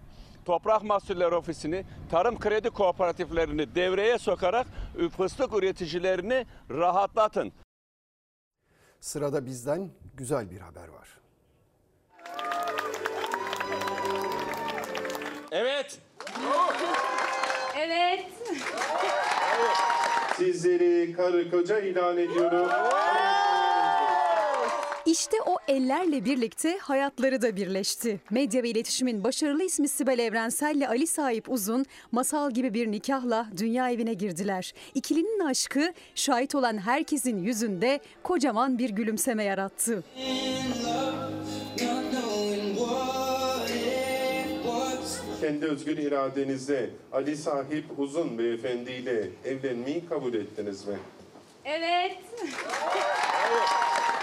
Toprak 0.46 0.84
Mahsulleri 0.84 1.36
Ofisi'ni, 1.36 1.86
tarım 2.12 2.40
kredi 2.40 2.70
kooperatiflerini 2.70 3.76
devreye 3.76 4.18
sokarak 4.18 4.68
fıstık 5.18 5.54
üreticilerini 5.54 6.46
rahatlatın. 6.70 7.52
Sırada 9.00 9.46
bizden 9.46 9.92
güzel 10.18 10.52
bir 10.52 10.60
haber 10.60 10.88
var. 10.88 11.10
Evet. 15.52 16.00
Evet. 17.78 18.26
Sizleri 20.38 21.14
karı 21.14 21.52
koca 21.52 21.80
ilan 21.80 22.18
ediyorum. 22.18 22.68
İşte 25.06 25.38
o 25.46 25.56
ellerle 25.68 26.26
birlikte 26.26 26.78
hayatları 26.78 27.42
da 27.42 27.56
birleşti. 27.56 28.20
Medya 28.30 28.64
ve 28.64 28.70
iletişimin 28.70 29.24
başarılı 29.24 29.64
ismi 29.64 29.88
Sibel 29.88 30.20
Evrensel 30.20 30.76
ile 30.76 30.88
Ali 30.88 31.08
Sahip 31.08 31.50
Uzun 31.50 31.86
masal 32.12 32.52
gibi 32.52 32.74
bir 32.74 32.92
nikahla 32.92 33.48
dünya 33.58 33.90
evine 33.92 34.14
girdiler. 34.14 34.74
İkilinin 34.96 35.40
aşkı 35.40 35.94
şahit 36.16 36.56
olan 36.56 36.78
herkesin 36.78 37.38
yüzünde 37.38 38.00
kocaman 38.24 38.78
bir 38.80 38.90
gülümseme 38.90 39.44
yarattı. 39.44 40.04
Kendi 45.42 45.66
özgür 45.66 45.98
iradenizle 45.98 46.90
Ali 47.12 47.38
Sahip 47.38 47.86
Uzun 47.98 48.38
Beyefendi 48.38 48.92
ile 48.92 49.30
evlenmeyi 49.46 50.06
kabul 50.10 50.34
ettiniz 50.34 50.88
mi? 50.88 50.96
Evet. 51.66 52.18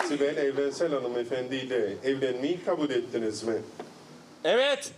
Sibel 0.09 0.37
Evrensel 0.37 0.93
Hanımefendi 0.93 1.57
ile 1.57 1.93
evlenmeyi 2.05 2.65
kabul 2.65 2.91
ettiniz 2.91 3.43
mi? 3.43 3.55
Evet. 4.45 4.93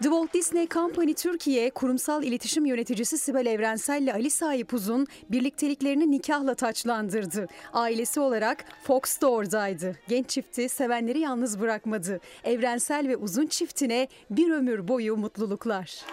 The 0.00 0.08
Walt 0.08 0.34
Disney 0.34 0.68
Company 0.68 1.14
Türkiye 1.14 1.70
kurumsal 1.70 2.22
iletişim 2.22 2.66
yöneticisi 2.66 3.18
Sibel 3.18 3.46
Evrensel 3.46 4.02
ile 4.02 4.12
Ali 4.12 4.30
Sahip 4.30 4.74
Uzun 4.74 5.06
birlikteliklerini 5.30 6.10
nikahla 6.10 6.54
taçlandırdı. 6.54 7.46
Ailesi 7.72 8.20
olarak 8.20 8.64
Fox 8.84 9.20
da 9.20 9.30
oradaydı. 9.30 9.96
Genç 10.08 10.28
çifti 10.28 10.68
sevenleri 10.68 11.18
yalnız 11.18 11.60
bırakmadı. 11.60 12.20
Evrensel 12.44 13.08
ve 13.08 13.16
Uzun 13.16 13.46
çiftine 13.46 14.08
bir 14.30 14.50
ömür 14.50 14.88
boyu 14.88 15.16
mutluluklar. 15.16 16.04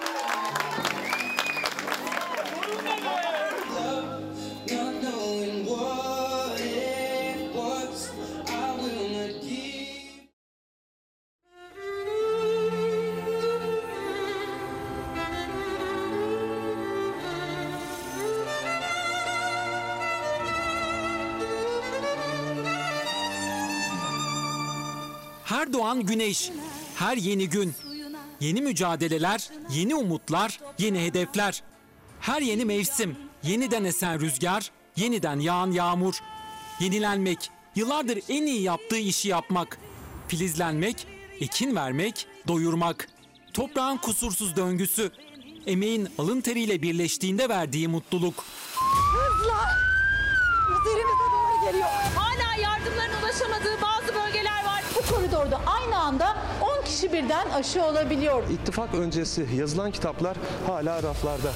Doğan 25.73 26.05
güneş, 26.05 26.51
her 26.95 27.17
yeni 27.17 27.49
gün. 27.49 27.73
Yeni 28.39 28.61
mücadeleler, 28.61 29.49
yeni 29.71 29.95
umutlar, 29.95 30.59
yeni 30.79 30.99
hedefler. 31.05 31.63
Her 32.19 32.41
yeni 32.41 32.65
mevsim, 32.65 33.15
yeniden 33.43 33.83
esen 33.83 34.19
rüzgar, 34.19 34.71
yeniden 34.95 35.39
yağan 35.39 35.71
yağmur. 35.71 36.19
Yenilenmek, 36.79 37.49
yıllardır 37.75 38.19
en 38.29 38.45
iyi 38.45 38.61
yaptığı 38.61 38.97
işi 38.97 39.27
yapmak. 39.27 39.77
Filizlenmek, 40.27 41.07
ekin 41.41 41.75
vermek, 41.75 42.27
doyurmak. 42.47 43.07
Toprağın 43.53 43.97
kusursuz 43.97 44.55
döngüsü. 44.55 45.11
Emeğin 45.65 46.07
alın 46.17 46.41
teriyle 46.41 46.81
birleştiğinde 46.81 47.49
verdiği 47.49 47.87
mutluluk. 47.87 48.45
Hızla 49.13 49.69
üzerimize 50.71 51.25
doğru 51.33 51.65
geliyor. 51.71 51.89
Hala 52.15 52.61
yardımların 52.61 53.23
ulaşamadığı 53.23 53.81
bazı 53.81 54.15
bölgeler 54.15 54.58
koridorda 55.19 55.61
aynı 55.65 55.97
anda 55.97 56.37
10 56.81 56.85
kişi 56.85 57.13
birden 57.13 57.49
aşı 57.49 57.83
olabiliyor. 57.85 58.43
İttifak 58.49 58.93
öncesi 58.93 59.47
yazılan 59.55 59.91
kitaplar 59.91 60.37
hala 60.67 61.03
raflarda. 61.03 61.51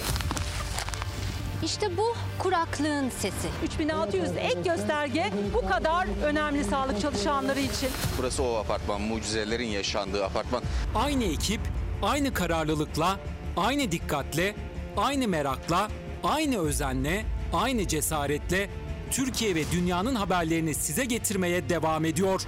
İşte 1.64 1.98
bu 1.98 2.16
kuraklığın 2.40 3.10
sesi. 3.10 3.48
3600 3.64 4.30
ek 4.38 4.62
gösterge 4.66 5.32
bu 5.54 5.70
kadar 5.70 6.08
önemli 6.24 6.64
sağlık 6.64 7.02
çalışanları 7.02 7.60
için. 7.60 7.90
Burası 8.20 8.44
o 8.44 8.56
apartman, 8.56 9.02
mucizelerin 9.02 9.68
yaşandığı 9.68 10.26
apartman. 10.26 10.64
Aynı 10.96 11.24
ekip, 11.24 11.62
aynı 12.02 12.34
kararlılıkla, 12.34 13.20
aynı 13.58 13.92
dikkatle, 13.92 14.56
aynı 14.98 15.28
merakla, 15.28 15.88
aynı 16.24 16.58
özenle, 16.60 17.26
aynı 17.54 17.88
cesaretle 17.88 18.70
Türkiye 19.12 19.56
ve 19.56 19.64
dünyanın 19.72 20.16
haberlerini 20.16 20.76
size 20.76 21.06
getirmeye 21.06 21.70
devam 21.70 22.06
ediyor. 22.06 22.42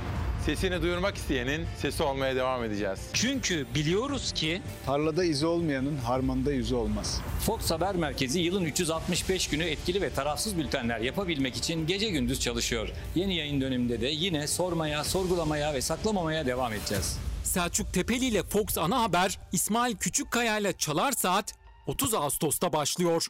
Sesini 0.46 0.82
duyurmak 0.82 1.16
isteyenin 1.18 1.66
sesi 1.78 2.04
olmaya 2.04 2.36
devam 2.36 2.64
edeceğiz. 2.64 3.00
Çünkü 3.14 3.66
biliyoruz 3.76 4.32
ki 4.32 4.62
Tarlada 4.86 5.24
izi 5.24 5.46
olmayanın 5.46 5.98
harmanda 5.98 6.52
yüzü 6.52 6.76
olmaz. 6.76 7.22
Fox 7.46 7.72
Haber 7.72 7.96
Merkezi 7.96 8.40
yılın 8.40 8.66
365 8.66 9.48
günü 9.48 9.64
etkili 9.64 10.02
ve 10.02 10.10
tarafsız 10.10 10.58
bültenler 10.58 11.00
yapabilmek 11.00 11.56
için 11.56 11.88
gece 11.88 12.10
gündüz 12.10 12.40
çalışıyor. 12.40 12.90
Yeni 13.16 13.36
yayın 13.36 13.62
döneminde 13.62 14.02
de 14.02 14.08
yine 14.08 14.48
sormaya, 14.48 15.04
sorgulamaya 15.04 15.74
ve 15.74 15.82
saklamamaya 15.82 16.46
devam 16.46 16.74
edeceğiz. 16.74 17.18
Selçuk 17.44 17.94
Tepeli 17.94 18.26
ile 18.26 18.44
Fox 18.44 18.78
Ana 18.78 19.04
Haber, 19.04 19.40
İsmail 19.52 19.96
Küçükkaya 19.96 20.58
ile 20.58 20.74
Çalar 20.74 21.12
Saat 21.12 21.54
30 21.88 22.14
Ağustos'ta 22.14 22.74
başlıyor. 22.74 23.28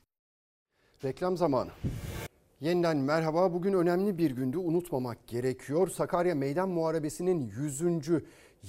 Reklam 1.04 1.38
zamanı. 1.38 1.70
Yeniden 2.66 2.98
merhaba. 2.98 3.54
Bugün 3.54 3.74
önemli 3.74 4.18
bir 4.18 4.32
gündü. 4.32 4.58
Unutmamak 4.58 5.28
gerekiyor. 5.28 5.88
Sakarya 5.88 6.36
Meydan 6.36 6.70
Muharebesi'nin 6.70 7.42
100. 7.42 7.82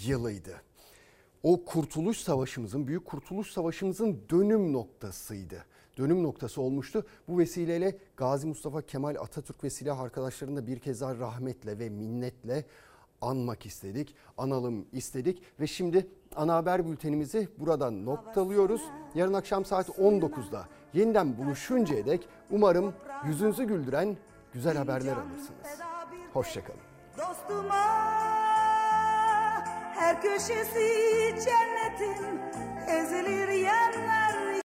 yılıydı. 0.06 0.62
O 1.42 1.64
Kurtuluş 1.64 2.18
Savaşımızın, 2.18 2.86
Büyük 2.86 3.04
Kurtuluş 3.04 3.52
Savaşımızın 3.52 4.20
dönüm 4.30 4.72
noktasıydı. 4.72 5.64
Dönüm 5.98 6.22
noktası 6.22 6.62
olmuştu. 6.62 7.06
Bu 7.28 7.38
vesileyle 7.38 7.98
Gazi 8.16 8.46
Mustafa 8.46 8.82
Kemal 8.82 9.16
Atatürk 9.20 9.64
ve 9.64 9.70
silah 9.70 10.00
arkadaşlarını 10.00 10.56
da 10.56 10.66
bir 10.66 10.78
kez 10.78 11.00
daha 11.00 11.16
rahmetle 11.16 11.78
ve 11.78 11.88
minnetle 11.88 12.64
anmak 13.20 13.66
istedik, 13.66 14.14
analım 14.38 14.86
istedik 14.92 15.42
ve 15.60 15.66
şimdi 15.66 16.06
ana 16.34 16.54
haber 16.54 16.86
bültenimizi 16.86 17.48
buradan 17.58 18.04
noktalıyoruz. 18.04 18.82
Yarın 19.14 19.34
akşam 19.34 19.64
saat 19.64 19.88
19'da 19.88 20.68
Yeniden 20.96 21.38
buluşuncaya 21.38 22.06
dek 22.06 22.28
umarım 22.50 22.94
yüzünüzü 23.26 23.64
güldüren 23.64 24.16
güzel 24.52 24.76
haberler 24.76 25.12
alırsınız. 25.12 25.80
Hoşçakalın. 26.32 26.80
Dostuma 27.18 27.84
her 29.94 30.22
köşesi 30.22 30.88
cennetin 31.44 32.40
ezilir 32.88 33.48
yerler. 33.48 34.15